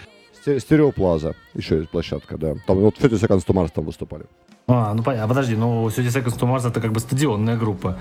[0.58, 2.54] Стереоплаза, еще есть площадка, да.
[2.66, 4.26] Там вот Фетти Секонс Марс там выступали.
[4.68, 5.24] А, ну понятно.
[5.24, 7.98] А подожди, ну Фетти Секонс Марс это как бы стадионная группа.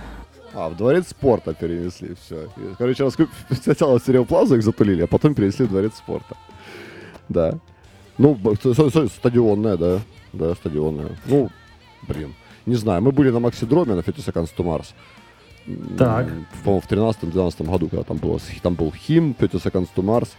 [0.53, 2.47] А, в дворец спорта перенесли, все.
[2.77, 3.17] Короче, раз
[3.63, 6.37] сначала Стереоплазу их запылили, а потом перенесли в дворец спорта.
[7.29, 7.57] Да.
[8.17, 9.99] Ну, стадионная, да.
[10.31, 11.17] Да, стадионная.
[11.25, 11.49] Ну,
[12.07, 12.35] блин.
[12.65, 14.93] Не знаю, мы были на Максидроме, на Фетти Секонс Марс.
[15.97, 16.27] Так.
[16.63, 20.29] По-моему, в 13-12 году, когда там, было, там был Хим, Петя Seconds to Mars.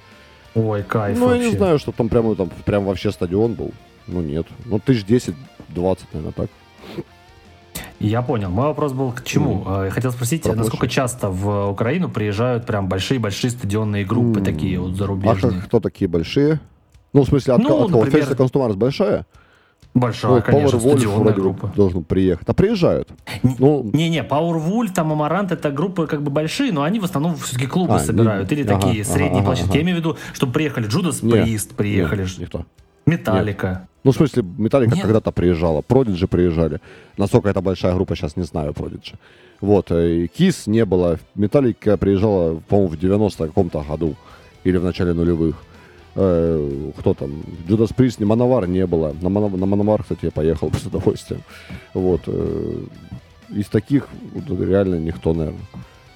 [0.55, 1.43] Ой, кайф Ну, вообще.
[1.45, 3.73] я не знаю, что там прямо там прям вообще стадион был.
[4.07, 4.47] Ну, нет.
[4.65, 5.35] Ну, тысяч десять,
[5.69, 6.51] двадцать, наверное, так.
[7.99, 8.51] Я понял.
[8.51, 9.65] Мой вопрос был к чему?
[9.65, 9.85] Mm.
[9.87, 14.45] Я хотел спросить, Про насколько часто в Украину приезжают прям большие-большие стадионные группы mm.
[14.45, 15.59] такие вот зарубежные?
[15.59, 16.61] А кто такие большие?
[17.13, 18.05] Ну, в смысле, от, ну, от кого?
[18.05, 18.27] Например...
[18.27, 19.27] Ферзь Констумарс большая?
[19.97, 21.73] Большая, ну, конечно, Powerwolf вроде группа.
[21.75, 22.47] должен приехать.
[22.47, 23.09] А приезжают.
[23.43, 23.89] Ну...
[23.95, 27.95] Не-не, Powerwolf, там Амарант, это группы как бы большие, но они в основном все-таки клубы
[27.95, 28.51] а, собирают.
[28.51, 28.59] Не...
[28.59, 29.71] Или ага, такие ага, средние ага, площадки.
[29.71, 29.79] Ага.
[29.79, 32.25] Я имею в виду, чтобы приехали Джудас Прист, приехали.
[32.25, 32.67] Нет, никто.
[33.07, 33.89] Металлика.
[34.05, 36.81] Ну, в смысле, Металлика когда-то приезжала, Продиджи приезжали.
[37.17, 39.15] Насколько это большая группа, сейчас не знаю, Продиджи.
[39.63, 41.19] Вот, э, и Кис не было.
[41.35, 44.15] Металлика приезжала, по-моему, в 90 каком-то году.
[44.65, 45.57] Или в начале нулевых
[46.17, 49.15] э, кто там, Джудас Прист, Мановар не было.
[49.21, 51.43] На, Мано, на Мановар, кстати, я поехал с удовольствием.
[51.95, 52.23] Вот.
[52.27, 52.85] Э,
[53.51, 55.61] из таких реально никто, наверное.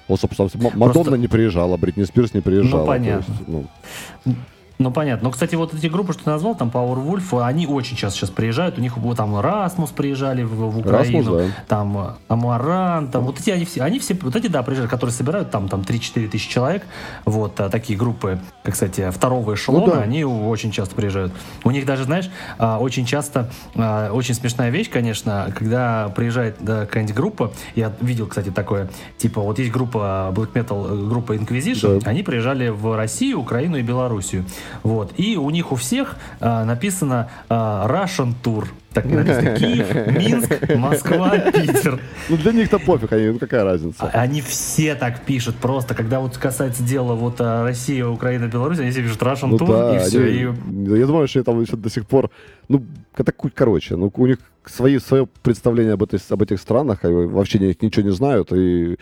[0.07, 1.17] Вот, собственно, Мадонна Просто...
[1.17, 2.81] не приезжала, Бритни Спирс не приезжала.
[2.81, 3.33] Ну, понятно.
[3.33, 4.35] Есть, ну...
[4.81, 5.25] Ну, понятно.
[5.25, 8.29] Но, кстати, вот эти группы, что ты назвал, там Power Wolf, они очень часто сейчас
[8.31, 8.77] приезжают.
[8.77, 11.63] У них вот там Расмус приезжали в, в Украину, Rasmus, да.
[11.67, 15.13] там э, Амаран, там вот эти они все, они все, вот эти, да, приезжают, которые
[15.13, 16.83] собирают там, там 3-4 тысячи человек.
[17.25, 20.01] Вот а, такие группы, как, кстати, второго эшелона, ну, да.
[20.01, 21.31] они очень часто приезжают.
[21.63, 26.85] У них даже, знаешь, а, очень часто, а, очень смешная вещь, конечно, когда приезжает да,
[26.85, 32.09] какая-нибудь группа, я видел, кстати, такое, типа вот есть группа Black Metal, группа Inquisition, да.
[32.09, 34.45] они приезжали в Россию, Украину и Белоруссию.
[34.83, 35.13] Вот.
[35.17, 38.67] И у них у всех а, написано а, Russian Tour.
[38.93, 41.99] Так написано Киев, Минск, Москва, Питер.
[42.29, 44.03] Ну для них-то пофиг, они, ну какая разница.
[44.03, 48.91] А, они все так пишут просто, когда вот касается дела вот Россия, Украина, Беларусь, они
[48.91, 50.19] все пишут Russian ну, Tour да, и все.
[50.19, 50.99] Они, и...
[50.99, 52.29] Я думаю, что они там еще до сих пор,
[52.67, 52.83] ну,
[53.15, 58.05] это короче, ну у них свои, свое представление об, этой, об этих странах, вообще ничего
[58.05, 58.97] не знают, и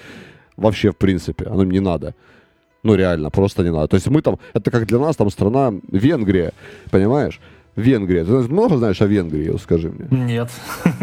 [0.56, 2.14] вообще, в принципе, оно им не надо.
[2.84, 3.88] Ну, реально, просто не надо.
[3.88, 6.54] То есть мы там, это как для нас там страна Венгрия,
[6.92, 7.40] понимаешь?
[7.76, 8.24] Венгрия.
[8.26, 10.08] Ты много знаешь о Венгрии, скажи мне?
[10.26, 10.50] Нет.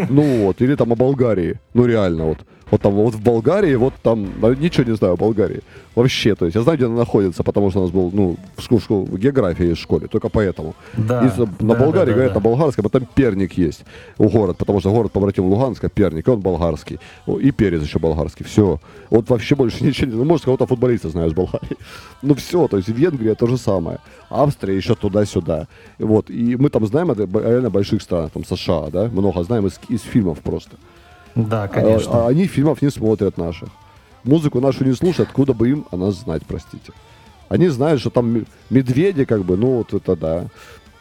[0.08, 1.58] Ну вот, или там о Болгарии.
[1.74, 2.38] Ну реально, вот.
[2.70, 4.28] Вот там вот в Болгарии, вот там,
[4.58, 5.60] ничего не знаю о Болгарии.
[5.94, 8.62] Вообще, то есть я знаю, где она находится, потому что у нас был, ну, в,
[8.62, 10.74] школе, в, школе, в географии в школе, только поэтому.
[10.96, 12.40] Да, и на да, Болгарии да, говорят да.
[12.40, 13.84] на болгарском, а там перник есть
[14.18, 16.98] у город, потому что город побратим Луганска, перник, и он болгарский.
[17.40, 18.80] И перец еще болгарский, все.
[19.10, 20.16] Вот вообще больше ничего не.
[20.16, 21.76] Ну, может, кого-то футболиста знаешь в Болгарии.
[22.22, 24.00] Ну все, то есть Венгрия то же самое.
[24.28, 25.68] Австрия еще туда-сюда.
[25.98, 29.78] Вот, и мы там знаем это реально больших стран, там США, да, много знаем из,
[29.88, 30.76] из фильмов просто.
[31.36, 32.24] Да, конечно.
[32.24, 33.68] А, они фильмов не смотрят наших.
[34.24, 36.92] Музыку нашу не слушают, откуда бы им о нас знать, простите.
[37.48, 40.46] Они знают, что там медведи, как бы, ну вот это да.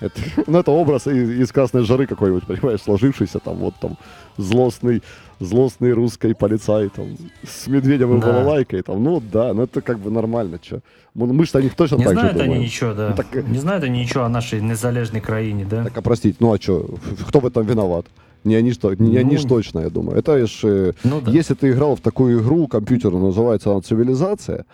[0.01, 3.97] Это, ну, это образ из, из красной жары какой-нибудь, понимаешь, сложившийся там, вот там,
[4.37, 5.01] злостный,
[5.39, 7.17] злостный русский полицай, там,
[7.47, 8.27] с медведем и да.
[8.27, 10.81] балалайкой, там, ну да, ну это как бы нормально, что.
[11.13, 12.63] Мы что о них точно не так знают же они думаем.
[12.63, 13.09] ничего, да.
[13.09, 15.85] Ну, так, не знают они ничего о нашей незалежной краине, да.
[15.85, 16.95] Так, а простите, ну а что,
[17.27, 18.05] кто в этом виноват?
[18.45, 20.17] Не они, что, не ну, они ж точно, я думаю.
[20.17, 21.31] Это ж, э, ну, да.
[21.31, 24.65] если ты играл в такую игру компьютерную, называется она «Цивилизация»,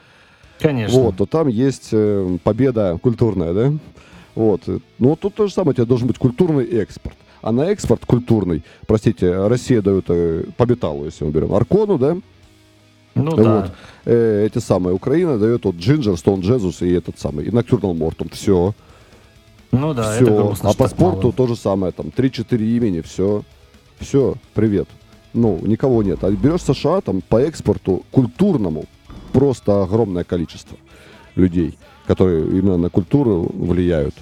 [0.60, 0.99] Конечно.
[0.99, 3.73] Вот, то там есть э, победа культурная, да?
[4.35, 4.61] Вот.
[4.99, 7.15] Ну, тут то же самое, у тебя должен быть культурный экспорт.
[7.41, 12.18] А на экспорт культурный, простите, Россия дает э, по металлу, если мы берем Аркону, да?
[13.15, 13.43] Ну вот.
[13.43, 13.72] да.
[14.06, 18.31] Э, эти самые, Украина дает вот Джинджер, Стоун Джезус и этот самый, и Nocturnal Mortum.
[18.31, 18.73] Все.
[19.72, 20.26] Ну да, все.
[20.26, 21.34] это грустно, А по спорту мало.
[21.34, 23.43] то же самое, там, 3-4 имени, все.
[24.02, 24.90] Все, привет.
[25.34, 26.23] Ну, никого нет.
[26.23, 28.86] А берешь США, там, по экспорту культурному
[29.32, 30.76] просто огромное количество
[31.36, 34.15] людей, которые именно на культуру влияют.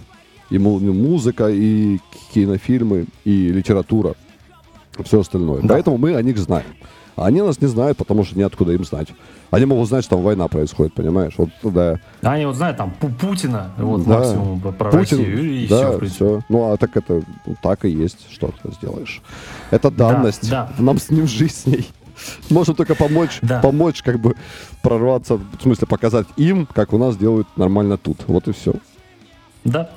[0.49, 1.99] И музыка, и
[2.33, 4.15] кинофильмы, и литература,
[5.03, 5.61] все остальное.
[5.61, 5.69] Да.
[5.75, 6.67] Поэтому мы о них знаем.
[7.19, 9.09] А они нас не знают, потому что неоткуда им знать.
[9.51, 11.33] Они могут знать, что там война происходит, понимаешь?
[11.37, 11.99] Вот, да.
[12.21, 14.19] Они вот знают там Путина, вот да.
[14.19, 16.41] максимум про Путин, Россию, и да, все, все.
[16.47, 19.21] Ну, а так это ну, так и есть, что ты сделаешь.
[19.69, 20.49] Это данность.
[20.49, 20.83] Да, да.
[20.83, 21.89] Нам с ним жизнь с ней.
[22.49, 23.59] Можем только помочь, да.
[23.59, 24.35] помочь как бы
[24.81, 28.19] прорваться, в смысле показать им, как у нас делают нормально тут.
[28.27, 28.73] Вот и все.
[29.65, 29.89] Да.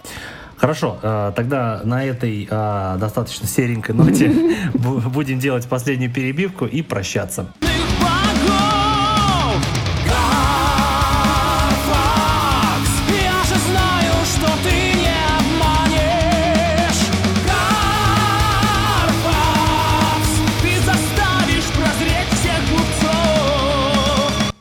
[0.62, 4.30] Хорошо, э, тогда на этой э, достаточно серенькой ноте
[4.74, 7.52] будем делать последнюю перебивку и прощаться.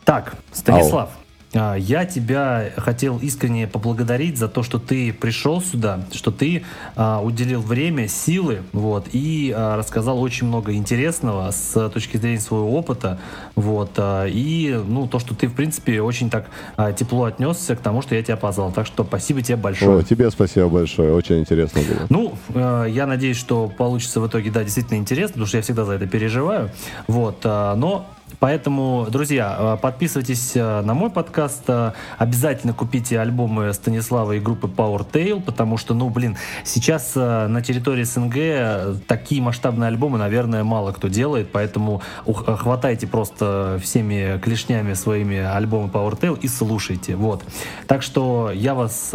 [0.04, 1.21] Так, Станислав, Ау.
[1.54, 6.64] Я тебя хотел искренне поблагодарить за то, что ты пришел сюда, что ты
[6.96, 12.72] а, уделил время, силы, вот, и а, рассказал очень много интересного с точки зрения своего
[12.78, 13.20] опыта,
[13.56, 16.48] вот, а, и, ну, то, что ты, в принципе, очень так
[16.78, 18.72] а, тепло отнесся к тому, что я тебя позвал.
[18.72, 20.00] Так что спасибо тебе большое.
[20.00, 22.08] О, тебе спасибо большое, очень интересно было.
[22.10, 25.86] Ну, а, я надеюсь, что получится в итоге, да, действительно интересно, потому что я всегда
[25.86, 26.72] за это переживаю,
[27.08, 28.08] вот, а, но
[28.42, 34.66] Поэтому, друзья, э, подписывайтесь э, на мой подкаст, э, обязательно купите альбомы Станислава и группы
[34.66, 40.92] Power Tail, потому что, ну, блин, сейчас на территории СНГ такие масштабные альбомы, наверное, мало
[40.92, 47.44] кто делает, поэтому хватайте просто всеми клешнями своими альбомы Power Tail и слушайте, вот.
[47.86, 49.14] Так что я вас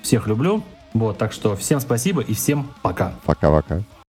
[0.00, 0.62] всех люблю,
[0.92, 3.14] вот, так что всем спасибо и всем пока.
[3.24, 3.82] Пока-пока.